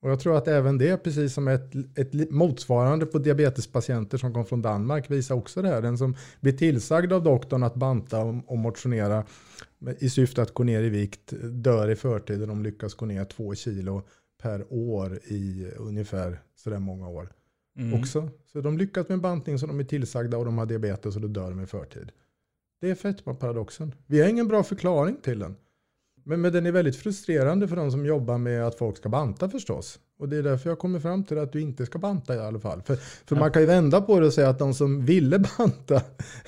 Och 0.02 0.10
jag 0.10 0.20
tror 0.20 0.36
att 0.36 0.48
även 0.48 0.78
det, 0.78 0.96
precis 0.96 1.34
som 1.34 1.48
ett, 1.48 1.74
ett 1.98 2.30
motsvarande 2.30 3.06
på 3.06 3.18
diabetespatienter 3.18 4.18
som 4.18 4.34
kom 4.34 4.46
från 4.46 4.62
Danmark, 4.62 5.10
visar 5.10 5.34
också 5.34 5.62
det 5.62 5.68
här. 5.68 5.82
Den 5.82 5.98
som 5.98 6.16
blir 6.40 6.52
tillsagd 6.52 7.12
av 7.12 7.22
doktorn 7.22 7.62
att 7.62 7.74
banta 7.74 8.20
och, 8.20 8.58
motionera 8.58 9.24
i 9.98 10.10
syfte 10.10 10.42
att 10.42 10.54
gå 10.54 10.62
ner 10.62 10.82
i 10.82 10.88
vikt 10.88 11.32
dör 11.42 11.90
i 11.90 11.96
förtid 11.96 12.42
och 12.42 12.48
de 12.48 12.62
lyckas 12.62 12.94
gå 12.94 13.06
ner 13.06 13.24
två 13.24 13.54
kilo 13.54 14.02
per 14.42 14.66
år 14.72 15.20
i 15.24 15.70
ungefär 15.76 16.42
sådär 16.56 16.78
många 16.78 17.08
år 17.08 17.28
Mm. 17.78 18.00
också. 18.00 18.28
Så 18.52 18.60
de 18.60 18.78
lyckas 18.78 19.08
med 19.08 19.20
bantning 19.20 19.58
så 19.58 19.66
de 19.66 19.80
är 19.80 19.84
tillsagda 19.84 20.38
och 20.38 20.44
de 20.44 20.58
har 20.58 20.66
diabetes 20.66 21.16
och 21.16 21.22
då 21.22 21.28
dör 21.28 21.50
de 21.50 21.60
i 21.60 21.66
förtid. 21.66 22.12
Det 22.82 22.90
är 22.90 22.94
fetmaparadoxen. 22.94 23.94
Vi 24.06 24.20
har 24.20 24.28
ingen 24.28 24.48
bra 24.48 24.62
förklaring 24.62 25.16
till 25.22 25.38
den. 25.38 25.56
Men, 26.24 26.40
men 26.40 26.52
den 26.52 26.66
är 26.66 26.72
väldigt 26.72 26.96
frustrerande 26.96 27.68
för 27.68 27.76
de 27.76 27.90
som 27.90 28.06
jobbar 28.06 28.38
med 28.38 28.66
att 28.66 28.78
folk 28.78 28.96
ska 28.96 29.08
banta 29.08 29.48
förstås. 29.48 29.98
Och 30.18 30.28
det 30.28 30.36
är 30.36 30.42
därför 30.42 30.70
jag 30.70 30.78
kommer 30.78 31.00
fram 31.00 31.24
till 31.24 31.38
att 31.38 31.52
du 31.52 31.60
inte 31.60 31.86
ska 31.86 31.98
banta 31.98 32.34
i 32.34 32.38
alla 32.38 32.60
fall. 32.60 32.82
För, 32.82 32.96
för 32.96 33.36
man 33.36 33.52
kan 33.52 33.62
ju 33.62 33.66
vända 33.66 34.00
på 34.00 34.20
det 34.20 34.26
och 34.26 34.32
säga 34.32 34.48
att 34.48 34.58
de 34.58 34.74
som 34.74 35.04
ville 35.04 35.38
banta 35.58 36.02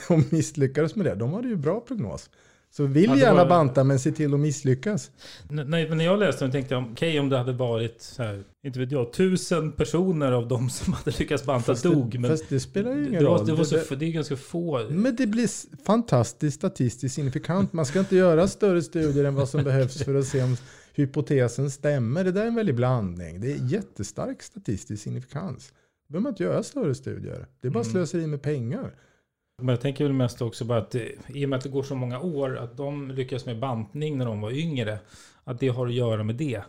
och 0.09 0.32
misslyckades 0.32 0.97
med 0.97 1.07
det, 1.07 1.14
de 1.14 1.32
hade 1.32 1.49
ju 1.49 1.57
bra 1.57 1.80
prognos. 1.80 2.30
Så 2.76 2.86
vill 2.86 3.04
Ja, 3.04 3.14
det 3.14 3.20
gärna 3.20 3.34
var- 3.42 3.48
banta 3.48 3.84
men 3.84 3.98
se 3.98 4.12
till 4.12 4.34
att 4.34 4.40
misslyckas. 4.40 5.10
Nej, 5.50 5.88
men 5.88 5.98
när 5.98 6.04
jag 6.04 6.18
läste 6.18 6.44
den 6.44 6.52
tänkte 6.52 6.74
jag, 6.74 6.84
okej 6.92 7.20
om 7.20 7.28
det 7.28 7.38
hade 7.38 7.52
varit, 7.52 8.02
så 8.02 8.22
här, 8.22 8.44
inte 8.64 8.78
vet 8.78 8.92
jag, 8.92 9.12
tusen 9.12 9.72
personer 9.72 10.32
av 10.32 10.48
dem 10.48 10.70
som 10.70 10.92
hade 10.92 11.10
lyckats 11.18 11.44
banta 11.44 11.64
Fast 11.66 11.82
det- 11.82 11.88
dog. 11.88 12.18
Men 12.18 12.30
fast 12.30 12.48
det 12.48 12.60
spelar 12.60 12.92
ju 12.92 12.98
ingen 13.08 13.12
det, 13.12 13.28
roll. 13.28 13.46
det, 13.46 13.52
var 13.52 13.58
Det- 13.58 13.64
så, 13.64 13.76
det- 13.76 13.96
det 13.96 14.06
är 14.06 14.10
ganska 14.12 14.36
få. 14.36 14.86
Men 14.90 15.16
det 15.16 15.26
blir 15.26 15.50
fantastiskt 15.84 16.56
statistiskt 16.56 17.14
signifikant. 17.14 17.72
Man 17.72 17.86
ska 17.86 17.98
inte 17.98 18.16
göra 18.16 18.48
större 18.48 18.82
studier 18.82 19.24
än 19.24 19.34
vad 19.34 19.48
som 19.48 19.64
behövs 19.64 20.04
för 20.04 20.14
att 20.14 20.26
se 20.26 20.42
om 20.42 20.56
hypotesen 20.94 21.70
stämmer. 21.70 22.24
Det 22.24 22.32
där 22.32 22.42
är 22.42 22.46
en 22.46 22.54
väldig 22.54 22.74
blandning. 22.74 23.40
Det 23.40 23.52
är 23.52 23.56
jättestark 23.72 24.42
statistisk 24.42 25.02
signifikans. 25.02 25.72
Då 26.08 26.12
behöver 26.12 26.22
man 26.22 26.32
inte 26.32 26.42
göra 26.42 26.62
större 26.62 26.94
studier. 26.94 27.46
Det 27.60 27.68
är 27.68 27.72
bara 27.72 27.80
Mm. 27.84 27.92
slöseri 27.92 28.26
med 28.26 28.42
pengar. 28.42 28.94
Men 29.64 29.72
jag 29.72 29.80
tänker 29.80 30.04
väl 30.04 30.12
mest 30.12 30.42
också 30.42 30.64
bara 30.64 30.78
att 30.78 30.90
det, 30.90 31.12
i 31.28 31.44
och 31.44 31.48
med 31.48 31.56
att 31.56 31.62
det 31.62 31.68
går 31.68 31.82
så 31.82 31.94
många 31.94 32.20
år, 32.20 32.56
att 32.56 32.76
de 32.76 33.10
lyckas 33.10 33.46
med 33.46 33.58
bantning 33.58 34.18
när 34.18 34.26
de 34.26 34.40
var 34.40 34.50
yngre, 34.50 34.98
att 35.44 35.60
det 35.60 35.68
har 35.68 35.86
att 35.86 35.94
göra 35.94 36.24
med 36.24 36.36
det. 36.36 36.62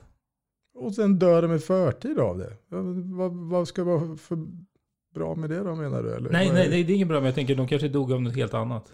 Och 0.76 0.94
sen 0.94 1.20
dör 1.20 1.42
de 1.42 1.54
i 1.54 1.60
förtid 1.60 2.20
av 2.20 2.38
det. 2.38 2.54
Vad, 3.16 3.32
vad 3.34 3.68
ska 3.68 3.84
vara 3.84 4.18
för 4.18 4.38
bra 5.16 5.36
med 5.36 5.50
det 5.50 5.64
då 5.64 5.76
menar 5.76 6.04
du? 6.04 6.14
Eller? 6.14 6.30
Nej, 6.30 6.52
nej, 6.54 6.84
det 6.84 6.94
är 6.94 6.96
inget 6.96 7.08
bra, 7.08 7.18
men 7.18 7.26
jag 7.26 7.36
tänker 7.36 7.56
de 7.56 7.68
kanske 7.68 7.88
dog 7.88 8.14
av 8.14 8.22
något 8.22 8.36
helt 8.36 8.54
annat. 8.54 8.94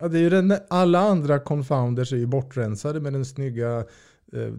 Ja, 0.00 0.08
det 0.08 0.18
är 0.18 0.22
ju 0.22 0.30
den, 0.30 0.54
alla 0.70 0.98
andra 0.98 1.38
confounders 1.38 2.12
är 2.12 2.16
ju 2.16 2.26
bortrensade 2.26 3.00
med 3.00 3.12
den 3.12 3.24
snygga, 3.24 3.78
eh, 3.78 3.84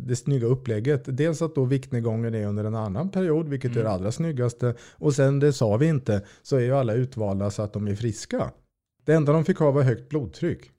det 0.08 0.16
snygga 0.16 0.48
upplägget. 0.48 1.04
Dels 1.18 1.42
att 1.42 1.56
då 1.56 1.66
viktnedgången 1.66 2.36
är 2.36 2.48
under 2.48 2.64
en 2.64 2.76
annan 2.76 3.10
period, 3.10 3.48
vilket 3.50 3.72
är 3.72 3.76
Mm. 3.76 3.84
det 3.84 3.92
allra 3.92 4.12
snyggaste. 4.12 4.76
Och 4.96 5.14
sen, 5.14 5.40
det 5.40 5.54
sa 5.54 5.78
vi 5.78 5.88
inte, 5.88 6.22
så 6.42 6.56
är 6.56 6.62
ju 6.62 6.72
alla 6.76 6.94
utvalda 6.94 7.52
så 7.52 7.62
att 7.62 7.74
de 7.74 7.88
är 7.88 7.96
friska. 7.96 8.52
Det 9.06 9.14
enda 9.14 9.34
de 9.34 9.46
fick 9.46 9.58
ha 9.58 9.72
var 9.72 9.82
högt 9.82 10.10
blodtryck. 10.10 10.72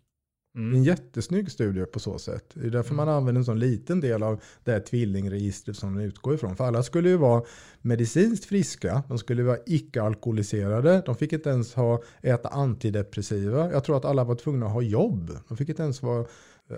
Är 0.55 0.61
en 0.61 0.69
Mm. 0.71 0.83
jättesnygg 0.83 1.51
studie 1.51 1.85
på 1.85 1.99
så 1.99 2.19
sätt. 2.19 2.45
Det 2.55 2.67
är 2.67 2.71
därför 2.71 2.95
man 2.95 3.09
använder 3.09 3.39
en 3.41 3.45
sån 3.45 3.59
liten 3.59 4.01
del 4.01 4.23
av 4.23 4.41
det 4.65 4.73
här 4.73 4.81
tvillingregistret 4.81 5.77
som 5.77 5.95
den 5.95 6.05
utgår 6.05 6.35
ifrån. 6.35 6.57
För 6.57 6.65
alla 6.65 6.83
skulle 6.83 7.09
ju 7.09 7.17
vara 7.17 7.43
medicinskt 7.83 8.45
friska, 8.45 9.03
de 9.09 9.19
skulle 9.19 9.43
vara 9.43 9.59
icke-alkoholiserade, 9.67 11.03
de 11.07 11.15
fick 11.17 11.33
inte 11.33 11.51
ens 11.51 11.75
ha, 11.75 12.03
äta 12.23 12.49
antidepressiva. 12.49 13.73
Jag 13.73 13.85
tror 13.85 13.97
att 13.97 14.05
alla 14.05 14.25
var 14.25 14.35
tvungna 14.35 14.67
att 14.67 14.73
ha 14.73 14.83
jobb. 14.83 15.31
De 15.49 15.57
fick 15.57 15.69
inte 15.69 15.83
ens 15.83 16.03
vara 16.03 16.21
eh, 16.21 16.27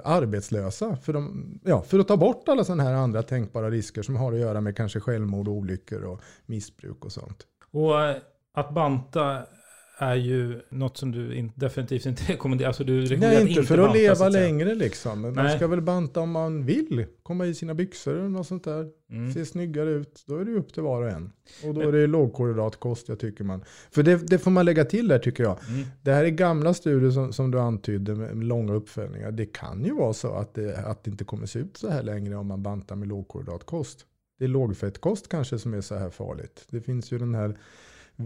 arbetslösa 0.05 0.97
för, 0.97 1.13
de, 1.13 1.61
ja, 1.65 1.83
för 1.83 1.99
att 1.99 2.09
ta 2.09 2.17
bort 2.17 2.49
alla 2.49 2.65
sådana 2.65 2.83
här 2.83 2.95
andra 2.95 3.23
tänkbara 3.23 3.71
risker 3.71 4.03
som 4.03 4.17
har 4.17 4.33
att 4.33 4.39
göra 4.39 4.61
med 4.61 4.77
kanske 4.77 5.01
självmord, 5.01 5.49
olyckor 5.49 6.03
och 6.03 6.21
missbruk 6.47 7.05
och 7.05 7.13
sånt. 7.13 7.47
Och 7.71 8.01
eh, 8.01 8.17
att 8.55 8.75
banta 8.75 9.43
är 10.03 10.15
ju 10.15 10.61
något 10.69 10.97
som 10.97 11.13
du 11.13 11.35
in, 11.35 11.53
definitivt 11.55 12.07
inte 12.07 12.23
rekommenderar. 12.33 12.69
Alltså 12.69 12.85
du 12.85 13.01
rekommenderar 13.01 13.45
Nej, 13.45 13.51
inte 13.51 13.63
för 13.63 13.79
att 13.79 13.85
banta, 13.85 13.99
leva 13.99 14.15
säga. 14.15 14.29
längre 14.29 14.75
liksom. 14.75 15.21
Man 15.21 15.33
Nej. 15.33 15.57
ska 15.57 15.67
väl 15.67 15.81
banta 15.81 16.21
om 16.21 16.31
man 16.31 16.65
vill. 16.65 17.07
Komma 17.23 17.47
i 17.47 17.55
sina 17.55 17.75
byxor 17.75 18.15
eller 18.15 18.29
något 18.29 18.47
sånt 18.47 18.65
där. 18.65 18.87
Mm. 19.11 19.33
Se 19.33 19.47
snyggare 19.47 19.91
ut. 19.91 20.23
Då 20.27 20.39
är 20.39 20.45
det 20.45 20.53
upp 20.53 20.75
till 20.75 20.83
var 20.83 21.03
och 21.03 21.11
en. 21.11 21.33
Och 21.65 21.75
då 21.75 21.81
är 21.81 21.93
det 21.93 22.07
lågkolhydratkost 22.07 23.09
jag 23.09 23.19
tycker 23.19 23.45
man. 23.45 23.65
För 23.91 24.03
det, 24.03 24.17
det 24.17 24.39
får 24.39 24.51
man 24.51 24.65
lägga 24.65 24.85
till 24.85 25.09
där 25.09 25.19
tycker 25.19 25.43
jag. 25.45 25.59
Mm. 25.69 25.87
Det 26.03 26.13
här 26.13 26.25
är 26.25 26.29
gamla 26.29 26.75
studier 26.75 27.11
som, 27.11 27.33
som 27.33 27.51
du 27.51 27.61
antydde 27.61 28.15
med, 28.15 28.37
med 28.37 28.47
långa 28.47 28.73
uppföljningar. 28.73 29.31
Det 29.31 29.47
kan 29.47 29.85
ju 29.85 29.95
vara 29.95 30.13
så 30.13 30.33
att 30.33 30.55
det, 30.55 30.77
att 30.77 31.05
det 31.05 31.11
inte 31.11 31.25
kommer 31.25 31.47
se 31.47 31.59
ut 31.59 31.77
så 31.77 31.89
här 31.91 32.03
längre 32.03 32.37
om 32.37 32.47
man 32.47 32.63
bantar 32.63 32.97
med 32.97 33.09
lågkolhydratkost. 33.09 34.07
Det 34.39 34.45
är 34.45 34.49
lågfettkost 34.49 35.29
kanske 35.29 35.59
som 35.59 35.75
är 35.75 35.81
så 35.81 35.95
här 35.95 36.11
farligt. 36.11 36.67
Det 36.71 36.81
finns 36.81 37.13
ju 37.13 37.19
den 37.19 37.35
här 37.35 37.59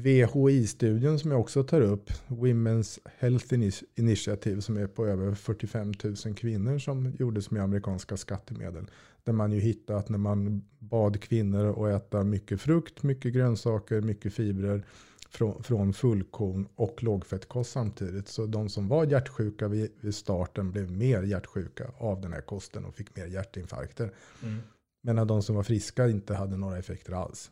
VHI-studien 0.02 1.18
som 1.18 1.30
jag 1.30 1.40
också 1.40 1.64
tar 1.64 1.80
upp, 1.80 2.10
Women's 2.28 2.98
Health 3.18 3.46
Ini- 3.46 3.84
Initiative, 3.94 4.62
som 4.62 4.76
är 4.76 4.86
på 4.86 5.06
över 5.06 5.34
45 5.34 5.92
000 6.04 6.34
kvinnor 6.36 6.78
som 6.78 7.12
gjordes 7.18 7.50
med 7.50 7.62
amerikanska 7.62 8.16
skattemedel. 8.16 8.86
Där 9.24 9.32
man 9.32 9.52
ju 9.52 9.60
hittade 9.60 9.98
att 9.98 10.08
när 10.08 10.18
man 10.18 10.64
bad 10.78 11.20
kvinnor 11.20 11.86
att 11.86 12.02
äta 12.02 12.24
mycket 12.24 12.60
frukt, 12.60 13.02
mycket 13.02 13.34
grönsaker, 13.34 14.00
mycket 14.00 14.32
fibrer 14.32 14.82
från, 15.28 15.62
från 15.62 15.92
fullkorn 15.92 16.68
och 16.74 17.02
lågfettkost 17.02 17.70
samtidigt. 17.70 18.28
Så 18.28 18.46
de 18.46 18.68
som 18.68 18.88
var 18.88 19.06
hjärtsjuka 19.06 19.68
vid, 19.68 19.90
vid 20.00 20.14
starten 20.14 20.70
blev 20.70 20.90
mer 20.90 21.22
hjärtsjuka 21.22 21.90
av 21.98 22.20
den 22.20 22.32
här 22.32 22.40
kosten 22.40 22.84
och 22.84 22.94
fick 22.94 23.16
mer 23.16 23.26
hjärtinfarkter. 23.26 24.12
Mm. 24.42 24.58
Medan 25.02 25.26
de 25.26 25.42
som 25.42 25.56
var 25.56 25.62
friska 25.62 26.08
inte 26.08 26.34
hade 26.34 26.56
några 26.56 26.78
effekter 26.78 27.12
alls. 27.12 27.50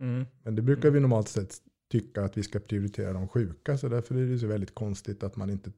Mm. 0.00 0.26
Men 0.42 0.56
det 0.56 0.62
brukar 0.62 0.90
vi 0.90 1.00
normalt 1.00 1.28
sett 1.28 1.54
tycka 1.92 2.24
att 2.24 2.36
vi 2.36 2.42
ska 2.42 2.58
prioritera 2.58 3.12
de 3.12 3.28
sjuka. 3.28 3.78
Så 3.78 3.88
därför 3.88 4.14
är 4.14 4.26
det 4.26 4.38
så 4.38 4.46
väldigt 4.46 4.74
konstigt 4.74 5.22
att 5.22 5.36
man 5.36 5.50
inte 5.50 5.70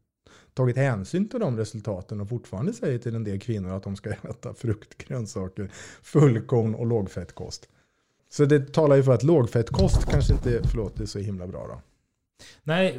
tagit 0.54 0.76
hänsyn 0.76 1.28
till 1.28 1.40
de 1.40 1.56
resultaten 1.56 2.20
och 2.20 2.28
fortfarande 2.28 2.72
säger 2.72 2.98
till 2.98 3.14
en 3.14 3.24
del 3.24 3.40
kvinnor 3.40 3.70
att 3.70 3.82
de 3.82 3.96
ska 3.96 4.10
äta 4.30 4.54
frukt, 4.54 4.98
grönsaker, 4.98 5.70
fullkorn 6.02 6.74
och 6.74 6.86
lågfettkost. 6.86 7.68
Så 8.28 8.44
det 8.44 8.72
talar 8.72 8.96
ju 8.96 9.02
för 9.02 9.12
att 9.12 9.22
lågfettkost 9.22 10.06
kanske 10.10 10.32
inte 10.32 10.60
förlåt, 10.64 11.00
är 11.00 11.06
så 11.06 11.18
himla 11.18 11.46
bra 11.46 11.66
då. 11.66 11.80
Nej, 12.62 12.98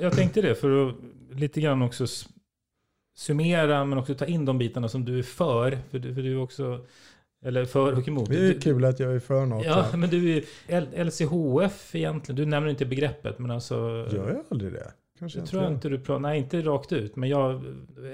jag, 0.00 0.12
tänkte 0.12 0.42
det 0.42 0.54
för 0.54 0.88
att 0.88 0.94
lite 1.30 1.60
grann 1.60 1.82
också 1.82 2.06
summera 3.14 3.84
men 3.84 3.98
också 3.98 4.14
ta 4.14 4.24
in 4.24 4.44
de 4.44 4.58
bitarna 4.58 4.88
som 4.88 5.04
du 5.04 5.18
är 5.18 5.22
för. 5.22 5.78
För 5.90 5.98
du, 5.98 6.14
för 6.14 6.22
du 6.22 6.32
är 6.32 6.42
också, 6.42 6.86
eller 7.44 7.64
för 7.64 7.98
och 7.98 8.08
emot. 8.08 8.28
Det 8.28 8.36
är 8.36 8.40
ju 8.40 8.60
kul 8.60 8.84
att 8.84 9.00
jag 9.00 9.14
är 9.14 9.18
för 9.18 9.46
något. 9.46 9.64
Ja, 9.64 9.86
här. 9.90 9.98
men 9.98 10.10
du 10.10 10.36
är 10.66 11.04
LCHF 11.04 11.94
egentligen. 11.94 12.36
Du 12.36 12.46
nämner 12.46 12.70
inte 12.70 12.86
begreppet, 12.86 13.38
men 13.38 13.50
alltså... 13.50 13.74
Gör 14.12 14.28
jag 14.28 14.44
aldrig 14.50 14.72
det? 14.72 14.92
Kanske 15.18 15.38
Jag 15.38 15.42
inte 15.42 15.50
tror 15.50 15.62
jag 15.62 15.72
inte 15.72 15.88
du 15.88 15.98
pratar, 15.98 16.20
nej 16.20 16.38
inte 16.38 16.60
rakt 16.62 16.92
ut, 16.92 17.16
men 17.16 17.28
jag, 17.28 17.62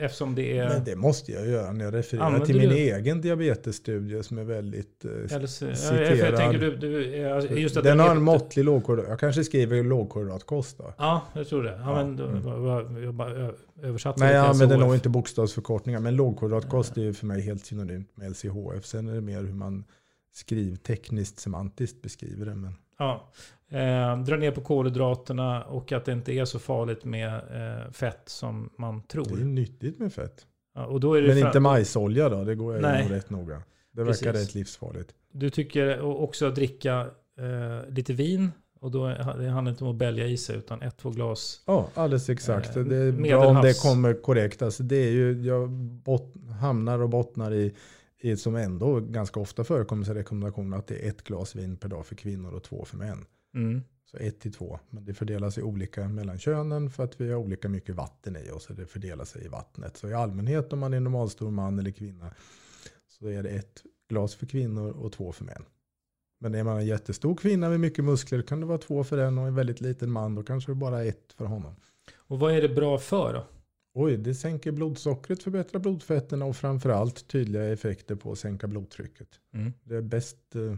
eftersom 0.01 0.35
det 0.35 0.59
är... 0.59 0.69
Men 0.69 0.85
det 0.85 0.97
måste 0.97 1.33
jag 1.33 1.47
göra 1.49 1.73
när 1.73 1.85
jag 1.85 1.95
refererar 1.95 2.25
Använder 2.27 2.47
till 2.47 2.57
min 2.59 2.69
du- 2.69 2.75
egen 2.77 3.21
diabetesstudie 3.21 4.23
som 4.23 4.39
är 4.39 4.45
väldigt 4.45 5.05
eh, 5.05 5.11
ja, 5.31 5.47
citerad. 5.47 6.19
jag 6.19 6.37
tänker 6.37 6.59
du, 6.59 6.77
du 6.77 7.15
är- 7.15 7.41
just 7.57 7.77
att 7.77 7.85
den 7.85 7.99
har 8.01 8.07
är- 8.07 8.11
en 8.11 8.23
måttlig 8.23 8.65
lågkolhydrat. 8.65 9.11
Jag 9.11 9.21
kanske 9.21 9.45
skriver 9.45 9.83
lågkolhydratkost 9.83 10.79
då. 10.79 10.95
Ja, 10.99 11.23
jag 11.35 11.49
tror 11.49 11.63
det. 11.63 11.71
Ja, 11.71 12.01
Ja, 12.01 12.05
men 12.05 12.19
mm. 12.19 13.03
jag 13.05 13.15
bara 13.15 13.53
översatte 13.83 14.21
Nej, 14.21 14.29
det 14.33 14.35
jag 14.39 14.47
använder 14.47 14.79
nog 14.79 14.95
inte 14.95 15.09
bokstavsförkortningar. 15.09 16.01
Men 16.01 16.17
lågkolhydratkost 16.17 16.97
är 16.97 17.01
ju 17.03 17.13
för 17.15 17.27
mig 17.27 17.41
helt 17.41 17.67
synonymt 17.67 18.17
med 18.17 18.31
LCHF. 18.31 18.85
Sen 18.87 19.09
är 19.09 19.15
det 19.15 19.21
mer 19.21 19.43
hur 19.43 19.53
man 19.55 19.85
skrivtekniskt, 20.33 21.39
semantiskt 21.41 22.03
beskriver 22.03 22.47
det. 22.47 22.55
Men 22.55 22.75
Ja. 22.99 23.31
Eh, 23.69 24.23
dra 24.25 24.37
ner 24.37 24.51
på 24.51 24.61
kolhydraterna 24.61 25.65
och 25.65 25.93
att 25.93 26.05
det 26.05 26.13
inte 26.13 26.33
är 26.33 26.45
så 26.45 26.59
farligt 26.59 27.05
med 27.05 27.35
eh, 27.35 27.93
fett 27.93 28.23
som 28.27 28.71
man 28.79 29.03
tror. 29.03 29.25
det 29.37 29.43
är 29.43 29.45
nyttigt 29.45 29.99
med 29.99 30.13
fett. 30.13 30.47
Ja, 30.75 30.87
och 30.87 31.01
då 31.01 31.15
är 31.15 31.23
det 31.23 31.29
Men 31.29 31.37
fra- 31.39 31.47
inte 31.47 31.61
majsolja 31.61 32.29
då, 32.29 32.45
det 32.45 32.55
går 32.55 32.75
jag 32.77 33.01
nog 33.03 33.11
rätt 33.13 33.31
noga. 33.31 33.63
Det 33.93 34.05
Precis. 34.05 34.27
verkar 34.27 34.39
rätt 34.39 34.55
livsfarligt. 34.55 35.15
Du 35.33 35.51
tycker 35.51 36.01
också 36.01 36.47
att 36.47 36.55
dricka 36.55 37.01
eh, 37.39 37.91
lite 37.91 38.13
vin. 38.13 38.51
Och 38.81 38.91
då 38.91 39.07
det 39.09 39.49
handlar 39.49 39.71
inte 39.71 39.85
om 39.85 39.91
att 39.91 39.97
bälga 39.97 40.27
i 40.27 40.37
sig 40.37 40.57
utan 40.57 40.83
ett, 40.83 40.97
två 40.97 41.11
glas. 41.11 41.63
Ja, 41.67 41.89
alldeles 41.95 42.29
exakt. 42.31 42.77
Eh, 42.77 42.83
det 42.85 42.97
är 42.97 43.13
bra 43.13 43.47
om 43.47 43.63
det 43.63 43.83
kommer 43.83 44.15
korrekt. 44.23 44.63
Alltså 44.63 44.83
det 44.83 44.97
är 44.97 45.11
ju, 45.11 45.43
jag 45.47 45.71
bot, 45.71 46.35
hamnar 46.61 46.99
och 47.03 47.09
bottnar 47.09 47.53
i 47.55 47.75
som 48.37 48.57
ändå 48.57 49.01
ganska 49.01 49.41
ofta 49.41 49.65
förekommer 49.65 50.11
i 50.11 50.15
rekommendationer 50.15 50.77
att 50.79 50.87
det 50.87 51.07
är 51.07 51.09
ett 51.09 51.23
glas 51.23 51.57
vin 51.57 51.77
per 51.77 51.89
dag 51.89 52.07
för 52.07 52.15
kvinnor 52.15 52.53
och 52.53 52.63
två 52.63 52.85
för 52.85 52.97
män. 52.97 53.25
Mm. 53.55 53.83
Så 54.05 54.17
ett 54.17 54.41
till 54.41 54.53
två. 54.53 54.79
Men 54.91 55.05
det 55.05 55.15
fördelar 55.15 55.51
sig 55.51 55.63
olika 55.63 56.09
mellan 56.09 56.39
könen 56.39 56.91
för 56.91 57.05
att 57.05 57.21
vi 57.21 57.31
har 57.31 57.39
olika 57.39 57.69
mycket 57.69 57.95
vatten 57.95 58.37
i 58.37 58.51
oss. 58.51 58.65
Så 58.65 58.73
det 58.73 58.87
fördelar 58.87 59.25
sig 59.25 59.45
i 59.45 59.49
vattnet. 59.49 59.97
Så 59.97 60.09
i 60.09 60.15
allmänhet 60.15 60.73
om 60.73 60.79
man 60.79 60.95
är 60.95 61.01
normalstor 61.01 61.51
man 61.51 61.79
eller 61.79 61.91
kvinna 61.91 62.35
så 63.09 63.29
är 63.29 63.43
det 63.43 63.49
ett 63.49 63.83
glas 64.09 64.35
för 64.35 64.47
kvinnor 64.47 64.91
och 64.91 65.13
två 65.13 65.33
för 65.33 65.45
män. 65.45 65.65
Men 66.41 66.55
är 66.55 66.65
man 66.65 66.77
en 66.77 66.87
jättestor 66.87 67.37
kvinna 67.37 67.69
med 67.69 67.81
mycket 67.81 68.05
muskler 68.05 68.43
kan 68.43 68.61
det 68.61 68.67
vara 68.67 68.79
två 68.79 69.05
för 69.05 69.17
den 69.17 69.39
och 69.39 69.47
en 69.47 69.55
väldigt 69.55 69.81
liten 69.81 70.11
man 70.11 70.35
då 70.35 70.43
kanske 70.43 70.71
det 70.71 70.77
bara 70.77 71.05
är 71.05 71.09
ett 71.09 71.33
för 71.33 71.45
honom. 71.45 71.75
Och 72.17 72.39
vad 72.39 72.53
är 72.53 72.63
det 72.63 72.69
bra 72.69 72.99
för 72.99 73.33
då? 73.33 73.60
Oj, 73.93 74.17
det 74.17 74.35
sänker 74.35 74.73
blodsockret, 74.73 75.43
förbättrar 75.43 75.81
blodfetterna 75.81 76.45
och 76.45 76.57
framförallt 76.57 77.29
tydliga 77.29 77.65
effekter 77.73 78.15
på 78.15 78.33
att 78.33 78.39
sänka 78.39 78.67
blodtrycket. 78.69 79.29
Mm. 79.55 79.73
Det 79.85 79.97
är 79.97 80.03
bäst, 80.03 80.57
eh, 80.57 80.77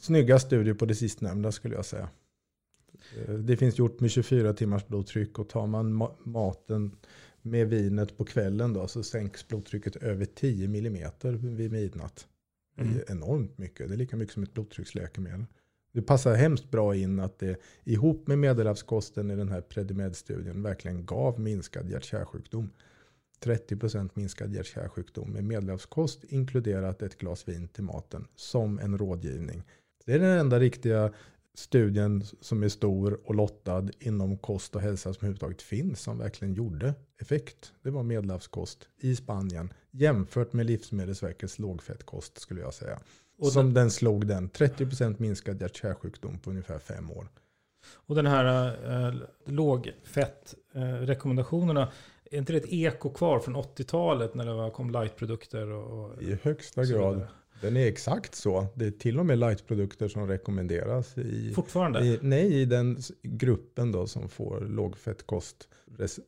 snygga 0.00 0.38
studier 0.38 0.74
på 0.74 0.86
det 0.86 0.94
sistnämnda 0.94 1.52
skulle 1.52 1.74
jag 1.74 1.84
säga. 1.84 2.08
Eh, 3.26 3.34
Det 3.34 3.56
finns 3.56 3.78
gjort 3.78 4.00
med 4.00 4.10
24 4.10 4.52
timmars 4.54 4.86
blodtryck 4.86 5.38
och 5.38 5.48
tar 5.48 5.66
man 5.66 6.02
ma- 6.02 6.14
maten 6.24 6.96
med 7.42 7.68
vinet 7.68 8.16
på 8.16 8.24
kvällen 8.24 8.72
då 8.72 8.88
så 8.88 9.02
sänks 9.02 9.48
blodtrycket 9.48 9.96
över 9.96 10.24
10 10.24 10.68
millimeter 10.68 11.32
vid 11.32 11.72
midnatt. 11.72 12.26
Det 12.76 12.82
Mm. 12.82 12.96
är 12.96 13.10
enormt 13.12 13.58
mycket, 13.58 13.88
det 13.88 13.94
är 13.94 13.98
lika 13.98 14.16
mycket 14.16 14.34
som 14.34 14.42
ett 14.42 14.54
blodtrycksläkemedel. 14.54 15.44
Det 15.92 16.02
passar 16.02 16.34
hemskt 16.34 16.70
bra 16.70 16.96
in 16.96 17.20
att 17.20 17.38
det 17.38 17.60
ihop 17.84 18.26
med 18.26 18.38
medelhavskosten 18.38 19.30
i 19.30 19.36
den 19.36 19.48
här 19.48 19.60
Predimed-studien 19.60 20.62
verkligen 20.62 21.06
gav 21.06 21.40
minskad 21.40 21.90
hjärt-kärlsjukdom. 21.90 22.70
30% 23.44 24.10
minskad 24.14 24.54
hjärt-kärlsjukdom 24.54 25.32
med 25.32 25.44
medelhavskost 25.44 26.24
inkluderat 26.24 27.02
ett 27.02 27.18
glas 27.18 27.48
vin 27.48 27.68
till 27.68 27.84
maten 27.84 28.26
som 28.34 28.78
en 28.78 28.98
rådgivning. 28.98 29.62
Det 30.04 30.12
är 30.12 30.18
den 30.18 30.38
enda 30.38 30.58
riktiga 30.58 31.12
studien 31.54 32.24
som 32.40 32.62
är 32.62 32.68
stor 32.68 33.20
och 33.24 33.34
lottad 33.34 33.88
inom 33.98 34.38
kost 34.38 34.74
och 34.76 34.80
hälsa 34.82 35.02
som 35.12 35.18
överhuvudtaget 35.18 35.62
finns 35.62 36.00
som 36.00 36.18
verkligen 36.18 36.54
gjorde 36.54 36.94
effekt. 37.20 37.72
Det 37.82 37.90
var 37.90 38.02
medelhavskost 38.02 38.88
i 39.00 39.16
Spanien 39.16 39.72
jämfört 39.90 40.52
med 40.52 40.66
Livsmedelsverkets 40.66 41.58
lågfettkost 41.58 42.38
skulle 42.40 42.60
jag 42.60 42.74
säga. 42.74 42.98
Och 43.38 43.52
som 43.52 43.74
den 43.74 43.90
slog 43.90 44.26
den 44.26 44.50
30% 44.50 45.14
minskad 45.18 45.60
hjärt-kärlsjukdom 45.62 46.38
på 46.38 46.50
ungefär 46.50 46.78
fem 46.78 47.10
år. 47.10 47.28
Och 47.92 48.14
den 48.14 48.26
här 48.26 48.66
eh, 49.08 49.14
lågfett 49.46 50.54
eh, 50.74 50.80
rekommendationerna. 50.82 51.92
Är 52.30 52.38
inte 52.38 52.52
det 52.52 52.58
ett 52.58 52.72
eko 52.72 53.10
kvar 53.10 53.38
från 53.40 53.56
80-talet 53.56 54.34
när 54.34 54.46
det 54.46 54.52
var- 54.52 54.70
kom 54.70 54.90
lightprodukter? 54.90 55.66
Och, 55.70 56.04
och, 56.14 56.22
I 56.22 56.38
högsta 56.42 56.84
grad. 56.84 57.26
Den 57.60 57.76
är 57.76 57.86
exakt 57.86 58.34
så. 58.34 58.66
Det 58.74 58.86
är 58.86 58.90
till 58.90 59.18
och 59.18 59.26
med 59.26 59.38
lightprodukter 59.38 60.08
som 60.08 60.26
rekommenderas. 60.26 61.18
I, 61.18 61.52
Fortfarande? 61.54 62.00
i, 62.00 62.18
nej, 62.22 62.60
i 62.60 62.64
den 62.64 62.98
gruppen 63.22 63.92
då 63.92 64.06
som 64.06 64.28
får 64.28 64.60
lågfettkost. 64.60 65.68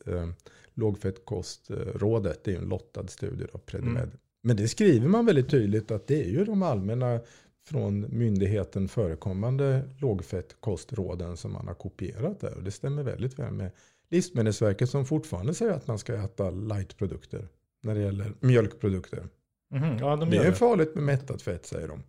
Eh, 0.06 0.28
lågfettkostrådet. 0.74 2.44
Det 2.44 2.50
är 2.50 2.52
ju 2.52 2.62
en 2.62 2.68
lottad 2.68 3.06
studie 3.06 3.46
av 3.52 3.58
Predimed. 3.58 4.02
Mm. 4.02 4.16
Men 4.42 4.56
det 4.56 4.68
skriver 4.68 5.08
man 5.08 5.26
väldigt 5.26 5.50
tydligt 5.50 5.90
att 5.90 6.06
det 6.06 6.24
är 6.24 6.30
ju 6.30 6.44
de 6.44 6.62
allmänna 6.62 7.20
från 7.64 8.18
myndigheten 8.18 8.88
förekommande 8.88 9.82
lågfettkostråden 9.98 11.36
som 11.36 11.52
man 11.52 11.66
har 11.66 11.74
kopierat 11.74 12.40
där. 12.40 12.56
Och 12.56 12.62
det 12.62 12.70
stämmer 12.70 13.02
väldigt 13.02 13.38
väl 13.38 13.52
med 13.52 13.70
Livsmedelsverket 14.10 14.90
som 14.90 15.04
fortfarande 15.04 15.54
säger 15.54 15.72
att 15.72 15.86
man 15.86 15.98
ska 15.98 16.14
äta 16.14 16.50
lightprodukter 16.50 17.48
när 17.82 17.94
det 17.94 18.00
gäller 18.00 18.32
mjölkprodukter. 18.40 19.28
Mhm, 19.72 19.98
ja, 19.98 20.16
de 20.16 20.30
Det 20.30 20.36
är 20.36 20.44
det. 20.44 20.52
farligt 20.52 20.94
med 20.94 21.04
mättat 21.04 21.42
fett 21.42 21.66
säger 21.66 21.88
de. 21.88 22.02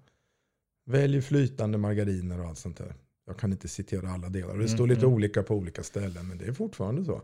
Välj 0.86 1.22
flytande 1.22 1.78
margariner 1.78 2.40
och 2.42 2.46
allt 2.48 2.58
sånt 2.58 2.78
där. 2.78 2.94
Jag 3.26 3.38
kan 3.38 3.52
inte 3.52 3.68
citera 3.68 4.10
alla 4.10 4.30
delar. 4.30 4.58
Det 4.58 4.68
står 4.68 4.84
Mm, 4.84 4.90
lite 4.96 5.06
mm. 5.06 5.16
olika 5.16 5.44
på 5.44 5.56
olika 5.56 5.84
ställen. 5.84 6.28
Men 6.28 6.38
det 6.38 6.46
är 6.46 6.52
fortfarande 6.54 7.06
så. 7.06 7.22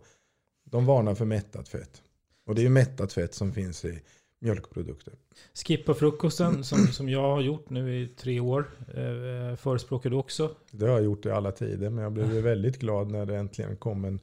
De 0.65 0.85
varnar 0.85 1.15
för 1.15 1.25
mättat 1.25 1.69
fett. 1.69 2.01
Och 2.45 2.55
det 2.55 2.61
är 2.61 2.63
ju 2.63 2.69
mättat 2.69 3.13
fett 3.13 3.33
som 3.33 3.53
finns 3.53 3.85
i 3.85 4.01
mjölkprodukter. 4.41 5.13
Skippa 5.53 5.93
frukosten 5.93 6.63
som, 6.63 6.87
som 6.87 7.09
jag 7.09 7.21
har 7.21 7.41
gjort 7.41 7.69
nu 7.69 8.01
i 8.01 8.07
tre 8.07 8.39
år. 8.39 8.69
Eh, 8.87 9.55
förespråkar 9.55 10.09
du 10.09 10.15
också? 10.15 10.55
Det 10.71 10.85
har 10.85 10.93
jag 10.93 11.03
gjort 11.03 11.25
i 11.25 11.31
alla 11.31 11.51
tider. 11.51 11.89
Men 11.89 12.03
jag 12.03 12.13
blev 12.13 12.27
väldigt 12.29 12.79
glad 12.79 13.11
när 13.11 13.25
det 13.25 13.37
äntligen 13.37 13.77
kom 13.77 14.05
en, 14.05 14.19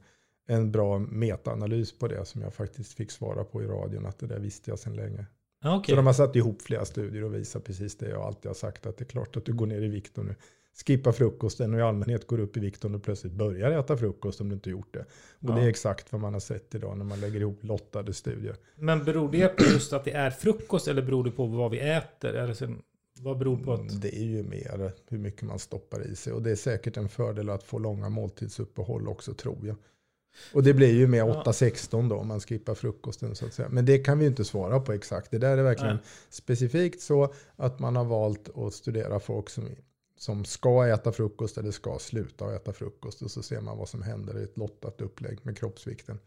en 0.47 0.71
bra 0.71 0.99
metaanalys 0.99 1.99
på 1.99 2.07
det. 2.07 2.25
Som 2.25 2.41
jag 2.41 2.53
faktiskt 2.53 2.93
fick 2.93 3.11
svara 3.11 3.43
på 3.43 3.63
i 3.63 3.67
radion. 3.67 4.05
Att 4.05 4.19
det 4.19 4.27
där 4.27 4.39
visste 4.39 4.69
jag 4.71 4.79
sedan 4.79 4.95
länge. 4.95 5.25
Okej. 5.65 5.93
Så 5.93 5.95
de 5.95 6.05
har 6.05 6.13
satt 6.13 6.35
ihop 6.35 6.61
flera 6.61 6.85
studier 6.85 7.23
och 7.23 7.35
visar 7.35 7.59
precis 7.59 7.97
det 7.97 8.09
jag 8.09 8.21
alltid 8.21 8.49
har 8.49 8.53
sagt. 8.55 8.85
Att 8.85 8.97
det 8.97 9.03
är 9.03 9.05
klart 9.07 9.37
att 9.37 9.45
du 9.45 9.53
går 9.53 9.65
ner 9.65 9.81
i 9.81 9.87
vikt 9.87 10.17
om 10.17 10.25
du 10.27 10.35
skippar 10.85 11.11
frukosten 11.11 11.73
och 11.73 11.79
i 11.79 11.83
allmänhet 11.83 12.27
går 12.27 12.39
upp 12.39 12.57
i 12.57 12.59
vikt 12.59 12.85
om 12.85 12.91
du 12.91 12.99
plötsligt 12.99 13.33
börjar 13.33 13.71
äta 13.71 13.97
frukost 13.97 14.41
om 14.41 14.49
du 14.49 14.55
inte 14.55 14.69
gjort 14.69 14.93
det. 14.93 14.99
Och 14.99 15.05
Ja. 15.49 15.55
det 15.55 15.61
är 15.61 15.67
exakt 15.67 16.11
vad 16.11 16.21
man 16.21 16.33
har 16.33 16.39
sett 16.39 16.75
idag 16.75 16.97
när 16.97 17.05
man 17.05 17.19
lägger 17.19 17.39
ihop 17.39 17.63
lottade 17.63 18.13
studier. 18.13 18.55
Men 18.75 19.03
beror 19.03 19.31
det 19.31 19.47
på 19.47 19.63
just 19.63 19.93
att 19.93 20.05
det 20.05 20.11
är 20.11 20.29
frukost 20.31 20.87
eller 20.87 21.01
beror 21.01 21.23
det 21.23 21.31
på 21.31 21.45
vad 21.45 21.71
vi 21.71 21.79
äter? 21.79 22.33
Eller 22.33 22.53
sen, 22.53 22.81
vad 23.19 23.37
beror 23.37 23.57
på 23.57 23.73
att... 23.73 23.79
Mm, 23.79 23.99
Det 23.99 24.15
är 24.17 24.23
ju 24.25 24.43
mer 24.43 24.91
hur 25.09 25.17
mycket 25.17 25.41
man 25.41 25.59
stoppar 25.59 26.07
i 26.07 26.15
sig. 26.15 26.33
Och 26.33 26.41
det 26.41 26.51
är 26.51 26.55
säkert 26.55 26.97
en 26.97 27.09
fördel 27.09 27.49
att 27.49 27.63
få 27.63 27.79
långa 27.79 28.09
måltidsuppehåll 28.09 29.07
också 29.07 29.33
tror 29.33 29.67
jag. 29.67 29.75
Och 30.53 30.63
det 30.63 30.73
blir 30.73 30.93
ju 30.93 31.07
med 31.07 31.19
Ja. 31.19 31.43
8-16 31.45 32.09
då 32.09 32.15
om 32.15 32.27
man 32.27 32.39
skippar 32.39 32.75
frukosten 32.75 33.35
så 33.35 33.45
att 33.45 33.53
säga. 33.53 33.69
Men 33.69 33.85
det 33.85 33.97
kan 33.97 34.19
vi 34.19 34.25
inte 34.25 34.45
svara 34.45 34.79
på 34.79 34.93
exakt. 34.93 35.31
Det 35.31 35.37
där 35.37 35.57
är 35.57 35.63
verkligen 35.63 35.95
Nej. 35.95 36.05
specifikt 36.29 37.01
så 37.01 37.33
att 37.55 37.79
man 37.79 37.95
har 37.95 38.05
valt 38.05 38.57
att 38.57 38.73
studera 38.73 39.19
folk 39.19 39.49
som, 39.49 39.69
som 40.17 40.45
ska 40.45 40.87
äta 40.87 41.11
frukost 41.11 41.57
eller 41.57 41.71
ska 41.71 41.97
sluta 41.99 42.55
äta 42.55 42.73
frukost. 42.73 43.21
Och 43.21 43.31
så 43.31 43.43
ser 43.43 43.61
man 43.61 43.77
vad 43.77 43.89
som 43.89 44.01
händer 44.01 44.39
i 44.39 44.43
ett 44.43 44.57
lottat 44.57 45.01
upplägg 45.01 45.39
med 45.43 45.57
kroppsvikten. 45.57 46.19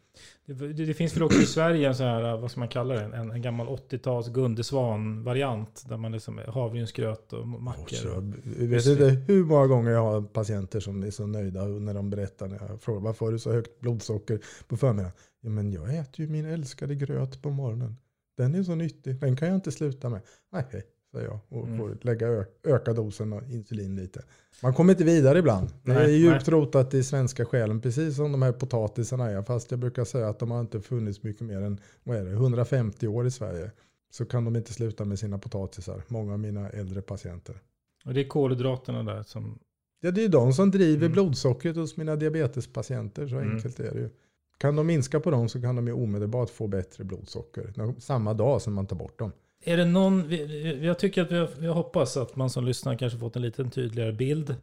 Det, 0.45 0.53
det, 0.53 0.85
det 0.85 0.93
finns 0.93 1.15
väl 1.15 1.23
också 1.23 1.39
i 1.39 1.45
Sverige 1.45 1.87
en 1.87 1.95
sån 1.95 2.05
här, 2.05 2.37
vad 2.37 2.51
ska 2.51 2.59
man 2.59 2.69
kalla 2.69 2.93
det, 2.93 3.01
en, 3.01 3.31
en 3.31 3.41
gammal 3.41 3.67
80-tals 3.67 4.27
Gunde 4.29 4.63
Svan-variant. 4.63 5.85
Där 5.89 5.97
man 5.97 6.11
liksom 6.11 6.41
havregrynsgröt 6.47 7.33
och 7.33 7.47
mackor. 7.47 7.95
Så, 7.95 8.09
och- 8.09 8.23
jag 8.59 8.67
vet 8.67 8.85
inte 8.85 9.09
hur 9.27 9.43
många 9.45 9.67
gånger 9.67 9.91
jag 9.91 10.01
har 10.03 10.21
patienter 10.21 10.79
som 10.79 11.03
är 11.03 11.11
så 11.11 11.27
nöjda 11.27 11.65
när 11.65 11.93
de 11.93 12.09
berättar 12.09 12.47
när 12.47 12.61
jag 12.69 12.81
frågar 12.81 13.01
varför 13.01 13.25
har 13.25 13.31
du 13.31 13.39
så 13.39 13.51
högt 13.51 13.79
blodsocker 13.79 14.39
på 14.67 14.77
förmiddagen. 14.77 15.11
Ja, 15.41 15.49
men 15.49 15.71
jag 15.71 15.95
äter 15.95 16.25
ju 16.25 16.27
min 16.31 16.45
älskade 16.45 16.95
gröt 16.95 17.41
på 17.41 17.49
morgonen. 17.49 17.97
Den 18.37 18.55
är 18.55 18.63
så 18.63 18.75
nyttig, 18.75 19.15
den 19.19 19.35
kan 19.35 19.47
jag 19.47 19.57
inte 19.57 19.71
sluta 19.71 20.09
med. 20.09 20.21
Nej, 20.51 20.65
säger 21.11 21.25
jag. 21.27 21.39
Och 21.49 21.67
Mm. 21.67 21.77
får 21.79 21.97
lägga 22.01 22.27
ö- 22.27 22.45
öka 22.63 22.93
dosen 22.93 23.33
av 23.33 23.51
insulin 23.51 23.95
lite. 23.95 24.23
Man 24.63 24.73
kommer 24.73 24.93
inte 24.93 25.03
vidare 25.03 25.39
ibland. 25.39 25.69
Det 25.83 25.91
är 25.91 26.07
djupt 26.07 26.47
nej. 26.47 26.59
rotat 26.59 26.93
i 26.93 27.03
svenska 27.03 27.45
själen, 27.45 27.81
precis 27.81 28.15
som 28.15 28.31
de 28.31 28.41
här 28.41 28.51
potatisarna 28.51 29.29
är. 29.29 29.41
Fast 29.43 29.71
jag 29.71 29.79
brukar 29.79 30.05
säga 30.05 30.29
att 30.29 30.39
de 30.39 30.51
har 30.51 30.61
inte 30.61 30.81
funnits 30.81 31.23
mycket 31.23 31.41
mer 31.47 31.61
än 31.61 31.79
vad 32.03 32.17
är 32.17 32.23
det, 32.25 32.31
150 32.31 33.07
år 33.07 33.27
i 33.27 33.31
Sverige. 33.31 33.71
Så 34.11 34.25
kan 34.25 34.45
de 34.45 34.55
inte 34.55 34.73
sluta 34.73 35.05
med 35.05 35.19
sina 35.19 35.37
potatisar, 35.39 36.03
många 36.07 36.33
av 36.33 36.39
mina 36.39 36.69
äldre 36.69 37.01
patienter. 37.01 37.61
Och 38.05 38.13
det 38.13 38.21
är 38.21 38.27
kolhydraterna 38.27 39.03
där 39.03 39.23
som... 39.23 39.59
Ja, 40.01 40.11
det 40.11 40.23
är 40.23 40.29
de 40.29 40.53
som 40.53 40.71
driver 40.71 41.05
Mm. 41.05 41.11
blodsockret 41.11 41.75
hos 41.75 41.97
mina 41.97 42.15
diabetespatienter, 42.15 43.27
så 43.27 43.35
Mm. 43.35 43.51
enkelt 43.55 43.79
är 43.79 43.91
det 43.93 43.99
ju. 43.99 44.09
Kan 44.57 44.75
de 44.75 44.87
minska 44.87 45.19
på 45.19 45.31
dem 45.31 45.49
så 45.49 45.61
kan 45.61 45.75
de 45.75 45.87
ju 45.87 45.93
omedelbart 45.93 46.49
få 46.49 46.67
bättre 46.67 47.03
blodsocker. 47.03 47.73
Samma 47.99 48.33
dag 48.33 48.61
som 48.61 48.73
man 48.73 48.85
tar 48.87 48.95
bort 48.95 49.19
dem. 49.19 49.31
Är 49.63 49.77
det 49.77 49.85
någon... 49.85 50.31
Jag 50.81 50.99
tycker 50.99 51.21
att 51.21 51.31
vi, 51.31 51.65
jag 51.65 51.73
hoppas 51.73 52.17
att 52.17 52.35
man 52.35 52.49
som 52.49 52.65
lyssnar 52.65 52.95
kanske 52.95 53.19
fått 53.19 53.35
en 53.35 53.41
lite 53.41 53.63
tydligare 53.63 54.11
bild 54.11 54.55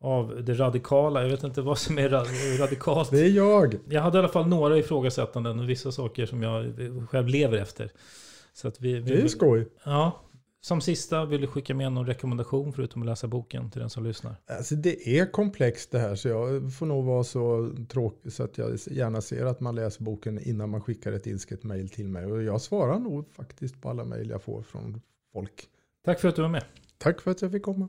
av 0.00 0.44
det 0.44 0.54
radikala. 0.54 1.22
Jag 1.22 1.28
vet 1.28 1.44
inte 1.44 1.62
vad 1.62 1.78
som 1.78 1.98
är 1.98 2.08
ra- 2.08 2.58
radikalt. 2.58 3.10
Det 3.10 3.20
är 3.20 3.30
jag. 3.30 3.78
Jag 3.88 4.02
hade 4.02 4.18
i 4.18 4.20
alla 4.20 4.28
fall 4.28 4.46
några 4.46 4.78
ifrågasättanden 4.78 5.58
och 5.58 5.68
vissa 5.68 5.92
saker 5.92 6.26
som 6.26 6.42
jag 6.42 6.74
själv 7.10 7.28
lever 7.28 7.58
efter. 7.58 7.90
Så 8.52 8.68
att 8.68 8.80
vi, 8.80 8.92
vi, 8.94 9.14
Det 9.16 9.22
är 9.22 9.28
skoj. 9.28 9.68
Ja. 9.84 10.20
Som 10.64 10.80
sista, 10.80 11.24
vill 11.24 11.40
du 11.40 11.46
skicka 11.46 11.74
med 11.74 11.92
någon 11.92 12.06
rekommendation 12.06 12.72
förutom 12.72 13.02
att 13.02 13.06
läsa 13.06 13.28
boken 13.28 13.70
till 13.70 13.80
den 13.80 13.90
som 13.90 14.04
lyssnar? 14.04 14.36
Alltså 14.46 14.74
det 14.74 15.18
är 15.18 15.32
komplext 15.32 15.90
det 15.90 15.98
här 15.98 16.14
så 16.14 16.28
jag 16.28 16.74
får 16.74 16.86
nog 16.86 17.04
vara 17.04 17.24
så 17.24 17.70
tråkig 17.88 18.32
så 18.32 18.42
att 18.44 18.58
jag 18.58 18.78
gärna 18.90 19.20
ser 19.20 19.46
att 19.46 19.60
man 19.60 19.74
läser 19.74 20.02
boken 20.02 20.38
innan 20.48 20.70
man 20.70 20.80
skickar 20.80 21.12
ett 21.12 21.26
ilsket 21.26 21.62
mejl 21.62 21.88
till 21.88 22.08
mig. 22.08 22.26
Och 22.26 22.42
jag 22.42 22.60
svarar 22.60 22.98
nog 22.98 23.32
faktiskt 23.32 23.80
på 23.80 23.90
alla 23.90 24.04
mejl 24.04 24.30
jag 24.30 24.42
får 24.42 24.62
från 24.62 25.00
folk. 25.32 25.68
Tack 26.04 26.20
för 26.20 26.28
att 26.28 26.36
du 26.36 26.42
var 26.42 26.48
med. 26.48 26.64
Tack 26.98 27.20
för 27.20 27.30
att 27.30 27.42
jag 27.42 27.52
fick 27.52 27.62
komma. 27.62 27.88